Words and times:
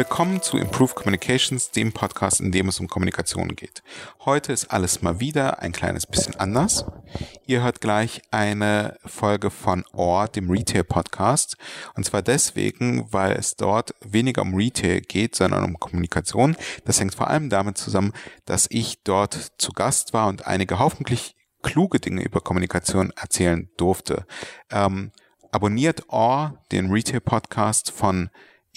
Willkommen 0.00 0.40
zu 0.40 0.56
Improve 0.56 0.94
Communications, 0.94 1.72
dem 1.72 1.92
Podcast, 1.92 2.40
in 2.40 2.52
dem 2.52 2.68
es 2.68 2.80
um 2.80 2.88
Kommunikation 2.88 3.54
geht. 3.54 3.82
Heute 4.24 4.50
ist 4.50 4.70
alles 4.70 5.02
mal 5.02 5.20
wieder 5.20 5.58
ein 5.58 5.72
kleines 5.72 6.06
bisschen 6.06 6.36
anders. 6.36 6.86
Ihr 7.46 7.62
hört 7.62 7.82
gleich 7.82 8.22
eine 8.30 8.96
Folge 9.04 9.50
von 9.50 9.84
OR, 9.92 10.26
dem 10.28 10.50
Retail 10.50 10.84
Podcast. 10.84 11.58
Und 11.96 12.04
zwar 12.04 12.22
deswegen, 12.22 13.12
weil 13.12 13.32
es 13.32 13.56
dort 13.56 13.94
weniger 14.00 14.40
um 14.40 14.54
Retail 14.54 15.02
geht, 15.02 15.36
sondern 15.36 15.64
um 15.64 15.78
Kommunikation. 15.78 16.56
Das 16.86 16.98
hängt 16.98 17.14
vor 17.14 17.28
allem 17.28 17.50
damit 17.50 17.76
zusammen, 17.76 18.14
dass 18.46 18.68
ich 18.70 19.02
dort 19.02 19.52
zu 19.58 19.72
Gast 19.72 20.14
war 20.14 20.28
und 20.28 20.46
einige 20.46 20.78
hoffentlich 20.78 21.36
kluge 21.62 22.00
Dinge 22.00 22.22
über 22.22 22.40
Kommunikation 22.40 23.12
erzählen 23.20 23.68
durfte. 23.76 24.24
Ähm, 24.70 25.12
abonniert 25.52 26.04
OR, 26.08 26.58
den 26.72 26.90
Retail 26.90 27.20
Podcast 27.20 27.90
von 27.90 28.30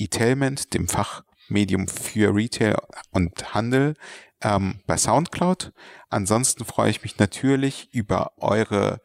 eTailment, 0.06 0.74
dem 0.74 0.88
Fachmedium 0.88 1.88
für 1.88 2.36
Retail 2.36 2.78
und 3.12 3.54
Handel, 3.54 3.96
ähm, 4.42 4.82
bei 4.86 4.98
SoundCloud. 4.98 5.72
Ansonsten 6.10 6.66
freue 6.66 6.90
ich 6.90 7.04
mich 7.04 7.18
natürlich 7.18 7.94
über 7.94 8.34
eure 8.38 9.02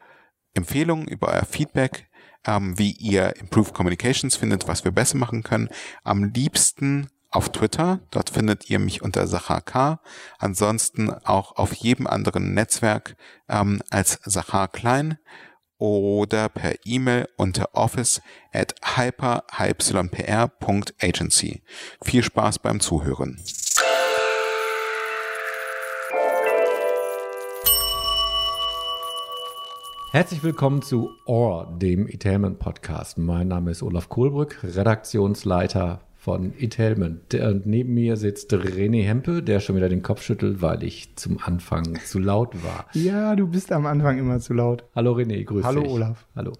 Empfehlungen, 0.53 1.07
über 1.07 1.29
euer 1.29 1.45
Feedback, 1.45 2.09
ähm, 2.45 2.77
wie 2.77 2.91
ihr 2.91 3.35
Improved 3.37 3.73
Communications 3.73 4.35
findet, 4.35 4.67
was 4.67 4.83
wir 4.83 4.91
besser 4.91 5.17
machen 5.17 5.43
können. 5.43 5.69
Am 6.03 6.25
liebsten 6.25 7.09
auf 7.31 7.49
Twitter. 7.49 7.99
Dort 8.11 8.31
findet 8.31 8.69
ihr 8.69 8.79
mich 8.79 9.01
unter 9.01 9.27
Sachar 9.27 9.61
K. 9.61 9.99
Ansonsten 10.39 11.11
auch 11.11 11.55
auf 11.57 11.73
jedem 11.73 12.07
anderen 12.07 12.53
Netzwerk 12.53 13.15
ähm, 13.47 13.81
als 13.89 14.19
Sachar 14.23 14.67
Klein 14.67 15.17
oder 15.79 16.49
per 16.49 16.75
E-Mail 16.85 17.27
unter 17.37 17.69
office 17.73 18.21
at 18.53 18.75
hyper-pr.agency. 18.97 21.63
Viel 22.03 22.23
Spaß 22.23 22.59
beim 22.59 22.79
Zuhören. 22.79 23.41
Herzlich 30.11 30.43
willkommen 30.43 30.81
zu 30.81 31.11
OR, 31.25 31.77
dem 31.79 32.07
Italement 32.07 32.57
Podcast. 32.57 33.19
Mein 33.19 33.47
Name 33.47 33.69
ist 33.71 33.83
Olaf 33.83 34.09
Kohlbrück, 34.09 34.63
Redaktionsleiter 34.63 36.01
von 36.19 36.53
Italement. 36.57 37.33
Und 37.33 37.65
neben 37.65 37.93
mir 37.93 38.17
sitzt 38.17 38.53
René 38.53 39.03
Hempe, 39.03 39.41
der 39.41 39.61
schon 39.61 39.77
wieder 39.77 39.87
den 39.87 40.03
Kopf 40.03 40.21
schüttelt, 40.21 40.61
weil 40.61 40.83
ich 40.83 41.15
zum 41.15 41.39
Anfang 41.41 41.97
zu 42.05 42.19
laut 42.19 42.61
war. 42.61 42.85
Ja, 42.93 43.35
du 43.35 43.47
bist 43.47 43.71
am 43.71 43.85
Anfang 43.85 44.19
immer 44.19 44.39
zu 44.39 44.53
laut. 44.53 44.83
Hallo 44.93 45.13
René, 45.13 45.45
grüß 45.45 45.63
Hallo 45.63 45.81
dich. 45.81 45.89
Hallo 45.89 45.95
Olaf. 45.95 46.27
Hallo. 46.35 46.53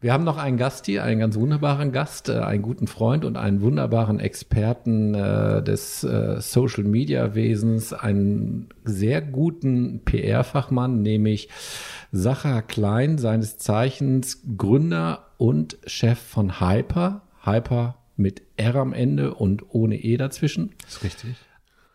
Wir 0.00 0.12
haben 0.12 0.24
noch 0.24 0.38
einen 0.38 0.56
Gast 0.56 0.86
hier, 0.86 1.04
einen 1.04 1.20
ganz 1.20 1.36
wunderbaren 1.36 1.92
Gast, 1.92 2.28
äh, 2.28 2.38
einen 2.38 2.62
guten 2.62 2.88
Freund 2.88 3.24
und 3.24 3.36
einen 3.36 3.60
wunderbaren 3.60 4.18
Experten 4.18 5.14
äh, 5.14 5.62
des 5.62 6.02
äh, 6.02 6.40
Social 6.40 6.84
Media 6.84 7.34
Wesens, 7.34 7.92
einen 7.92 8.70
sehr 8.82 9.22
guten 9.22 10.00
PR-Fachmann, 10.04 11.02
nämlich 11.02 11.48
Sacha 12.10 12.62
Klein, 12.62 13.18
seines 13.18 13.58
Zeichens 13.58 14.42
Gründer 14.56 15.26
und 15.36 15.78
Chef 15.86 16.18
von 16.18 16.60
Hyper. 16.60 17.22
Hyper 17.44 17.99
mit 18.20 18.42
R 18.56 18.76
am 18.76 18.92
Ende 18.92 19.34
und 19.34 19.64
ohne 19.68 19.96
E 19.96 20.16
dazwischen. 20.16 20.72
Das 20.84 20.96
ist 20.96 21.04
richtig. 21.04 21.36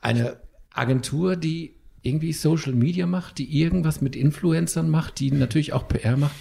Eine 0.01 0.37
Agentur, 0.73 1.35
die 1.35 1.75
irgendwie 2.01 2.33
Social 2.33 2.73
Media 2.73 3.07
macht, 3.07 3.37
die 3.37 3.59
irgendwas 3.59 4.01
mit 4.01 4.15
Influencern 4.15 4.89
macht, 4.89 5.19
die 5.19 5.31
natürlich 5.31 5.73
auch 5.73 5.87
PR 5.87 6.17
macht. 6.17 6.35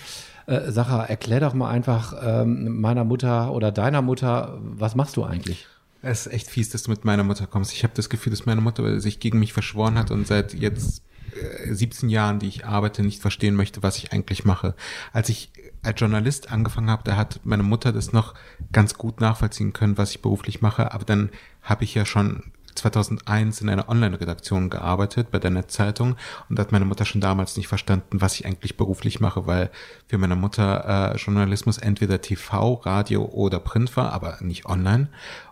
Äh, 0.46 0.70
Sacha, 0.70 1.04
erklär 1.04 1.40
doch 1.40 1.54
mal 1.54 1.70
einfach 1.70 2.14
ähm, 2.22 2.80
meiner 2.80 3.04
Mutter 3.04 3.52
oder 3.52 3.72
deiner 3.72 4.02
Mutter, 4.02 4.58
was 4.60 4.94
machst 4.94 5.16
du 5.16 5.24
eigentlich? 5.24 5.66
Es 6.02 6.26
ist 6.26 6.32
echt 6.34 6.48
fies, 6.48 6.68
dass 6.68 6.82
du 6.82 6.90
mit 6.90 7.06
meiner 7.06 7.24
Mutter 7.24 7.46
kommst. 7.46 7.72
Ich 7.72 7.82
habe 7.82 7.94
das 7.96 8.10
Gefühl, 8.10 8.30
dass 8.30 8.44
meine 8.44 8.60
Mutter 8.60 9.00
sich 9.00 9.20
gegen 9.20 9.38
mich 9.38 9.54
verschworen 9.54 9.98
hat 9.98 10.10
und 10.10 10.26
seit 10.26 10.52
jetzt 10.52 11.02
17 11.68 12.08
Jahren, 12.08 12.38
die 12.38 12.48
ich 12.48 12.64
arbeite, 12.66 13.02
nicht 13.02 13.20
verstehen 13.20 13.54
möchte, 13.54 13.82
was 13.82 13.98
ich 13.98 14.12
eigentlich 14.12 14.44
mache. 14.44 14.74
Als 15.12 15.28
ich 15.28 15.50
als 15.82 16.00
Journalist 16.00 16.50
angefangen 16.50 16.90
habe, 16.90 17.02
da 17.04 17.16
hat 17.16 17.40
meine 17.44 17.62
Mutter 17.62 17.92
das 17.92 18.12
noch 18.12 18.34
ganz 18.72 18.94
gut 18.94 19.20
nachvollziehen 19.20 19.72
können, 19.72 19.98
was 19.98 20.10
ich 20.10 20.22
beruflich 20.22 20.62
mache. 20.62 20.92
Aber 20.92 21.04
dann 21.04 21.30
habe 21.62 21.84
ich 21.84 21.94
ja 21.94 22.06
schon 22.06 22.52
2001 22.74 23.60
in 23.60 23.68
einer 23.68 23.88
Online-Redaktion 23.88 24.70
gearbeitet 24.70 25.30
bei 25.30 25.38
der 25.38 25.50
Netzzeitung 25.50 26.16
und 26.48 26.58
hat 26.58 26.72
meine 26.72 26.84
Mutter 26.84 27.04
schon 27.04 27.20
damals 27.20 27.56
nicht 27.56 27.68
verstanden, 27.68 28.20
was 28.20 28.34
ich 28.34 28.46
eigentlich 28.46 28.76
beruflich 28.76 29.20
mache, 29.20 29.46
weil 29.46 29.70
für 30.06 30.18
meine 30.18 30.36
Mutter 30.36 31.12
äh, 31.12 31.16
Journalismus 31.16 31.78
entweder 31.78 32.20
TV, 32.20 32.74
Radio 32.84 33.24
oder 33.24 33.60
Print 33.60 33.96
war, 33.96 34.12
aber 34.12 34.38
nicht 34.40 34.66
online. 34.66 35.08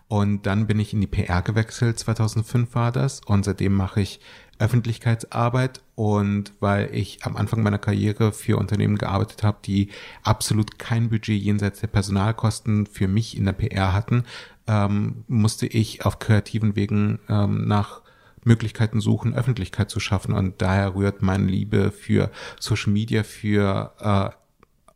Und 0.08 0.46
dann 0.46 0.66
bin 0.66 0.78
ich 0.78 0.92
in 0.92 1.00
die 1.00 1.06
PR 1.06 1.40
gewechselt, 1.42 1.98
2005 1.98 2.74
war 2.74 2.92
das 2.92 3.20
und 3.24 3.44
seitdem 3.44 3.72
mache 3.74 4.02
ich 4.02 4.20
Öffentlichkeitsarbeit 4.62 5.82
und 5.96 6.52
weil 6.60 6.94
ich 6.94 7.18
am 7.24 7.36
Anfang 7.36 7.64
meiner 7.64 7.78
Karriere 7.78 8.32
für 8.32 8.58
Unternehmen 8.58 8.96
gearbeitet 8.96 9.42
habe, 9.42 9.58
die 9.64 9.88
absolut 10.22 10.78
kein 10.78 11.10
Budget 11.10 11.42
jenseits 11.42 11.80
der 11.80 11.88
Personalkosten 11.88 12.86
für 12.86 13.08
mich 13.08 13.36
in 13.36 13.44
der 13.44 13.54
PR 13.54 13.92
hatten, 13.92 14.22
ähm, 14.68 15.24
musste 15.26 15.66
ich 15.66 16.06
auf 16.06 16.20
kreativen 16.20 16.76
Wegen 16.76 17.18
ähm, 17.28 17.66
nach 17.66 18.02
Möglichkeiten 18.44 19.00
suchen, 19.00 19.34
Öffentlichkeit 19.34 19.90
zu 19.90 19.98
schaffen. 19.98 20.32
Und 20.32 20.62
daher 20.62 20.94
rührt 20.94 21.22
meine 21.22 21.46
Liebe 21.46 21.90
für 21.90 22.30
Social 22.60 22.92
Media, 22.92 23.24
für 23.24 23.92
äh, 23.98 24.30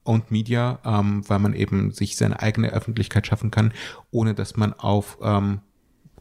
Owned 0.09 0.31
Media, 0.31 0.79
ähm, 0.85 1.29
weil 1.29 1.41
man 1.41 1.55
eben 1.55 1.91
sich 1.91 2.17
seine 2.17 2.41
eigene 2.41 2.69
Öffentlichkeit 2.69 3.27
schaffen 3.27 3.51
kann, 3.51 3.73
ohne 4.13 4.35
dass 4.35 4.57
man 4.57 4.73
auf 4.75 5.19
ähm, 5.21 5.61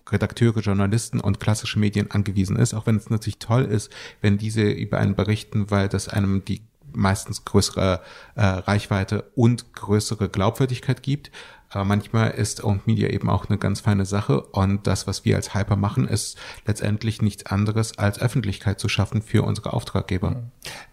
Redakteure, 0.10 0.60
Journalisten 0.60 1.20
und 1.20 1.40
klassische 1.40 1.80
Medien 1.80 2.12
angewiesen 2.12 2.58
ist, 2.58 2.74
auch 2.74 2.86
wenn 2.86 2.98
es 2.98 3.10
natürlich 3.10 3.40
toll 3.40 3.64
ist, 3.66 3.92
wenn 4.22 4.38
diese 4.38 4.62
über 4.62 5.00
einen 5.00 5.16
berichten, 5.16 5.72
weil 5.72 5.90
das 5.90 6.08
einem 6.08 6.46
die 6.46 6.62
meistens 6.94 7.46
größere 7.46 8.02
äh, 8.36 8.46
Reichweite 8.46 9.26
und 9.36 9.74
größere 9.74 10.30
Glaubwürdigkeit 10.30 11.04
gibt. 11.04 11.32
Aber 11.75 11.86
manchmal 11.86 12.31
ist 12.31 12.63
Owned 12.63 12.88
Media 12.88 13.09
eben 13.09 13.30
auch 13.30 13.50
eine 13.50 13.58
ganz 13.58 13.81
feine 13.81 14.06
Sache 14.06 14.41
und 14.41 14.88
das, 14.88 15.08
was 15.08 15.25
wir 15.25 15.36
als 15.36 15.53
Hyper 15.53 15.75
machen, 15.75 16.08
ist 16.08 16.38
letztendlich 16.66 17.22
nichts 17.22 17.46
anderes 17.46 17.97
als 17.97 18.19
Öffentlichkeit 18.19 18.80
zu 18.80 18.88
schaffen 18.88 19.22
für 19.22 19.44
unsere 19.44 19.74
Auftraggeber. 19.74 20.44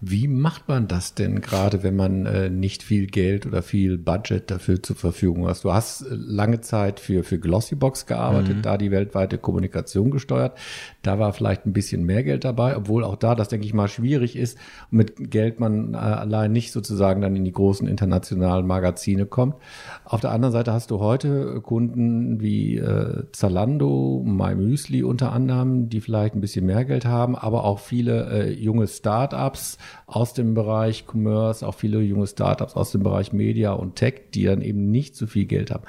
Wie 0.01 0.27
macht 0.27 0.69
man 0.69 0.89
das 0.89 1.15
denn 1.15 1.41
gerade, 1.41 1.85
wenn 1.85 1.95
man 1.95 2.27
äh, 2.27 2.51
nicht 2.51 2.83
viel 2.83 3.07
Geld 3.07 3.47
oder 3.47 3.63
viel 3.63 3.97
Budget 3.97 4.51
dafür 4.51 4.83
zur 4.83 4.97
Verfügung 4.97 5.47
hat? 5.47 5.63
Du 5.63 5.73
hast 5.73 6.03
äh, 6.03 6.07
lange 6.11 6.61
Zeit 6.61 6.99
für, 6.99 7.23
für 7.23 7.39
Glossybox 7.39 8.07
gearbeitet, 8.07 8.57
mhm. 8.57 8.63
da 8.63 8.77
die 8.77 8.91
weltweite 8.91 9.39
Kommunikation 9.39 10.11
gesteuert. 10.11 10.59
Da 11.03 11.19
war 11.19 11.33
vielleicht 11.33 11.67
ein 11.67 11.73
bisschen 11.73 12.05
mehr 12.05 12.23
Geld 12.23 12.45
dabei, 12.45 12.77
obwohl 12.77 13.03
auch 13.05 13.17
da, 13.17 13.35
das 13.35 13.49
denke 13.49 13.67
ich 13.67 13.75
mal, 13.75 13.89
schwierig 13.89 14.37
ist, 14.37 14.57
mit 14.91 15.31
Geld 15.31 15.59
man 15.59 15.95
äh, 15.95 15.97
allein 15.97 16.53
nicht 16.53 16.73
sozusagen 16.73 17.21
dann 17.21 17.35
in 17.35 17.45
die 17.45 17.53
großen 17.53 17.89
internationalen 17.89 18.67
Magazine 18.67 19.27
kommt. 19.27 19.57
Auf 20.05 20.21
der 20.21 20.31
anderen 20.31 20.53
Seite 20.53 20.73
hast 20.73 20.91
du 20.91 21.01
heute 21.01 21.61
Kunden 21.61 22.41
wie 22.41 22.77
äh, 22.77 23.25
Zalando, 23.33 24.23
MyMüsli 24.25 25.03
unter 25.03 25.33
anderem, 25.33 25.89
die 25.89 26.01
vielleicht 26.01 26.35
ein 26.35 26.41
bisschen 26.41 26.67
mehr 26.67 26.85
Geld 26.85 27.05
haben, 27.05 27.35
aber 27.37 27.65
auch 27.65 27.81
viele 27.81 28.31
äh, 28.31 28.53
junge 28.53 28.87
Startups 28.87 29.79
aus 30.07 30.35
dem 30.35 30.55
Bereich 30.55 31.05
Commerce, 31.07 31.67
auch 31.67 31.75
viele 31.75 32.01
junge 32.01 32.27
Startups 32.27 32.77
aus 32.77 32.93
dem 32.93 33.03
Bereich 33.03 33.33
Media 33.33 33.73
und 33.73 33.97
Tech, 33.97 34.31
die 34.35 34.45
dann 34.45 34.63
eben 34.63 34.91
nicht 34.91 35.17
so 35.17 35.27
viel 35.27 35.47
Geld 35.47 35.71
haben. 35.73 35.85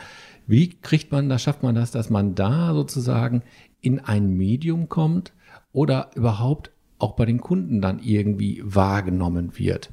Wie 0.46 0.70
kriegt 0.70 1.12
man 1.12 1.30
das, 1.30 1.42
schafft 1.42 1.64
man 1.64 1.76
das, 1.76 1.92
dass 1.92 2.10
man 2.10 2.36
da 2.36 2.74
sozusagen 2.74 3.44
in 3.84 4.00
ein 4.00 4.36
Medium 4.36 4.90
kommt 4.90 5.34
oder 5.72 6.10
überhaupt 6.16 6.72
auch 6.98 7.16
bei 7.16 7.26
den 7.26 7.42
Kunden 7.42 7.82
dann 7.82 8.00
irgendwie 8.00 8.62
wahrgenommen 8.64 9.58
wird? 9.58 9.92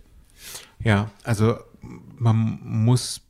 Ja, 0.82 1.10
also 1.24 1.56
man 2.16 2.60
muss 2.62 3.22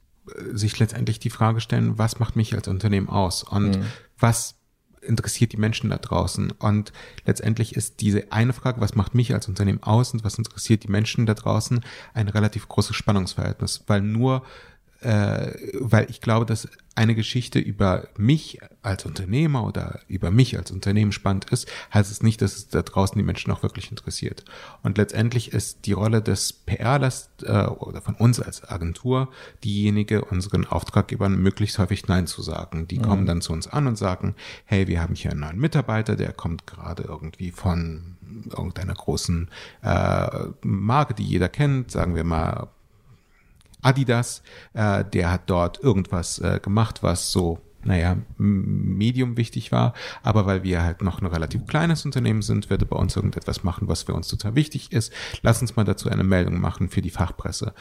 sich 0.52 0.78
letztendlich 0.78 1.18
die 1.18 1.30
Frage 1.30 1.60
stellen, 1.60 1.98
was 1.98 2.20
macht 2.20 2.36
mich 2.36 2.54
als 2.54 2.68
Unternehmen 2.68 3.08
aus 3.08 3.42
und 3.42 3.78
mhm. 3.78 3.84
was 4.18 4.54
interessiert 5.00 5.52
die 5.52 5.56
Menschen 5.56 5.90
da 5.90 5.96
draußen? 5.96 6.52
Und 6.52 6.92
letztendlich 7.24 7.74
ist 7.74 8.00
diese 8.02 8.30
eine 8.32 8.52
Frage, 8.52 8.80
was 8.80 8.94
macht 8.94 9.14
mich 9.14 9.32
als 9.32 9.48
Unternehmen 9.48 9.82
aus 9.82 10.12
und 10.12 10.24
was 10.24 10.36
interessiert 10.36 10.84
die 10.84 10.90
Menschen 10.90 11.26
da 11.26 11.34
draußen, 11.34 11.80
ein 12.12 12.28
relativ 12.28 12.68
großes 12.68 12.94
Spannungsverhältnis, 12.94 13.84
weil 13.86 14.02
nur 14.02 14.44
äh, 15.00 15.52
weil 15.74 16.10
ich 16.10 16.20
glaube, 16.20 16.46
dass 16.46 16.68
eine 16.94 17.14
Geschichte 17.14 17.58
über 17.58 18.08
mich 18.18 18.58
als 18.82 19.06
Unternehmer 19.06 19.64
oder 19.64 20.00
über 20.08 20.30
mich 20.30 20.58
als 20.58 20.70
Unternehmen 20.70 21.12
spannend 21.12 21.46
ist, 21.50 21.66
heißt 21.94 22.10
es 22.10 22.22
nicht, 22.22 22.42
dass 22.42 22.56
es 22.56 22.68
da 22.68 22.82
draußen 22.82 23.16
die 23.16 23.24
Menschen 23.24 23.50
auch 23.52 23.62
wirklich 23.62 23.90
interessiert. 23.90 24.44
Und 24.82 24.98
letztendlich 24.98 25.52
ist 25.52 25.86
die 25.86 25.92
Rolle 25.92 26.20
des 26.20 26.52
PRlers 26.52 27.30
äh, 27.44 27.64
oder 27.66 28.02
von 28.02 28.14
uns 28.16 28.40
als 28.40 28.68
Agentur 28.68 29.28
diejenige, 29.64 30.24
unseren 30.26 30.66
Auftraggebern 30.66 31.40
möglichst 31.40 31.78
häufig 31.78 32.06
Nein 32.08 32.26
zu 32.26 32.42
sagen. 32.42 32.86
Die 32.88 32.98
mhm. 32.98 33.02
kommen 33.02 33.26
dann 33.26 33.40
zu 33.40 33.52
uns 33.52 33.66
an 33.66 33.86
und 33.86 33.96
sagen, 33.96 34.34
hey, 34.66 34.86
wir 34.86 35.00
haben 35.00 35.14
hier 35.14 35.30
einen 35.30 35.40
neuen 35.40 35.58
Mitarbeiter, 35.58 36.16
der 36.16 36.32
kommt 36.32 36.66
gerade 36.66 37.04
irgendwie 37.04 37.52
von 37.52 38.16
irgendeiner 38.50 38.94
großen 38.94 39.48
äh, 39.82 40.28
Marke, 40.62 41.14
die 41.14 41.24
jeder 41.24 41.48
kennt, 41.48 41.90
sagen 41.90 42.14
wir 42.14 42.24
mal 42.24 42.68
Adidas, 43.82 44.42
äh, 44.74 45.04
der 45.04 45.30
hat 45.30 45.42
dort 45.48 45.82
irgendwas 45.82 46.38
äh, 46.38 46.60
gemacht, 46.62 47.02
was 47.02 47.32
so 47.32 47.60
naja, 47.82 48.18
Medium 48.36 49.36
wichtig 49.36 49.72
war, 49.72 49.94
aber 50.22 50.46
weil 50.46 50.62
wir 50.62 50.82
halt 50.82 51.02
noch 51.02 51.20
ein 51.20 51.26
relativ 51.26 51.66
kleines 51.66 52.04
Unternehmen 52.04 52.42
sind, 52.42 52.68
würde 52.68 52.84
bei 52.84 52.96
uns 52.96 53.16
irgendetwas 53.16 53.64
machen, 53.64 53.88
was 53.88 54.02
für 54.02 54.14
uns 54.14 54.28
total 54.28 54.54
wichtig 54.54 54.92
ist. 54.92 55.12
Lass 55.42 55.62
uns 55.62 55.76
mal 55.76 55.84
dazu 55.84 56.10
eine 56.10 56.24
Meldung 56.24 56.60
machen 56.60 56.90
für 56.90 57.00
die 57.00 57.10
Fachpresse. 57.10 57.72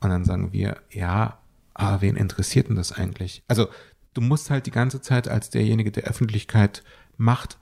Und 0.00 0.10
dann 0.10 0.24
sagen 0.24 0.52
wir, 0.52 0.76
ja, 0.90 1.38
aber 1.72 2.02
wen 2.02 2.16
interessiert 2.16 2.68
denn 2.68 2.76
das 2.76 2.92
eigentlich? 2.92 3.42
Also 3.48 3.68
du 4.14 4.20
musst 4.20 4.50
halt 4.50 4.66
die 4.66 4.70
ganze 4.70 5.00
Zeit 5.00 5.28
als 5.28 5.50
derjenige, 5.50 5.90
der 5.90 6.04
Öffentlichkeit 6.04 6.82
macht, 7.16 7.58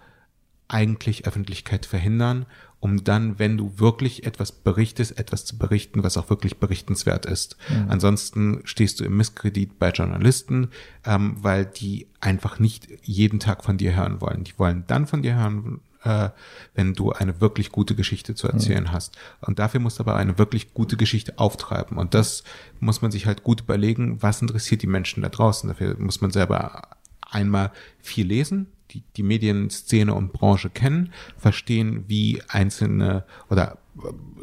eigentlich 0.67 1.27
Öffentlichkeit 1.27 1.87
verhindern, 1.87 2.47
um 2.85 3.03
dann, 3.03 3.39
wenn 3.39 3.57
du 3.57 3.79
wirklich 3.79 4.27
etwas 4.27 4.53
berichtest, 4.53 5.19
etwas 5.19 5.47
zu 5.47 5.57
berichten, 5.57 6.05
was 6.05 6.19
auch 6.19 6.29
wirklich 6.29 6.59
berichtenswert 6.59 7.25
ist. 7.25 7.57
Mhm. 7.71 7.87
Ansonsten 7.89 8.61
stehst 8.65 9.01
du 9.01 9.05
im 9.05 9.17
Misskredit 9.17 9.79
bei 9.79 9.89
Journalisten, 9.89 10.69
ähm, 11.07 11.37
weil 11.39 11.65
die 11.65 12.09
einfach 12.21 12.59
nicht 12.59 12.89
jeden 13.03 13.41
Tag 13.41 13.65
von 13.65 13.79
dir 13.79 13.97
hören 13.97 14.21
wollen. 14.21 14.45
Die 14.45 14.53
wollen 14.59 14.85
dann 14.87 15.07
von 15.07 15.23
dir 15.23 15.35
hören, 15.35 15.81
äh, 16.03 16.29
wenn 16.75 16.93
du 16.93 17.11
eine 17.13 17.41
wirklich 17.41 17.73
gute 17.73 17.95
Geschichte 17.95 18.35
zu 18.35 18.49
erzählen 18.49 18.85
mhm. 18.85 18.93
hast. 18.93 19.17
Und 19.41 19.59
dafür 19.59 19.81
musst 19.81 19.99
du 19.99 20.03
aber 20.03 20.17
eine 20.17 20.37
wirklich 20.37 20.75
gute 20.75 20.99
Geschichte 20.99 21.39
auftreiben. 21.39 21.97
Und 21.97 22.13
das 22.13 22.45
muss 22.81 23.01
man 23.01 23.11
sich 23.11 23.25
halt 23.25 23.45
gut 23.45 23.63
überlegen, 23.63 24.23
was 24.23 24.43
interessiert 24.43 24.83
die 24.83 24.89
Menschen 24.89 25.23
da 25.23 25.31
draußen. 25.31 25.71
Dafür 25.71 25.97
muss 25.99 26.21
man 26.21 26.33
selber 26.33 26.83
einmal 27.23 27.73
viel 28.03 28.27
lesen, 28.27 28.67
die, 28.91 29.03
die 29.17 29.23
Medienszene 29.23 30.15
und 30.15 30.33
Branche 30.33 30.71
kennen, 30.71 31.13
verstehen, 31.37 32.05
wie 32.09 32.43
einzelne 32.49 33.25
oder 33.49 33.79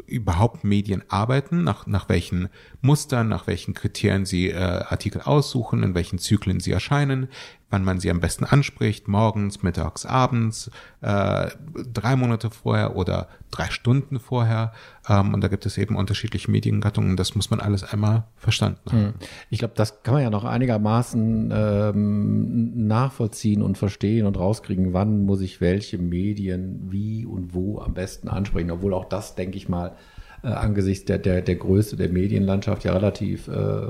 überhaupt 0.05 0.63
Medien 0.63 1.03
arbeiten, 1.09 1.63
nach, 1.63 1.87
nach 1.87 2.09
welchen 2.09 2.49
Mustern, 2.81 3.27
nach 3.27 3.47
welchen 3.47 3.73
Kriterien 3.73 4.25
sie 4.25 4.49
äh, 4.49 4.55
Artikel 4.55 5.21
aussuchen, 5.21 5.83
in 5.83 5.95
welchen 5.95 6.19
Zyklen 6.19 6.59
sie 6.59 6.71
erscheinen, 6.71 7.27
wann 7.71 7.83
man 7.83 7.99
sie 7.99 8.11
am 8.11 8.19
besten 8.19 8.43
anspricht, 8.43 9.07
morgens, 9.07 9.63
mittags, 9.63 10.05
abends, 10.05 10.69
äh, 11.01 11.49
drei 11.93 12.15
Monate 12.15 12.49
vorher 12.49 12.95
oder 12.95 13.29
drei 13.49 13.69
Stunden 13.69 14.19
vorher. 14.19 14.73
Ähm, 15.07 15.33
und 15.33 15.41
da 15.41 15.47
gibt 15.47 15.65
es 15.65 15.77
eben 15.77 15.95
unterschiedliche 15.95 16.51
Mediengattungen. 16.51 17.15
Das 17.15 17.33
muss 17.33 17.49
man 17.49 17.59
alles 17.59 17.83
einmal 17.83 18.25
verstanden 18.35 18.91
haben. 18.91 19.05
Hm. 19.05 19.13
Ich 19.49 19.59
glaube, 19.59 19.73
das 19.75 20.03
kann 20.03 20.13
man 20.13 20.23
ja 20.23 20.29
noch 20.29 20.43
einigermaßen 20.43 21.51
ähm, 21.53 22.87
nachvollziehen 22.87 23.61
und 23.61 23.77
verstehen 23.77 24.25
und 24.25 24.37
rauskriegen, 24.37 24.93
wann 24.93 25.25
muss 25.25 25.41
ich 25.41 25.61
welche 25.61 25.97
Medien 25.97 26.91
wie 26.91 27.25
und 27.25 27.53
wo 27.53 27.79
am 27.79 27.93
besten 27.93 28.27
ansprechen. 28.27 28.71
Obwohl 28.71 28.93
auch 28.93 29.05
das, 29.05 29.35
denke 29.41 29.57
ich 29.57 29.67
mal, 29.67 29.95
äh, 30.43 30.47
angesichts 30.47 31.05
der, 31.05 31.17
der, 31.17 31.41
der 31.41 31.55
Größe 31.55 31.97
der 31.97 32.09
Medienlandschaft 32.09 32.83
ja 32.83 32.93
relativ 32.93 33.47
äh, 33.47 33.81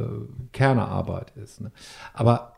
Kernearbeit 0.51 1.33
ist. 1.35 1.61
Ne? 1.61 1.71
Aber 2.13 2.53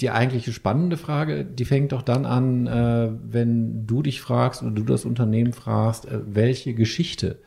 die 0.00 0.10
eigentliche 0.10 0.52
spannende 0.52 0.96
Frage, 0.96 1.44
die 1.44 1.64
fängt 1.64 1.92
doch 1.92 2.02
dann 2.02 2.26
an, 2.26 2.66
äh, 2.66 3.10
wenn 3.22 3.86
du 3.86 4.02
dich 4.02 4.20
fragst 4.20 4.62
oder 4.62 4.72
du 4.72 4.82
das 4.82 5.04
Unternehmen 5.04 5.52
fragst, 5.52 6.06
äh, 6.06 6.20
welche 6.26 6.74
Geschichte 6.74 7.38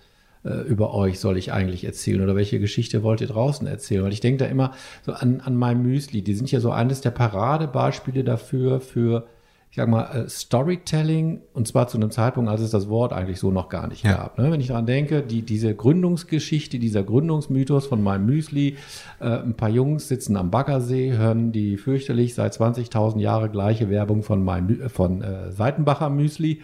äh, 0.43 0.61
über 0.61 0.93
euch 0.93 1.19
soll 1.19 1.37
ich 1.37 1.51
eigentlich 1.51 1.83
erzählen 1.83 2.21
oder 2.21 2.35
welche 2.35 2.59
Geschichte 2.59 3.03
wollt 3.03 3.21
ihr 3.21 3.27
draußen 3.27 3.67
erzählen? 3.67 4.03
Weil 4.03 4.13
ich 4.13 4.21
denke 4.21 4.45
da 4.45 4.49
immer 4.49 4.73
so 5.05 5.11
an, 5.13 5.41
an 5.41 5.57
mein 5.57 5.81
Müsli. 5.81 6.21
Die 6.21 6.35
sind 6.35 6.51
ja 6.51 6.61
so 6.61 6.71
eines 6.71 7.01
der 7.01 7.11
Paradebeispiele 7.11 8.23
dafür, 8.23 8.79
für 8.79 9.27
ich 9.77 9.79
sag 9.79 9.89
mal, 9.89 10.05
äh, 10.05 10.27
Storytelling, 10.27 11.41
und 11.53 11.67
zwar 11.67 11.87
zu 11.87 11.97
einem 11.97 12.09
Zeitpunkt, 12.09 12.49
als 12.49 12.61
es 12.61 12.71
das 12.71 12.89
Wort 12.89 13.13
eigentlich 13.13 13.37
so 13.37 13.51
noch 13.51 13.69
gar 13.69 13.87
nicht 13.87 14.03
ja. 14.03 14.13
gab. 14.13 14.39
Ne? 14.39 14.51
Wenn 14.51 14.59
ich 14.59 14.69
daran 14.69 14.87
denke, 14.87 15.21
die, 15.21 15.43
diese 15.43 15.75
Gründungsgeschichte, 15.75 16.79
dieser 16.79 17.03
Gründungsmythos 17.03 17.85
von 17.85 18.01
meinem 18.01 18.25
Müsli, 18.25 18.77
äh, 19.19 19.27
ein 19.27 19.53
paar 19.53 19.69
Jungs 19.69 20.07
sitzen 20.07 20.35
am 20.35 20.49
Baggersee, 20.49 21.15
hören 21.15 21.51
die 21.51 21.77
fürchterlich 21.77 22.33
seit 22.33 22.53
20.000 22.53 23.19
Jahre 23.19 23.51
gleiche 23.51 23.91
Werbung 23.91 24.23
von, 24.23 24.43
meinem, 24.43 24.89
von 24.89 25.21
äh, 25.21 25.51
Seitenbacher 25.51 26.09
Müsli 26.09 26.63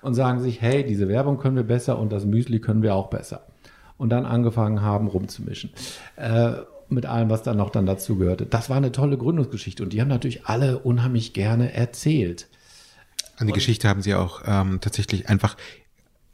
und 0.00 0.14
sagen 0.14 0.40
sich, 0.40 0.62
hey, 0.62 0.82
diese 0.82 1.08
Werbung 1.08 1.36
können 1.36 1.56
wir 1.56 1.62
besser 1.62 1.98
und 1.98 2.10
das 2.10 2.24
Müsli 2.24 2.60
können 2.60 2.82
wir 2.82 2.94
auch 2.94 3.10
besser. 3.10 3.42
Und 3.98 4.08
dann 4.08 4.24
angefangen 4.24 4.80
haben, 4.80 5.08
rumzumischen. 5.08 5.72
Äh, 6.16 6.52
mit 6.90 7.06
allem, 7.06 7.30
was 7.30 7.42
dann 7.42 7.56
noch 7.56 7.70
dann 7.70 7.86
dazu 7.86 8.16
gehörte. 8.16 8.46
Das 8.46 8.70
war 8.70 8.76
eine 8.76 8.92
tolle 8.92 9.18
Gründungsgeschichte 9.18 9.82
und 9.82 9.92
die 9.92 10.00
haben 10.00 10.08
natürlich 10.08 10.46
alle 10.46 10.78
unheimlich 10.78 11.32
gerne 11.32 11.72
erzählt. 11.72 12.48
An 13.36 13.46
die 13.46 13.52
und 13.52 13.54
Geschichte 13.54 13.88
haben 13.88 14.02
sie 14.02 14.14
auch 14.14 14.42
ähm, 14.46 14.80
tatsächlich 14.80 15.28
einfach 15.28 15.56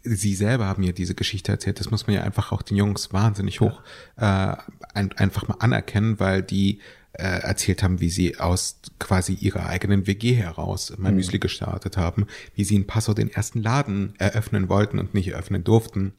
sie 0.05 0.35
selber 0.35 0.67
haben 0.67 0.83
mir 0.83 0.93
diese 0.93 1.15
Geschichte 1.15 1.53
erzählt. 1.53 1.81
Das 1.81 1.91
muss 1.91 2.07
man 2.07 2.17
ja 2.17 2.23
einfach 2.23 2.53
auch 2.53 2.63
den 2.63 2.77
Jungs 2.77 3.13
wahnsinnig 3.13 3.61
hoch 3.61 3.83
ja. 4.21 4.53
äh, 4.53 4.57
ein, 4.95 5.13
einfach 5.13 5.49
mal 5.49 5.57
anerkennen, 5.61 6.19
weil 6.19 6.43
die 6.43 6.81
äh, 7.13 7.25
erzählt 7.25 7.83
haben, 7.83 8.01
wie 8.01 8.11
sie 8.11 8.39
aus 8.39 8.81
quasi 8.99 9.35
ihrer 9.35 9.67
eigenen 9.67 10.07
WG 10.07 10.35
heraus 10.35 10.93
mein 10.97 11.13
mhm. 11.13 11.19
Müsli 11.19 11.39
gestartet 11.39 11.97
haben, 11.97 12.27
wie 12.55 12.65
sie 12.65 12.77
in 12.77 12.87
Passau 12.87 13.15
den 13.15 13.31
ersten 13.31 13.63
Laden 13.63 14.15
eröffnen 14.19 14.69
wollten 14.69 14.99
und 14.99 15.15
nicht 15.15 15.29
eröffnen 15.29 15.63
durften 15.63 16.15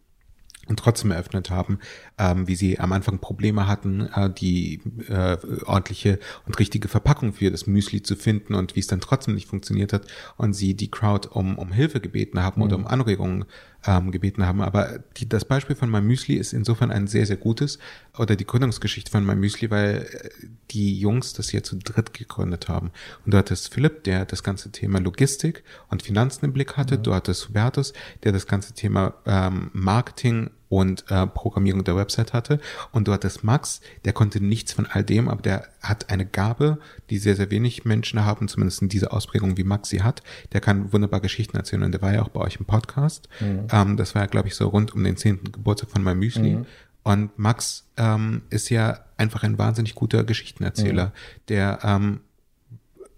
und 0.67 0.79
trotzdem 0.79 1.11
eröffnet 1.11 1.49
haben, 1.49 1.79
ähm, 2.17 2.47
wie 2.47 2.55
sie 2.55 2.79
am 2.79 2.91
Anfang 2.93 3.19
Probleme 3.19 3.67
hatten, 3.67 4.01
äh, 4.13 4.29
die 4.29 4.81
äh, 5.09 5.37
ordentliche 5.65 6.19
und 6.45 6.59
richtige 6.59 6.87
Verpackung 6.87 7.33
für 7.33 7.49
das 7.49 7.67
Müsli 7.67 8.03
zu 8.03 8.15
finden 8.15 8.55
und 8.55 8.75
wie 8.75 8.79
es 8.79 8.87
dann 8.87 9.01
trotzdem 9.01 9.33
nicht 9.33 9.47
funktioniert 9.47 9.93
hat 9.93 10.05
und 10.37 10.53
sie 10.53 10.75
die 10.75 10.91
Crowd 10.91 11.29
um, 11.29 11.57
um 11.57 11.71
Hilfe 11.71 11.99
gebeten 11.99 12.41
haben 12.41 12.61
mhm. 12.61 12.67
oder 12.67 12.75
um 12.75 12.87
Anregungen 12.87 13.45
ähm, 13.85 14.11
gebeten 14.11 14.45
haben. 14.45 14.61
Aber 14.61 14.99
die, 15.17 15.27
das 15.27 15.45
Beispiel 15.45 15.75
von 15.75 15.89
meinem 15.89 16.07
Müsli 16.07 16.35
ist 16.35 16.53
insofern 16.53 16.91
ein 16.91 17.07
sehr, 17.07 17.25
sehr 17.25 17.37
gutes 17.37 17.79
oder 18.17 18.35
die 18.35 18.45
Gründungsgeschichte 18.45 19.11
von 19.11 19.25
meinem 19.25 19.39
Müsli, 19.39 19.71
weil 19.71 20.07
äh, 20.11 20.29
die 20.71 20.99
Jungs 20.99 21.33
das 21.33 21.49
hier 21.49 21.63
zu 21.63 21.77
dritt 21.77 22.13
gegründet 22.13 22.69
haben. 22.69 22.91
Und 23.25 23.33
du 23.33 23.37
hattest 23.37 23.73
Philipp, 23.73 24.03
der 24.03 24.25
das 24.25 24.43
ganze 24.43 24.71
Thema 24.71 24.99
Logistik 24.99 25.63
und 25.89 26.03
Finanzen 26.03 26.45
im 26.45 26.53
Blick 26.53 26.77
hatte. 26.77 26.97
Mhm. 26.97 27.03
Du 27.03 27.13
hattest 27.13 27.49
Hubertus, 27.49 27.93
der 28.23 28.31
das 28.31 28.47
ganze 28.47 28.73
Thema 28.73 29.15
ähm, 29.25 29.71
Marketing 29.73 30.51
und 30.79 31.05
äh, 31.09 31.27
Programmierung 31.27 31.83
der 31.83 31.95
Website 31.95 32.33
hatte. 32.33 32.59
Und 32.91 33.07
du 33.07 33.13
hattest 33.13 33.43
Max, 33.43 33.81
der 34.05 34.13
konnte 34.13 34.43
nichts 34.43 34.73
von 34.73 34.85
all 34.85 35.03
dem, 35.03 35.29
aber 35.29 35.41
der 35.41 35.67
hat 35.81 36.09
eine 36.09 36.25
Gabe, 36.25 36.79
die 37.09 37.17
sehr, 37.17 37.35
sehr 37.35 37.51
wenig 37.51 37.85
Menschen 37.85 38.25
haben, 38.25 38.47
zumindest 38.47 38.81
in 38.81 38.89
dieser 38.89 39.13
Ausprägung, 39.13 39.57
wie 39.57 39.63
Max 39.63 39.89
sie 39.89 40.03
hat. 40.03 40.23
Der 40.51 40.61
kann 40.61 40.91
wunderbar 40.93 41.19
Geschichten 41.19 41.57
erzählen 41.57 41.83
und 41.83 41.91
der 41.91 42.01
war 42.01 42.13
ja 42.13 42.21
auch 42.21 42.29
bei 42.29 42.41
euch 42.41 42.57
im 42.57 42.65
Podcast. 42.65 43.29
Mhm. 43.39 43.67
Ähm, 43.71 43.97
das 43.97 44.15
war 44.15 44.23
ja, 44.23 44.27
glaube 44.27 44.47
ich, 44.47 44.55
so 44.55 44.67
rund 44.67 44.93
um 44.93 45.03
den 45.03 45.17
zehnten 45.17 45.51
Geburtstag 45.51 45.91
von 45.91 46.03
meinem 46.03 46.19
Müsli. 46.19 46.55
Mhm. 46.55 46.65
Und 47.03 47.37
Max 47.37 47.85
ähm, 47.97 48.43
ist 48.49 48.69
ja 48.69 48.99
einfach 49.17 49.43
ein 49.43 49.57
wahnsinnig 49.57 49.93
guter 49.93 50.23
Geschichtenerzähler, 50.23 51.07
mhm. 51.07 51.11
der 51.49 51.79
ähm, 51.83 52.21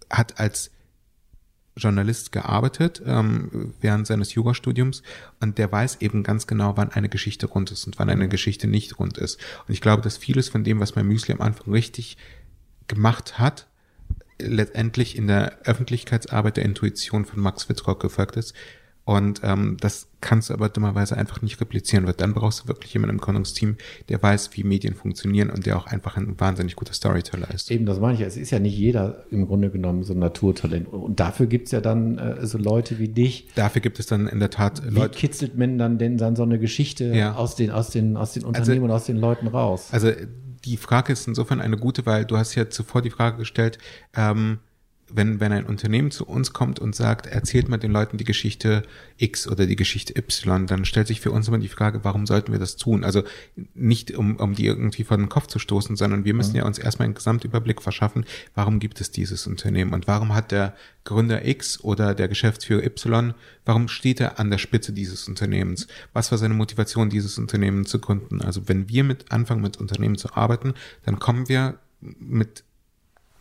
hat 0.09 0.39
als 0.39 0.71
Journalist 1.77 2.31
gearbeitet 2.31 3.01
ähm, 3.05 3.73
während 3.81 4.07
seines 4.07 4.33
Jurastudiums 4.33 5.03
und 5.41 5.57
der 5.57 5.71
weiß 5.71 6.01
eben 6.01 6.23
ganz 6.23 6.47
genau, 6.47 6.77
wann 6.77 6.91
eine 6.91 7.09
Geschichte 7.09 7.47
rund 7.47 7.71
ist 7.71 7.85
und 7.85 7.99
wann 7.99 8.09
eine. 8.09 8.25
Geschichte 8.29 8.67
nicht 8.67 8.99
rund 8.99 9.17
ist. 9.17 9.39
Und 9.67 9.73
ich 9.73 9.81
glaube, 9.81 10.01
dass 10.01 10.17
vieles 10.17 10.49
von 10.49 10.63
dem, 10.63 10.79
was 10.79 10.95
mein 10.95 11.07
Müsli 11.07 11.33
am 11.33 11.41
Anfang 11.41 11.73
richtig 11.73 12.17
gemacht 12.87 13.39
hat, 13.39 13.67
letztendlich 14.39 15.17
in 15.17 15.27
der 15.27 15.59
Öffentlichkeitsarbeit 15.63 16.57
der 16.57 16.65
Intuition 16.65 17.25
von 17.25 17.39
Max 17.39 17.69
Wittrock 17.69 18.01
gefolgt 18.01 18.35
ist, 18.35 18.53
und 19.05 19.41
ähm, 19.43 19.77
das 19.79 20.07
kannst 20.19 20.49
du 20.49 20.55
aber 20.55 20.67
dummerweise 20.67 21.15
einfach 21.15 21.43
nicht 21.43 21.61
replizieren, 21.61 22.07
weil 22.07 22.13
dann 22.13 22.33
brauchst 22.33 22.63
du 22.63 22.67
wirklich 22.67 22.91
jemanden 22.93 23.17
im 23.17 23.21
Gründungsteam, 23.21 23.77
der 24.09 24.21
weiß, 24.21 24.49
wie 24.53 24.63
Medien 24.63 24.95
funktionieren 24.95 25.51
und 25.51 25.67
der 25.67 25.77
auch 25.77 25.85
einfach 25.85 26.17
ein 26.17 26.39
wahnsinnig 26.39 26.75
guter 26.75 26.93
Storyteller 26.93 27.53
ist. 27.53 27.69
Eben, 27.69 27.85
das 27.85 27.99
meine 27.99 28.15
ich. 28.15 28.21
Es 28.21 28.35
ist 28.35 28.49
ja 28.49 28.57
nicht 28.57 28.75
jeder 28.75 29.25
im 29.29 29.45
Grunde 29.45 29.69
genommen 29.69 30.03
so 30.03 30.13
ein 30.13 30.19
Naturtalent. 30.19 30.87
Und 30.87 31.19
dafür 31.19 31.45
gibt's 31.45 31.69
ja 31.69 31.81
dann 31.81 32.17
äh, 32.17 32.47
so 32.47 32.57
Leute 32.57 32.97
wie 32.97 33.07
dich. 33.07 33.47
Dafür 33.53 33.81
gibt 33.81 33.99
es 33.99 34.07
dann 34.07 34.27
in 34.27 34.39
der 34.39 34.49
Tat 34.49 34.81
wie 34.83 34.95
Leute. 34.95 35.13
Wie 35.15 35.19
kitzelt 35.19 35.55
man 35.55 35.77
dann 35.77 35.99
denn 35.99 36.17
dann 36.17 36.35
so 36.35 36.41
eine 36.41 36.57
Geschichte 36.57 37.13
ja. 37.13 37.35
aus, 37.35 37.55
den, 37.55 37.69
aus, 37.69 37.91
den, 37.91 38.17
aus 38.17 38.33
den 38.33 38.43
also 38.43 38.47
Unternehmen 38.47 38.85
also, 38.85 38.85
und 38.85 38.91
aus 38.91 39.05
den 39.05 39.17
Leuten 39.17 39.47
raus? 39.47 39.89
Also 39.91 40.09
die 40.63 40.77
Frage 40.77 41.13
ist 41.13 41.27
insofern 41.27 41.61
eine 41.61 41.77
gute, 41.77 42.07
weil 42.07 42.25
du 42.25 42.37
hast 42.37 42.55
ja 42.55 42.71
zuvor 42.71 43.03
die 43.03 43.11
Frage 43.11 43.37
gestellt, 43.37 43.77
ähm, 44.15 44.57
wenn, 45.07 45.39
wenn 45.39 45.51
ein 45.51 45.65
Unternehmen 45.65 46.09
zu 46.09 46.25
uns 46.25 46.51
kommt 46.51 46.79
und 46.79 46.95
sagt, 46.95 47.27
erzählt 47.27 47.69
mal 47.69 47.77
den 47.77 47.91
Leuten 47.91 48.17
die 48.17 48.23
Geschichte 48.23 48.83
X 49.17 49.47
oder 49.47 49.67
die 49.67 49.75
Geschichte 49.75 50.17
Y, 50.17 50.65
dann 50.65 50.85
stellt 50.85 51.07
sich 51.07 51.21
für 51.21 51.31
uns 51.31 51.47
immer 51.47 51.59
die 51.59 51.67
Frage, 51.67 52.03
warum 52.03 52.25
sollten 52.25 52.51
wir 52.51 52.59
das 52.59 52.75
tun? 52.75 53.03
Also 53.03 53.23
nicht, 53.75 54.11
um, 54.15 54.37
um 54.37 54.55
die 54.55 54.65
irgendwie 54.65 55.03
vor 55.03 55.17
den 55.17 55.29
Kopf 55.29 55.47
zu 55.47 55.59
stoßen, 55.59 55.95
sondern 55.95 56.25
wir 56.25 56.33
müssen 56.33 56.51
mhm. 56.51 56.57
ja 56.57 56.65
uns 56.65 56.79
erstmal 56.79 57.05
einen 57.05 57.13
Gesamtüberblick 57.13 57.81
verschaffen, 57.81 58.25
warum 58.55 58.79
gibt 58.79 58.99
es 58.99 59.11
dieses 59.11 59.45
Unternehmen 59.45 59.93
und 59.93 60.07
warum 60.07 60.33
hat 60.33 60.51
der 60.51 60.73
Gründer 61.03 61.45
X 61.45 61.83
oder 61.83 62.15
der 62.15 62.27
Geschäftsführer 62.27 62.83
Y, 62.83 63.35
warum 63.63 63.87
steht 63.87 64.19
er 64.19 64.39
an 64.39 64.49
der 64.49 64.57
Spitze 64.57 64.91
dieses 64.91 65.27
Unternehmens? 65.27 65.87
Was 66.13 66.31
war 66.31 66.39
seine 66.39 66.55
Motivation, 66.55 67.09
dieses 67.09 67.37
Unternehmen 67.37 67.85
zu 67.85 67.99
gründen? 67.99 68.41
Also 68.41 68.67
wenn 68.67 68.89
wir 68.89 69.03
mit 69.03 69.31
anfangen, 69.31 69.61
mit 69.61 69.77
Unternehmen 69.77 70.17
zu 70.17 70.33
arbeiten, 70.33 70.73
dann 71.05 71.19
kommen 71.19 71.47
wir 71.47 71.77
mit 72.01 72.63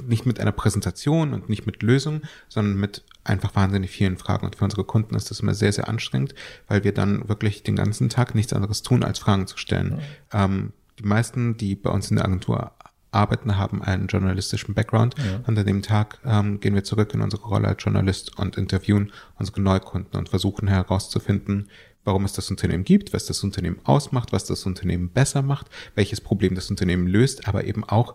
nicht 0.02 0.26
mit 0.26 0.40
einer 0.40 0.52
Präsentation 0.52 1.34
und 1.34 1.48
nicht 1.48 1.66
mit 1.66 1.82
Lösungen, 1.82 2.22
sondern 2.48 2.76
mit 2.76 3.04
einfach 3.22 3.54
wahnsinnig 3.54 3.90
vielen 3.90 4.16
Fragen. 4.16 4.46
Und 4.46 4.56
für 4.56 4.64
unsere 4.64 4.84
Kunden 4.84 5.14
ist 5.14 5.30
das 5.30 5.40
immer 5.40 5.54
sehr, 5.54 5.72
sehr 5.72 5.88
anstrengend, 5.88 6.34
weil 6.68 6.84
wir 6.84 6.92
dann 6.92 7.28
wirklich 7.28 7.62
den 7.62 7.76
ganzen 7.76 8.08
Tag 8.08 8.34
nichts 8.34 8.52
anderes 8.52 8.82
tun, 8.82 9.02
als 9.02 9.18
Fragen 9.18 9.46
zu 9.46 9.56
stellen. 9.56 10.00
Ja. 10.32 10.44
Ähm, 10.44 10.72
die 10.98 11.04
meisten, 11.04 11.56
die 11.56 11.74
bei 11.74 11.90
uns 11.90 12.10
in 12.10 12.16
der 12.16 12.24
Agentur 12.24 12.72
arbeiten, 13.10 13.56
haben 13.56 13.82
einen 13.82 14.08
journalistischen 14.08 14.74
Background. 14.74 15.14
Ja. 15.18 15.40
Und 15.46 15.58
an 15.58 15.66
dem 15.66 15.82
Tag 15.82 16.18
ähm, 16.24 16.60
gehen 16.60 16.74
wir 16.74 16.84
zurück 16.84 17.14
in 17.14 17.20
unsere 17.20 17.44
Rolle 17.44 17.68
als 17.68 17.82
Journalist 17.82 18.38
und 18.38 18.56
interviewen 18.56 19.12
unsere 19.38 19.60
Neukunden 19.60 20.18
und 20.18 20.28
versuchen 20.28 20.68
herauszufinden, 20.68 21.68
warum 22.04 22.24
es 22.24 22.32
das 22.34 22.50
Unternehmen 22.50 22.84
gibt, 22.84 23.12
was 23.12 23.26
das 23.26 23.42
Unternehmen 23.42 23.78
ausmacht, 23.84 24.32
was 24.32 24.44
das 24.44 24.66
Unternehmen 24.66 25.08
besser 25.08 25.42
macht, 25.42 25.68
welches 25.94 26.20
Problem 26.20 26.54
das 26.54 26.68
Unternehmen 26.70 27.06
löst, 27.06 27.48
aber 27.48 27.64
eben 27.64 27.84
auch 27.84 28.14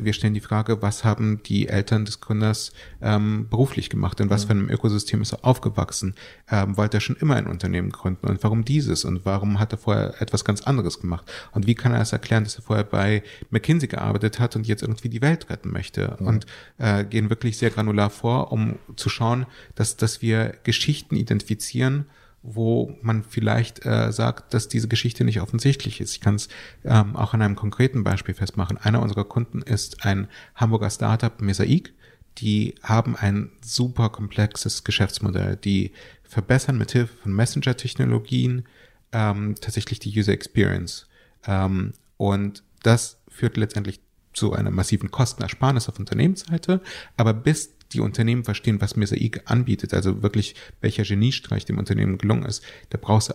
wir 0.00 0.12
stellen 0.12 0.34
die 0.34 0.40
Frage, 0.40 0.82
was 0.82 1.04
haben 1.04 1.42
die 1.44 1.68
Eltern 1.68 2.04
des 2.04 2.20
Gründers 2.20 2.72
ähm, 3.00 3.48
beruflich 3.48 3.90
gemacht, 3.90 4.20
in 4.20 4.30
was 4.30 4.44
für 4.44 4.50
einem 4.50 4.68
Ökosystem 4.68 5.22
ist 5.22 5.32
er 5.32 5.44
aufgewachsen, 5.44 6.14
ähm, 6.50 6.76
wollte 6.76 6.98
er 6.98 7.00
schon 7.00 7.16
immer 7.16 7.36
ein 7.36 7.46
Unternehmen 7.46 7.90
gründen? 7.90 8.26
Und 8.26 8.42
warum 8.42 8.64
dieses? 8.64 9.04
Und 9.04 9.24
warum 9.24 9.58
hat 9.58 9.72
er 9.72 9.78
vorher 9.78 10.20
etwas 10.20 10.44
ganz 10.44 10.62
anderes 10.62 11.00
gemacht? 11.00 11.30
Und 11.52 11.66
wie 11.66 11.74
kann 11.74 11.92
er 11.92 12.00
es 12.00 12.12
erklären, 12.12 12.44
dass 12.44 12.56
er 12.56 12.62
vorher 12.62 12.84
bei 12.84 13.22
McKinsey 13.50 13.88
gearbeitet 13.88 14.40
hat 14.40 14.56
und 14.56 14.66
jetzt 14.66 14.82
irgendwie 14.82 15.08
die 15.08 15.22
Welt 15.22 15.50
retten 15.50 15.72
möchte? 15.72 16.16
Mhm. 16.18 16.26
und 16.26 16.46
äh, 16.78 17.04
gehen 17.04 17.30
wirklich 17.30 17.58
sehr 17.58 17.70
granular 17.70 18.10
vor, 18.10 18.52
um 18.52 18.76
zu 18.96 19.08
schauen, 19.08 19.46
dass, 19.74 19.96
dass 19.96 20.22
wir 20.22 20.54
Geschichten 20.64 21.16
identifizieren, 21.16 22.06
wo 22.46 22.96
man 23.02 23.24
vielleicht 23.24 23.84
äh, 23.84 24.12
sagt, 24.12 24.54
dass 24.54 24.68
diese 24.68 24.88
Geschichte 24.88 25.24
nicht 25.24 25.40
offensichtlich 25.40 26.00
ist. 26.00 26.12
Ich 26.12 26.20
kann 26.20 26.36
es 26.36 26.48
ähm, 26.84 27.16
auch 27.16 27.34
an 27.34 27.42
einem 27.42 27.56
konkreten 27.56 28.04
Beispiel 28.04 28.34
festmachen. 28.34 28.78
Einer 28.78 29.02
unserer 29.02 29.24
Kunden 29.24 29.62
ist 29.62 30.04
ein 30.04 30.28
Hamburger 30.54 30.90
Startup 30.90 31.40
Mesaik. 31.40 31.92
Die 32.38 32.74
haben 32.82 33.16
ein 33.16 33.50
super 33.62 34.10
komplexes 34.10 34.84
Geschäftsmodell. 34.84 35.56
Die 35.56 35.92
verbessern 36.22 36.78
mithilfe 36.78 37.16
von 37.22 37.32
Messenger-Technologien 37.32 38.64
ähm, 39.12 39.54
tatsächlich 39.60 39.98
die 39.98 40.16
User 40.16 40.32
Experience. 40.32 41.08
Ähm, 41.46 41.94
und 42.16 42.62
das 42.82 43.18
führt 43.28 43.56
letztendlich 43.56 44.00
zu 44.32 44.52
einer 44.52 44.70
massiven 44.70 45.10
Kostenersparnis 45.10 45.88
auf 45.88 45.98
Unternehmensseite. 45.98 46.80
Aber 47.16 47.32
bis 47.32 47.75
die 47.92 48.00
Unternehmen 48.00 48.44
verstehen, 48.44 48.80
was 48.80 48.96
Mosaic 48.96 49.42
anbietet, 49.44 49.94
also 49.94 50.22
wirklich 50.22 50.54
welcher 50.80 51.04
Geniestreich 51.04 51.64
dem 51.64 51.78
Unternehmen 51.78 52.18
gelungen 52.18 52.44
ist, 52.44 52.62
da 52.90 52.98
brauchst 53.00 53.30
du 53.30 53.34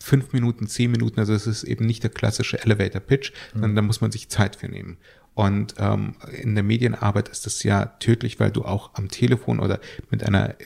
fünf 0.00 0.32
Minuten, 0.32 0.66
zehn 0.66 0.90
Minuten, 0.90 1.18
also 1.18 1.32
es 1.32 1.46
ist 1.46 1.64
eben 1.64 1.86
nicht 1.86 2.02
der 2.02 2.10
klassische 2.10 2.62
Elevator 2.62 3.00
Pitch, 3.00 3.32
mhm. 3.32 3.60
sondern 3.60 3.76
da 3.76 3.82
muss 3.82 4.00
man 4.00 4.12
sich 4.12 4.28
Zeit 4.28 4.56
für 4.56 4.68
nehmen. 4.68 4.98
Und 5.34 5.74
ähm, 5.78 6.16
in 6.42 6.54
der 6.54 6.64
Medienarbeit 6.64 7.28
ist 7.28 7.46
das 7.46 7.62
ja 7.62 7.86
tödlich, 7.86 8.40
weil 8.40 8.50
du 8.50 8.64
auch 8.64 8.94
am 8.94 9.08
Telefon 9.08 9.60
oder 9.60 9.80
mit 10.10 10.24
einer 10.24 10.56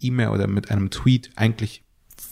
E-Mail 0.00 0.28
oder 0.28 0.46
mit 0.46 0.70
einem 0.70 0.90
Tweet 0.90 1.30
eigentlich 1.36 1.82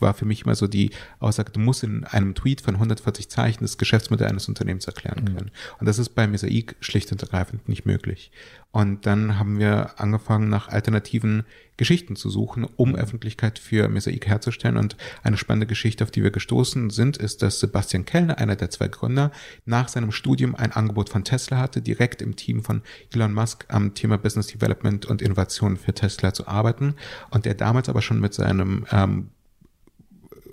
war 0.00 0.14
für 0.14 0.24
mich 0.24 0.44
immer 0.44 0.54
so 0.54 0.66
die 0.66 0.90
Aussage, 1.20 1.52
du 1.52 1.60
musst 1.60 1.84
in 1.84 2.04
einem 2.04 2.34
Tweet 2.34 2.60
von 2.60 2.74
140 2.74 3.28
Zeichen 3.28 3.64
das 3.64 3.78
Geschäftsmodell 3.78 4.28
eines 4.28 4.48
Unternehmens 4.48 4.86
erklären 4.86 5.24
mhm. 5.24 5.36
können. 5.36 5.50
Und 5.78 5.86
das 5.86 5.98
ist 5.98 6.10
bei 6.10 6.26
Mosaik 6.26 6.76
schlicht 6.80 7.10
und 7.12 7.22
ergreifend 7.22 7.68
nicht 7.68 7.86
möglich. 7.86 8.30
Und 8.70 9.06
dann 9.06 9.38
haben 9.38 9.58
wir 9.58 9.98
angefangen, 9.98 10.50
nach 10.50 10.68
alternativen 10.68 11.44
Geschichten 11.78 12.16
zu 12.16 12.28
suchen, 12.28 12.64
um 12.76 12.94
Öffentlichkeit 12.94 13.58
für 13.58 13.88
Mosaik 13.88 14.26
herzustellen. 14.26 14.76
Und 14.76 14.96
eine 15.22 15.38
spannende 15.38 15.66
Geschichte, 15.66 16.04
auf 16.04 16.10
die 16.10 16.22
wir 16.22 16.30
gestoßen 16.30 16.90
sind, 16.90 17.16
ist, 17.16 17.40
dass 17.40 17.60
Sebastian 17.60 18.04
Kellner, 18.04 18.38
einer 18.38 18.56
der 18.56 18.68
zwei 18.68 18.88
Gründer, 18.88 19.30
nach 19.64 19.88
seinem 19.88 20.12
Studium 20.12 20.54
ein 20.54 20.72
Angebot 20.72 21.08
von 21.08 21.24
Tesla 21.24 21.58
hatte, 21.58 21.80
direkt 21.80 22.20
im 22.20 22.36
Team 22.36 22.62
von 22.62 22.82
Elon 23.14 23.32
Musk 23.32 23.64
am 23.68 23.94
Thema 23.94 24.18
Business 24.18 24.48
Development 24.48 25.06
und 25.06 25.22
Innovation 25.22 25.76
für 25.78 25.94
Tesla 25.94 26.34
zu 26.34 26.46
arbeiten. 26.46 26.94
Und 27.30 27.46
der 27.46 27.54
damals 27.54 27.88
aber 27.88 28.02
schon 28.02 28.20
mit 28.20 28.34
seinem 28.34 28.84
ähm, 28.90 29.30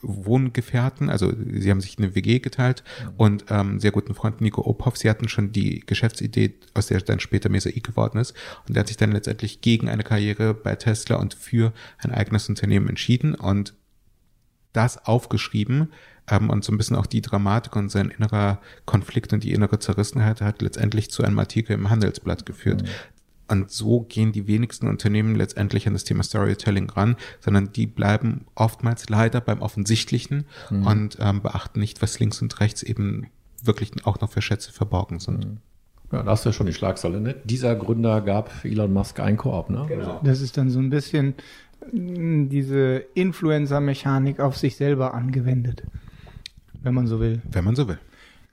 Wohngefährten, 0.05 1.09
also 1.09 1.33
sie 1.53 1.69
haben 1.69 1.81
sich 1.81 1.97
eine 1.97 2.15
WG 2.15 2.39
geteilt 2.39 2.83
mhm. 3.03 3.13
und 3.17 3.45
ähm, 3.49 3.79
sehr 3.79 3.91
guten 3.91 4.15
Freund 4.15 4.41
Nico 4.41 4.61
Ophoff, 4.61 4.97
sie 4.97 5.09
hatten 5.09 5.27
schon 5.27 5.51
die 5.51 5.81
Geschäftsidee, 5.81 6.55
aus 6.73 6.87
der 6.87 7.01
dann 7.01 7.19
später 7.19 7.49
Mesaik 7.49 7.83
geworden 7.83 8.17
ist 8.19 8.33
und 8.67 8.75
der 8.75 8.81
hat 8.81 8.87
sich 8.87 8.97
dann 8.97 9.11
letztendlich 9.11 9.61
gegen 9.61 9.89
eine 9.89 10.03
Karriere 10.03 10.53
bei 10.53 10.75
Tesla 10.75 11.17
und 11.17 11.33
für 11.33 11.73
ein 11.97 12.11
eigenes 12.11 12.49
Unternehmen 12.49 12.89
entschieden 12.89 13.35
und 13.35 13.73
das 14.73 15.05
aufgeschrieben 15.05 15.91
ähm, 16.29 16.49
und 16.49 16.63
so 16.63 16.71
ein 16.71 16.77
bisschen 16.77 16.95
auch 16.95 17.05
die 17.05 17.21
Dramatik 17.21 17.75
und 17.75 17.89
sein 17.89 18.09
innerer 18.09 18.59
Konflikt 18.85 19.33
und 19.33 19.43
die 19.43 19.53
innere 19.53 19.79
Zerrissenheit 19.79 20.41
hat 20.41 20.61
letztendlich 20.61 21.11
zu 21.11 21.23
einem 21.23 21.39
Artikel 21.39 21.73
im 21.73 21.89
Handelsblatt 21.89 22.45
geführt. 22.45 22.83
Mhm. 22.83 22.87
Und 23.47 23.69
so 23.69 24.01
gehen 24.01 24.31
die 24.31 24.47
wenigsten 24.47 24.87
Unternehmen 24.87 25.35
letztendlich 25.35 25.87
an 25.87 25.93
das 25.93 26.03
Thema 26.03 26.23
Storytelling 26.23 26.89
ran, 26.89 27.15
sondern 27.39 27.71
die 27.71 27.85
bleiben 27.85 28.45
oftmals 28.55 29.07
leider 29.09 29.39
beim 29.39 29.61
Offensichtlichen 29.61 30.45
mhm. 30.69 30.87
und 30.87 31.17
ähm, 31.19 31.41
beachten 31.41 31.79
nicht, 31.79 32.01
was 32.01 32.19
links 32.19 32.41
und 32.41 32.59
rechts 32.59 32.81
eben 32.81 33.27
wirklich 33.63 33.91
auch 34.05 34.19
noch 34.19 34.31
für 34.31 34.41
Schätze 34.41 34.71
verborgen 34.71 35.19
sind. 35.19 35.45
Mhm. 35.45 35.57
Ja, 36.11 36.23
da 36.23 36.31
hast 36.31 36.45
du 36.45 36.49
ja 36.49 36.53
schon 36.53 36.67
die 36.67 36.73
Schlagzeile, 36.73 37.19
ne? 37.19 37.35
Dieser 37.43 37.75
Gründer 37.75 38.21
gab 38.21 38.63
Elon 38.63 38.93
Musk 38.93 39.19
einen 39.19 39.37
Korb, 39.37 39.69
ne? 39.69 39.85
Genau. 39.87 40.21
Das 40.23 40.41
ist 40.41 40.57
dann 40.57 40.69
so 40.69 40.79
ein 40.79 40.89
bisschen 40.89 41.33
mm, 41.91 42.47
diese 42.49 43.03
Influencer-Mechanik 43.15 44.39
auf 44.39 44.55
sich 44.55 44.75
selber 44.75 45.13
angewendet, 45.13 45.83
wenn 46.83 46.93
man 46.93 47.07
so 47.07 47.19
will. 47.19 47.41
Wenn 47.51 47.63
man 47.63 47.75
so 47.75 47.87
will. 47.87 47.99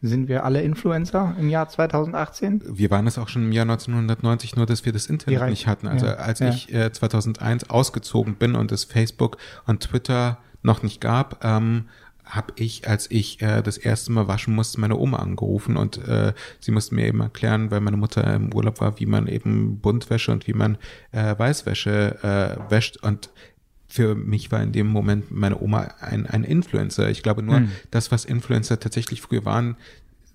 Sind 0.04 0.28
wir 0.28 0.44
alle 0.44 0.62
Influencer 0.62 1.36
im 1.38 1.48
Jahr 1.48 1.68
2018? 1.68 2.64
Wir 2.66 2.90
waren 2.90 3.06
es 3.06 3.18
auch 3.18 3.28
schon 3.28 3.44
im 3.44 3.52
Jahr 3.52 3.62
1990, 3.62 4.56
nur 4.56 4.66
dass 4.66 4.84
wir 4.84 4.92
das 4.92 5.06
Internet 5.06 5.48
nicht 5.48 5.68
hatten. 5.68 5.86
Also 5.86 6.06
ja, 6.06 6.14
als 6.14 6.40
ja. 6.40 6.48
ich 6.48 6.74
äh, 6.74 6.90
2001 6.92 7.70
ausgezogen 7.70 8.34
bin 8.34 8.56
und 8.56 8.72
es 8.72 8.82
Facebook 8.82 9.36
und 9.64 9.80
Twitter 9.80 10.38
noch 10.62 10.82
nicht 10.82 11.00
gab, 11.00 11.44
ähm, 11.44 11.84
habe 12.24 12.52
ich, 12.56 12.88
als 12.88 13.10
ich 13.10 13.42
äh, 13.42 13.62
das 13.62 13.78
erste 13.78 14.10
Mal 14.10 14.26
waschen 14.26 14.54
musste, 14.54 14.80
meine 14.80 14.96
Oma 14.96 15.18
angerufen 15.18 15.76
und 15.76 15.98
äh, 16.08 16.32
sie 16.60 16.72
musste 16.72 16.94
mir 16.94 17.06
eben 17.06 17.20
erklären, 17.20 17.70
weil 17.70 17.80
meine 17.80 17.96
Mutter 17.96 18.24
im 18.34 18.52
Urlaub 18.54 18.80
war, 18.80 18.98
wie 18.98 19.06
man 19.06 19.28
eben 19.28 19.78
Buntwäsche 19.78 20.32
und 20.32 20.46
wie 20.48 20.52
man 20.52 20.78
äh, 21.12 21.38
Weißwäsche 21.38 22.58
äh, 22.68 22.70
wäscht 22.70 22.96
und 23.02 23.30
für 23.92 24.14
mich 24.14 24.50
war 24.50 24.62
in 24.62 24.72
dem 24.72 24.86
Moment 24.86 25.30
meine 25.30 25.60
Oma 25.60 25.94
ein, 26.00 26.26
ein 26.26 26.44
Influencer. 26.44 27.10
Ich 27.10 27.22
glaube 27.22 27.42
nur, 27.42 27.56
hm. 27.56 27.72
das, 27.90 28.10
was 28.10 28.24
Influencer 28.24 28.80
tatsächlich 28.80 29.20
früher 29.20 29.44
waren, 29.44 29.76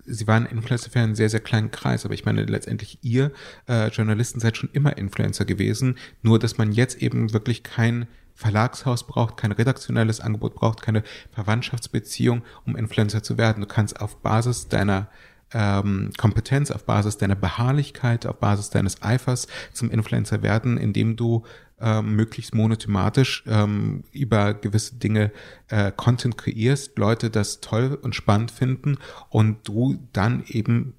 sie 0.06 0.28
waren 0.28 0.46
Influencer 0.46 0.92
für 0.92 1.00
einen 1.00 1.16
sehr, 1.16 1.30
sehr 1.30 1.40
kleinen 1.40 1.72
Kreis, 1.72 2.06
aber 2.06 2.14
ich 2.14 2.24
meine, 2.24 2.44
letztendlich 2.44 3.00
ihr 3.02 3.32
äh, 3.68 3.88
Journalisten 3.88 4.40
seid 4.40 4.58
schon 4.58 4.70
immer 4.74 4.96
Influencer 4.96 5.44
gewesen, 5.44 5.98
nur 6.22 6.38
dass 6.38 6.60
man 6.60 6.72
jetzt 6.72 7.02
eben 7.02 7.34
wirklich 7.34 7.64
kein 7.64 8.06
Verlagshaus 8.36 9.08
braucht, 9.08 9.38
kein 9.38 9.52
redaktionelles 9.52 10.22
Angebot 10.22 10.54
braucht, 10.54 10.84
keine 10.84 11.02
Verwandtschaftsbeziehung, 11.32 12.44
um 12.64 12.76
Influencer 12.76 13.24
zu 13.24 13.40
werden. 13.40 13.62
Du 13.62 13.68
kannst 13.68 14.00
auf 14.00 14.18
Basis 14.18 14.68
deiner 14.68 15.08
ähm, 15.52 16.12
Kompetenz, 16.16 16.70
auf 16.70 16.86
Basis 16.86 17.18
deiner 17.18 17.36
Beharrlichkeit, 17.36 18.28
auf 18.28 18.38
Basis 18.38 18.70
deines 18.70 19.02
Eifers 19.02 19.48
zum 19.74 19.90
Influencer 19.90 20.44
werden, 20.44 20.78
indem 20.78 21.16
du 21.16 21.44
ähm, 21.80 22.16
möglichst 22.16 22.56
monothematisch 22.56 23.44
ähm, 23.48 24.04
über 24.12 24.54
gewisse 24.54 24.96
Dinge 24.96 25.32
äh, 25.68 25.92
Content 25.92 26.38
kreierst, 26.38 26.98
Leute 26.98 27.30
das 27.30 27.62
toll 27.62 27.98
und 28.02 28.16
spannend 28.16 28.52
finden 28.52 28.98
und 29.30 29.68
du 29.68 30.00
dann 30.14 30.44
eben 30.48 30.94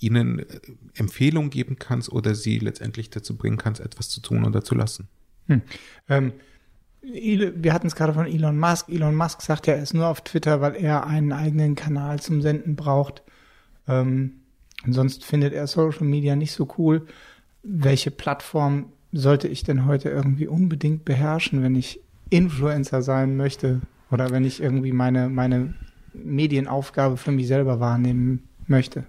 ihnen 0.00 0.40
äh, 0.40 0.44
Empfehlungen 0.94 1.50
geben 1.50 1.76
kannst 1.78 2.10
oder 2.10 2.34
sie 2.34 2.58
letztendlich 2.58 3.10
dazu 3.10 3.36
bringen 3.36 3.58
kannst, 3.58 3.80
etwas 3.80 4.08
zu 4.08 4.20
tun 4.20 4.44
oder 4.44 4.64
zu 4.64 4.74
lassen. 4.74 5.08
Hm. 5.46 5.62
Ähm, 6.08 6.32
wir 7.02 7.74
hatten 7.74 7.86
es 7.86 7.96
gerade 7.96 8.14
von 8.14 8.26
Elon 8.26 8.58
Musk. 8.58 8.88
Elon 8.88 9.14
Musk 9.14 9.42
sagt 9.42 9.66
ja, 9.66 9.74
er 9.74 9.82
ist 9.82 9.92
nur 9.92 10.06
auf 10.06 10.22
Twitter, 10.22 10.60
weil 10.60 10.74
er 10.74 11.06
einen 11.06 11.32
eigenen 11.32 11.74
Kanal 11.74 12.18
zum 12.18 12.40
Senden 12.40 12.76
braucht. 12.76 13.22
Ähm, 13.86 14.40
sonst 14.88 15.24
findet 15.24 15.52
er 15.52 15.66
Social 15.66 16.06
Media 16.06 16.34
nicht 16.34 16.52
so 16.52 16.66
cool. 16.78 17.06
Welche 17.62 18.10
Plattform 18.10 18.93
sollte 19.14 19.48
ich 19.48 19.62
denn 19.62 19.86
heute 19.86 20.10
irgendwie 20.10 20.46
unbedingt 20.46 21.04
beherrschen, 21.04 21.62
wenn 21.62 21.76
ich 21.76 22.00
Influencer 22.30 23.02
sein 23.02 23.36
möchte 23.36 23.80
oder 24.10 24.30
wenn 24.30 24.44
ich 24.44 24.60
irgendwie 24.60 24.92
meine, 24.92 25.28
meine 25.28 25.74
Medienaufgabe 26.12 27.16
für 27.16 27.32
mich 27.32 27.46
selber 27.46 27.80
wahrnehmen 27.80 28.42
möchte? 28.66 29.04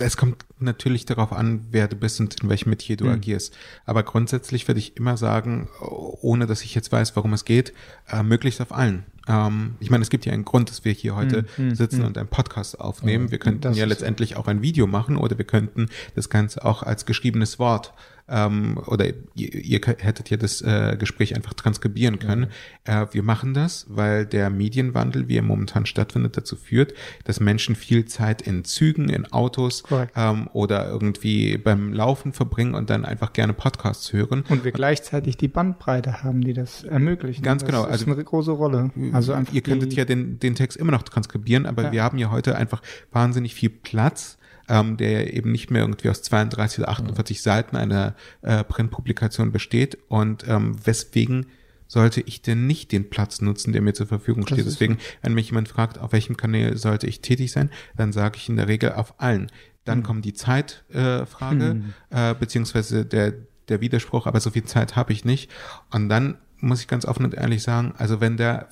Es 0.00 0.16
kommt 0.16 0.44
natürlich 0.58 1.04
darauf 1.04 1.32
an, 1.32 1.66
wer 1.70 1.86
du 1.86 1.96
bist 1.96 2.18
und 2.18 2.42
in 2.42 2.48
welchem 2.48 2.70
Metier 2.70 2.96
du 2.96 3.04
mhm. 3.04 3.12
agierst. 3.12 3.54
Aber 3.84 4.02
grundsätzlich 4.02 4.66
würde 4.66 4.80
ich 4.80 4.96
immer 4.96 5.16
sagen, 5.16 5.68
ohne 5.80 6.46
dass 6.46 6.62
ich 6.62 6.74
jetzt 6.74 6.90
weiß, 6.90 7.14
warum 7.14 7.32
es 7.34 7.44
geht, 7.44 7.72
äh, 8.08 8.22
möglichst 8.22 8.60
auf 8.60 8.72
allen. 8.72 9.04
Ähm, 9.28 9.76
ich 9.80 9.90
meine, 9.90 10.02
es 10.02 10.10
gibt 10.10 10.24
ja 10.24 10.32
einen 10.32 10.44
Grund, 10.44 10.70
dass 10.70 10.84
wir 10.84 10.92
hier 10.92 11.14
heute 11.14 11.44
mhm. 11.56 11.74
sitzen 11.74 12.00
mhm. 12.00 12.06
und 12.06 12.18
einen 12.18 12.28
Podcast 12.28 12.80
aufnehmen. 12.80 13.30
Wir 13.30 13.38
könnten 13.38 13.60
das 13.60 13.76
ja 13.76 13.84
letztendlich 13.84 14.36
auch 14.36 14.48
ein 14.48 14.62
Video 14.62 14.86
machen 14.86 15.16
oder 15.16 15.36
wir 15.38 15.44
könnten 15.44 15.88
das 16.14 16.30
Ganze 16.30 16.64
auch 16.64 16.82
als 16.82 17.06
geschriebenes 17.06 17.58
Wort 17.58 17.92
ähm, 18.28 18.78
oder 18.86 19.06
ihr, 19.34 19.54
ihr 19.54 19.80
hättet 19.98 20.30
ja 20.30 20.36
das 20.36 20.62
äh, 20.62 20.96
Gespräch 20.98 21.34
einfach 21.34 21.54
transkribieren 21.54 22.18
können. 22.18 22.48
Ja. 22.86 23.02
Äh, 23.02 23.14
wir 23.14 23.22
machen 23.22 23.54
das, 23.54 23.86
weil 23.88 24.26
der 24.26 24.50
Medienwandel, 24.50 25.28
wie 25.28 25.36
er 25.36 25.42
momentan 25.42 25.86
stattfindet, 25.86 26.36
dazu 26.36 26.56
führt, 26.56 26.94
dass 27.24 27.40
Menschen 27.40 27.74
viel 27.74 28.04
Zeit 28.06 28.42
in 28.42 28.64
Zügen, 28.64 29.08
in 29.08 29.32
Autos 29.32 29.82
ähm, 30.16 30.48
oder 30.52 30.88
irgendwie 30.88 31.58
beim 31.58 31.92
Laufen 31.92 32.32
verbringen 32.32 32.74
und 32.74 32.90
dann 32.90 33.04
einfach 33.04 33.32
gerne 33.32 33.52
Podcasts 33.52 34.12
hören. 34.12 34.44
Und 34.48 34.64
wir 34.64 34.72
gleichzeitig 34.72 35.36
die 35.36 35.48
Bandbreite 35.48 36.22
haben, 36.22 36.42
die 36.42 36.52
das 36.52 36.84
ermöglichen. 36.84 37.42
Ganz 37.42 37.62
das 37.62 37.70
genau. 37.70 37.86
Das 37.86 37.96
ist 37.96 38.08
also, 38.08 38.12
eine 38.12 38.24
große 38.24 38.52
Rolle. 38.52 38.90
Also 39.12 39.32
einfach 39.32 39.52
ihr 39.52 39.62
könntet 39.62 39.94
ja 39.94 40.04
den, 40.04 40.38
den 40.38 40.54
Text 40.54 40.76
immer 40.76 40.92
noch 40.92 41.02
transkribieren, 41.02 41.66
aber 41.66 41.84
ja. 41.84 41.92
wir 41.92 42.02
haben 42.02 42.18
ja 42.18 42.30
heute 42.30 42.56
einfach 42.56 42.82
wahnsinnig 43.10 43.54
viel 43.54 43.70
Platz 43.70 44.38
ähm, 44.68 44.96
der 44.96 45.34
eben 45.34 45.52
nicht 45.52 45.70
mehr 45.70 45.82
irgendwie 45.82 46.10
aus 46.10 46.22
32 46.22 46.80
oder 46.80 46.88
48 46.88 47.38
mhm. 47.38 47.42
Seiten 47.42 47.76
einer 47.76 48.14
äh, 48.42 48.64
Printpublikation 48.64 49.52
besteht 49.52 49.98
und 50.08 50.46
ähm, 50.48 50.76
weswegen 50.84 51.46
sollte 51.92 52.22
ich 52.22 52.40
denn 52.40 52.66
nicht 52.66 52.90
den 52.90 53.10
Platz 53.10 53.42
nutzen, 53.42 53.74
der 53.74 53.82
mir 53.82 53.92
zur 53.92 54.06
Verfügung 54.06 54.46
steht. 54.46 54.64
Deswegen, 54.64 54.96
wenn 55.20 55.34
mich 55.34 55.48
jemand 55.48 55.68
fragt, 55.68 55.98
auf 55.98 56.12
welchem 56.12 56.38
Kanal 56.38 56.78
sollte 56.78 57.06
ich 57.06 57.20
tätig 57.20 57.52
sein, 57.52 57.68
dann 57.98 58.12
sage 58.12 58.38
ich 58.38 58.48
in 58.48 58.56
der 58.56 58.66
Regel 58.66 58.92
auf 58.92 59.20
allen. 59.20 59.52
Dann 59.84 59.98
mhm. 59.98 60.02
kommt 60.02 60.24
die 60.24 60.32
Zeitfrage, 60.32 61.64
äh, 61.64 61.74
mhm. 61.74 61.92
äh, 62.08 62.34
beziehungsweise 62.34 63.04
der, 63.04 63.34
der 63.68 63.82
Widerspruch, 63.82 64.26
aber 64.26 64.40
so 64.40 64.50
viel 64.50 64.64
Zeit 64.64 64.96
habe 64.96 65.12
ich 65.12 65.26
nicht. 65.26 65.50
Und 65.90 66.08
dann 66.08 66.38
muss 66.60 66.80
ich 66.80 66.88
ganz 66.88 67.04
offen 67.04 67.26
und 67.26 67.34
ehrlich 67.34 67.62
sagen, 67.62 67.92
also 67.98 68.22
wenn 68.22 68.38
der 68.38 68.68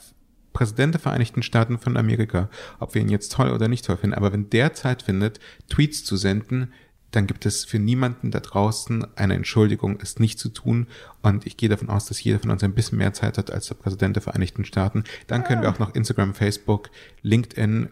Präsident 0.52 0.94
der 0.94 1.00
Vereinigten 1.00 1.42
Staaten 1.42 1.78
von 1.78 1.96
Amerika, 1.96 2.48
ob 2.78 2.94
wir 2.94 3.02
ihn 3.02 3.08
jetzt 3.08 3.32
toll 3.32 3.50
oder 3.50 3.68
nicht 3.68 3.84
toll 3.84 3.96
finden, 3.96 4.16
aber 4.16 4.32
wenn 4.32 4.50
der 4.50 4.74
Zeit 4.74 5.02
findet, 5.02 5.40
Tweets 5.68 6.04
zu 6.04 6.16
senden, 6.16 6.72
dann 7.10 7.26
gibt 7.26 7.44
es 7.46 7.64
für 7.64 7.78
niemanden 7.78 8.30
da 8.30 8.40
draußen 8.40 9.06
eine 9.16 9.34
Entschuldigung, 9.34 9.98
es 10.00 10.18
nicht 10.18 10.38
zu 10.38 10.48
tun. 10.48 10.86
Und 11.22 11.46
ich 11.46 11.56
gehe 11.56 11.68
davon 11.68 11.90
aus, 11.90 12.06
dass 12.06 12.22
jeder 12.22 12.38
von 12.38 12.50
uns 12.50 12.62
ein 12.62 12.74
bisschen 12.74 12.98
mehr 12.98 13.12
Zeit 13.12 13.36
hat 13.36 13.50
als 13.50 13.66
der 13.66 13.74
Präsident 13.74 14.16
der 14.16 14.22
Vereinigten 14.22 14.64
Staaten. 14.64 15.04
Dann 15.26 15.44
können 15.44 15.62
wir 15.62 15.68
ah. 15.68 15.72
auch 15.72 15.78
noch 15.78 15.94
Instagram, 15.94 16.34
Facebook, 16.34 16.90
LinkedIn 17.22 17.90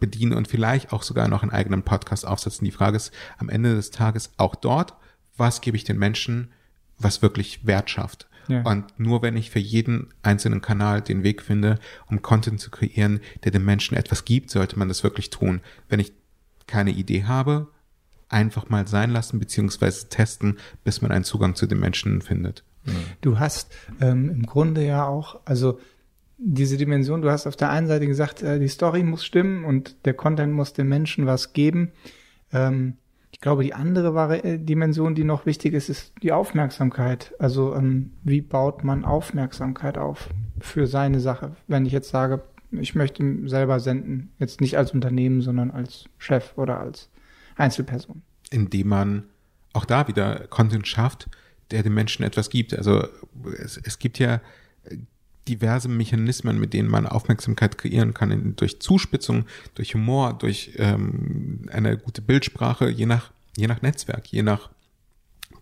bedienen 0.00 0.34
und 0.34 0.48
vielleicht 0.48 0.92
auch 0.92 1.02
sogar 1.02 1.28
noch 1.28 1.42
einen 1.42 1.52
eigenen 1.52 1.82
Podcast 1.82 2.26
aufsetzen. 2.26 2.64
Die 2.64 2.70
Frage 2.70 2.96
ist 2.96 3.12
am 3.38 3.48
Ende 3.48 3.74
des 3.74 3.90
Tages 3.90 4.32
auch 4.36 4.54
dort, 4.54 4.94
was 5.36 5.60
gebe 5.60 5.76
ich 5.76 5.84
den 5.84 5.98
Menschen, 5.98 6.52
was 6.98 7.22
wirklich 7.22 7.66
Wert 7.66 7.88
schafft. 7.88 8.28
Ja. 8.48 8.62
Und 8.62 8.98
nur 8.98 9.22
wenn 9.22 9.36
ich 9.36 9.50
für 9.50 9.58
jeden 9.58 10.08
einzelnen 10.22 10.60
Kanal 10.60 11.00
den 11.00 11.22
Weg 11.22 11.42
finde, 11.42 11.78
um 12.08 12.22
Content 12.22 12.60
zu 12.60 12.70
kreieren, 12.70 13.20
der 13.44 13.52
den 13.52 13.64
Menschen 13.64 13.96
etwas 13.96 14.24
gibt, 14.24 14.50
sollte 14.50 14.78
man 14.78 14.88
das 14.88 15.04
wirklich 15.04 15.30
tun. 15.30 15.60
Wenn 15.88 16.00
ich 16.00 16.12
keine 16.66 16.90
Idee 16.90 17.24
habe, 17.24 17.68
einfach 18.28 18.68
mal 18.68 18.86
sein 18.86 19.10
lassen, 19.10 19.38
beziehungsweise 19.38 20.08
testen, 20.08 20.58
bis 20.84 21.00
man 21.00 21.12
einen 21.12 21.24
Zugang 21.24 21.54
zu 21.54 21.66
den 21.66 21.80
Menschen 21.80 22.20
findet. 22.20 22.64
Du 23.20 23.38
hast 23.38 23.74
ähm, 24.00 24.30
im 24.30 24.46
Grunde 24.46 24.84
ja 24.84 25.06
auch, 25.06 25.40
also 25.44 25.78
diese 26.38 26.76
Dimension, 26.76 27.20
du 27.20 27.30
hast 27.30 27.46
auf 27.46 27.56
der 27.56 27.70
einen 27.70 27.88
Seite 27.88 28.06
gesagt, 28.06 28.42
äh, 28.42 28.58
die 28.58 28.68
Story 28.68 29.02
muss 29.02 29.24
stimmen 29.24 29.64
und 29.64 29.96
der 30.04 30.14
Content 30.14 30.52
muss 30.52 30.72
den 30.72 30.88
Menschen 30.88 31.26
was 31.26 31.52
geben. 31.52 31.92
Ähm, 32.52 32.96
ich 33.38 33.42
glaube, 33.42 33.62
die 33.62 33.72
andere 33.72 34.16
Vari 34.16 34.38
äh, 34.38 34.58
Dimension, 34.58 35.14
die 35.14 35.22
noch 35.22 35.46
wichtig 35.46 35.72
ist, 35.72 35.88
ist 35.88 36.12
die 36.24 36.32
Aufmerksamkeit. 36.32 37.34
Also 37.38 37.72
ähm, 37.72 38.14
wie 38.24 38.40
baut 38.40 38.82
man 38.82 39.04
Aufmerksamkeit 39.04 39.96
auf 39.96 40.28
für 40.58 40.88
seine 40.88 41.20
Sache? 41.20 41.54
Wenn 41.68 41.86
ich 41.86 41.92
jetzt 41.92 42.10
sage, 42.10 42.42
ich 42.72 42.96
möchte 42.96 43.48
selber 43.48 43.78
senden, 43.78 44.32
jetzt 44.40 44.60
nicht 44.60 44.76
als 44.76 44.90
Unternehmen, 44.90 45.40
sondern 45.40 45.70
als 45.70 46.06
Chef 46.18 46.52
oder 46.56 46.80
als 46.80 47.10
Einzelperson. 47.54 48.22
Indem 48.50 48.88
man 48.88 49.22
auch 49.72 49.84
da 49.84 50.08
wieder 50.08 50.48
Content 50.48 50.88
schafft, 50.88 51.28
der 51.70 51.84
den 51.84 51.94
Menschen 51.94 52.24
etwas 52.24 52.50
gibt. 52.50 52.76
Also 52.76 53.06
es, 53.56 53.76
es 53.76 54.00
gibt 54.00 54.18
ja 54.18 54.40
diverse 55.48 55.88
Mechanismen, 55.88 56.60
mit 56.60 56.72
denen 56.72 56.88
man 56.88 57.06
Aufmerksamkeit 57.06 57.78
kreieren 57.78 58.14
kann, 58.14 58.54
durch 58.56 58.80
Zuspitzung, 58.80 59.46
durch 59.74 59.94
Humor, 59.94 60.34
durch 60.34 60.72
ähm, 60.76 61.68
eine 61.72 61.96
gute 61.96 62.22
Bildsprache, 62.22 62.88
je 62.88 63.06
nach, 63.06 63.30
je 63.56 63.66
nach 63.66 63.82
Netzwerk, 63.82 64.26
je 64.28 64.42
nach 64.42 64.70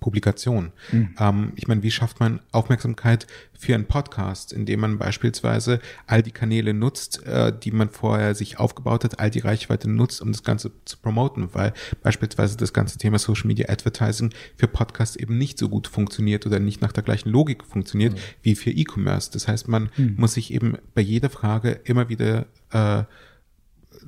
Publikation. 0.01 0.73
Mhm. 0.93 1.15
Ähm, 1.19 1.53
ich 1.57 1.69
meine, 1.69 1.83
wie 1.83 1.91
schafft 1.91 2.21
man 2.21 2.41
Aufmerksamkeit 2.53 3.27
für 3.59 3.75
einen 3.75 3.87
Podcast, 3.87 4.53
indem 4.53 4.81
man 4.81 4.99
beispielsweise 4.99 5.81
all 6.07 6.23
die 6.23 6.31
Kanäle 6.31 6.75
nutzt, 6.75 7.27
äh, 7.27 7.53
die 7.57 7.71
man 7.71 7.91
vorher 7.91 8.35
sich 8.35 8.59
aufgebaut 8.59 9.05
hat, 9.05 9.19
all 9.19 9.31
die 9.31 9.41
Reichweite 9.41 9.89
nutzt, 9.89 10.21
um 10.21 10.33
das 10.33 10.43
Ganze 10.43 10.73
zu 10.85 10.99
promoten, 10.99 11.49
weil 11.53 11.73
beispielsweise 12.03 12.57
das 12.57 12.73
ganze 12.73 12.99
Thema 12.99 13.19
Social 13.19 13.47
Media 13.47 13.69
Advertising 13.69 14.31
für 14.57 14.69
Podcasts 14.69 15.17
eben 15.17 15.39
nicht 15.39 15.59
so 15.59 15.69
gut 15.69 15.89
funktioniert 15.89 16.47
oder 16.47 16.59
nicht 16.59 16.83
nach 16.83 16.93
der 16.93 17.03
gleichen 17.03 17.31
Logik 17.31 17.65
funktioniert 17.65 18.15
mhm. 18.15 18.19
wie 18.43 18.55
für 18.55 18.71
E-Commerce. 18.71 19.31
Das 19.33 19.49
heißt, 19.49 19.69
man 19.69 19.91
mhm. 19.97 20.15
muss 20.19 20.35
sich 20.35 20.53
eben 20.53 20.77
bei 20.95 21.03
jeder 21.03 21.31
Frage 21.31 21.81
immer 21.85 22.09
wieder 22.09 22.47
äh, 22.71 23.05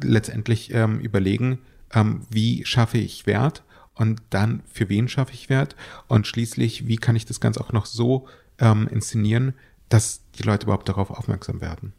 letztendlich 0.02 0.72
ähm, 0.74 1.00
überlegen, 1.00 1.58
ähm, 1.94 2.22
wie 2.30 2.64
schaffe 2.64 2.98
ich 2.98 3.26
Wert 3.26 3.62
und 3.98 4.22
dann 4.30 4.62
für 4.72 4.88
wen 4.88 5.08
schaffe 5.08 5.32
ich 5.34 5.50
Wert 5.50 5.76
und 6.06 6.26
schließlich, 6.26 6.86
wie 6.86 6.96
kann 6.96 7.16
ich 7.16 7.26
das 7.26 7.40
Ganze 7.40 7.60
auch 7.60 7.72
noch 7.72 7.86
so 7.86 8.26
ähm, 8.58 8.88
inszenieren, 8.90 9.54
dass 9.88 10.22
die 10.38 10.44
Leute 10.44 10.64
überhaupt 10.64 10.88
darauf 10.88 11.10
aufmerksam 11.10 11.60
werden. 11.60 11.92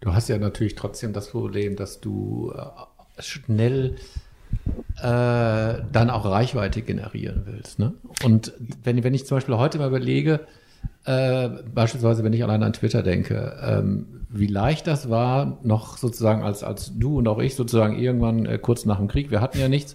Du 0.00 0.12
hast 0.12 0.28
ja 0.28 0.38
natürlich 0.38 0.74
trotzdem 0.74 1.12
das 1.12 1.30
Problem, 1.30 1.76
dass 1.76 2.00
du 2.00 2.52
äh, 2.54 3.22
schnell 3.22 3.96
äh, 4.98 5.02
dann 5.02 6.10
auch 6.10 6.24
Reichweite 6.24 6.82
generieren 6.82 7.42
willst. 7.46 7.78
Ne? 7.78 7.94
Und 8.22 8.52
wenn, 8.82 9.02
wenn 9.02 9.14
ich 9.14 9.26
zum 9.26 9.36
Beispiel 9.36 9.56
heute 9.56 9.78
mal 9.78 9.88
überlege, 9.88 10.46
äh, 11.06 11.48
beispielsweise, 11.72 12.24
wenn 12.24 12.32
ich 12.32 12.42
allein 12.42 12.62
an 12.62 12.72
Twitter 12.72 13.02
denke, 13.02 13.56
ähm, 13.62 14.06
wie 14.28 14.48
leicht 14.48 14.88
das 14.88 15.08
war, 15.08 15.58
noch 15.62 15.98
sozusagen 15.98 16.42
als, 16.42 16.64
als 16.64 16.98
du 16.98 17.18
und 17.18 17.28
auch 17.28 17.38
ich 17.38 17.54
sozusagen 17.54 17.96
irgendwann 17.96 18.44
äh, 18.44 18.58
kurz 18.58 18.84
nach 18.84 18.98
dem 18.98 19.06
Krieg, 19.06 19.30
wir 19.30 19.40
hatten 19.40 19.58
ja 19.58 19.68
nichts, 19.68 19.94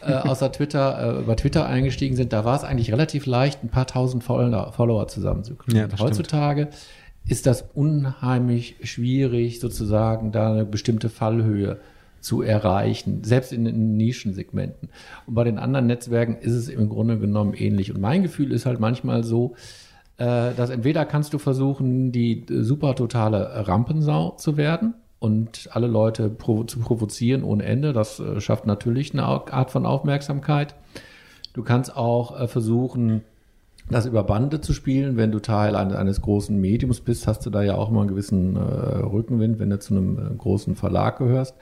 äh, 0.00 0.12
außer 0.14 0.50
Twitter, 0.50 1.18
äh, 1.18 1.20
über 1.20 1.36
Twitter 1.36 1.66
eingestiegen 1.66 2.16
sind, 2.16 2.32
da 2.32 2.44
war 2.46 2.56
es 2.56 2.64
eigentlich 2.64 2.90
relativ 2.90 3.26
leicht, 3.26 3.62
ein 3.62 3.68
paar 3.68 3.86
tausend 3.86 4.24
Follower, 4.24 4.72
Follower 4.72 5.06
zusammenzukriegen. 5.08 5.78
Ja, 5.78 5.98
heutzutage 5.98 6.68
ist 7.28 7.46
das 7.46 7.66
unheimlich 7.74 8.76
schwierig, 8.82 9.60
sozusagen 9.60 10.32
da 10.32 10.52
eine 10.52 10.64
bestimmte 10.64 11.10
Fallhöhe 11.10 11.78
zu 12.20 12.40
erreichen, 12.40 13.24
selbst 13.24 13.52
in, 13.52 13.66
in 13.66 13.96
Nischensegmenten. 13.96 14.88
Und 15.26 15.34
bei 15.34 15.44
den 15.44 15.58
anderen 15.58 15.86
Netzwerken 15.86 16.36
ist 16.36 16.54
es 16.54 16.68
im 16.68 16.88
Grunde 16.88 17.18
genommen 17.18 17.52
ähnlich. 17.54 17.94
Und 17.94 18.00
mein 18.00 18.22
Gefühl 18.22 18.52
ist 18.52 18.64
halt 18.64 18.80
manchmal 18.80 19.22
so, 19.22 19.54
äh, 20.18 20.54
dass 20.54 20.70
entweder 20.70 21.04
kannst 21.04 21.32
du 21.34 21.38
versuchen, 21.38 22.12
die 22.12 22.46
super 22.48 22.94
totale 22.94 23.68
Rampensau 23.68 24.32
zu 24.32 24.56
werden 24.56 24.94
und 25.18 25.68
alle 25.72 25.86
Leute 25.86 26.28
provo 26.28 26.64
zu 26.64 26.78
provozieren 26.78 27.42
ohne 27.42 27.64
Ende. 27.64 27.92
Das 27.92 28.20
äh, 28.20 28.40
schafft 28.40 28.66
natürlich 28.66 29.12
eine 29.12 29.24
Art 29.24 29.70
von 29.70 29.86
Aufmerksamkeit. 29.86 30.74
Du 31.52 31.62
kannst 31.62 31.96
auch 31.96 32.38
äh, 32.38 32.48
versuchen, 32.48 33.22
das 33.90 34.06
über 34.06 34.24
Bande 34.24 34.60
zu 34.60 34.72
spielen. 34.72 35.16
Wenn 35.16 35.32
du 35.32 35.38
Teil 35.38 35.76
eines, 35.76 35.94
eines 35.94 36.20
großen 36.20 36.58
Mediums 36.58 37.00
bist, 37.00 37.26
hast 37.26 37.46
du 37.46 37.50
da 37.50 37.62
ja 37.62 37.76
auch 37.76 37.90
mal 37.90 38.00
einen 38.00 38.08
gewissen 38.08 38.56
äh, 38.56 38.60
Rückenwind, 38.60 39.58
wenn 39.58 39.70
du 39.70 39.78
zu 39.78 39.94
einem 39.94 40.18
äh, 40.18 40.34
großen 40.34 40.76
Verlag 40.76 41.18
gehörst. 41.18 41.54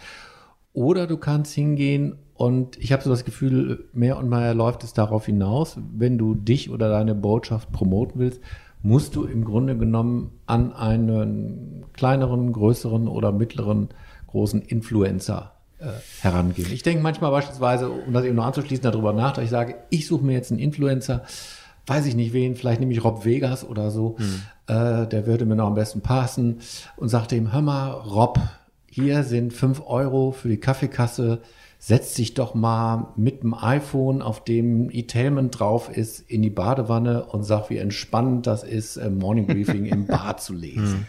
Oder 0.72 1.06
du 1.06 1.16
kannst 1.16 1.52
hingehen 1.52 2.16
und 2.34 2.76
ich 2.78 2.92
habe 2.92 3.02
so 3.02 3.10
das 3.10 3.24
Gefühl, 3.24 3.84
mehr 3.92 4.18
und 4.18 4.28
mehr 4.28 4.54
läuft 4.54 4.82
es 4.82 4.92
darauf 4.92 5.26
hinaus, 5.26 5.76
wenn 5.96 6.18
du 6.18 6.34
dich 6.34 6.70
oder 6.70 6.88
deine 6.88 7.14
Botschaft 7.14 7.70
promoten 7.70 8.20
willst, 8.20 8.40
musst 8.82 9.14
du 9.14 9.24
im 9.24 9.44
Grunde 9.44 9.78
genommen 9.78 10.32
an 10.46 10.72
einen 10.72 11.84
kleineren, 11.94 12.52
größeren 12.52 13.08
oder 13.08 13.32
mittleren 13.32 13.88
großen 14.26 14.62
Influencer 14.62 15.52
äh, 15.78 15.86
herangehen. 16.20 16.70
Ich 16.72 16.82
denke 16.82 17.02
manchmal 17.02 17.30
beispielsweise, 17.30 17.88
um 17.88 18.12
das 18.12 18.24
eben 18.24 18.34
noch 18.34 18.46
anzuschließen, 18.46 18.82
darüber 18.82 19.12
nach, 19.12 19.32
dass 19.32 19.44
ich 19.44 19.50
sage, 19.50 19.76
ich 19.90 20.06
suche 20.06 20.24
mir 20.24 20.32
jetzt 20.32 20.50
einen 20.50 20.60
Influencer, 20.60 21.22
weiß 21.86 22.04
ich 22.06 22.16
nicht 22.16 22.32
wen, 22.32 22.56
vielleicht 22.56 22.80
nehme 22.80 22.92
ich 22.92 23.04
Rob 23.04 23.24
Vegas 23.24 23.64
oder 23.64 23.90
so, 23.90 24.16
hm. 24.18 24.42
äh, 24.66 25.06
der 25.06 25.26
würde 25.26 25.46
mir 25.46 25.54
noch 25.56 25.68
am 25.68 25.74
besten 25.74 26.00
passen 26.00 26.58
und 26.96 27.08
sagte 27.08 27.36
ihm, 27.36 27.52
hör 27.52 27.62
mal, 27.62 27.90
Rob, 27.90 28.40
hier 28.90 29.22
sind 29.22 29.52
fünf 29.52 29.82
Euro 29.86 30.32
für 30.32 30.48
die 30.48 30.58
Kaffeekasse, 30.58 31.40
setz 31.86 32.14
dich 32.14 32.32
doch 32.32 32.54
mal 32.54 33.08
mit 33.14 33.42
dem 33.42 33.52
iPhone, 33.52 34.22
auf 34.22 34.42
dem 34.42 34.88
E-Tailment 34.90 35.58
drauf 35.58 35.94
ist, 35.94 36.20
in 36.30 36.40
die 36.40 36.48
Badewanne 36.48 37.26
und 37.26 37.42
sag, 37.42 37.68
wie 37.68 37.76
entspannend 37.76 38.46
das 38.46 38.62
ist, 38.62 38.98
Morning 39.10 39.46
Briefing 39.46 39.84
im 39.84 40.06
Bad 40.06 40.40
zu 40.40 40.54
lesen. 40.54 40.82
Hm. 40.82 41.06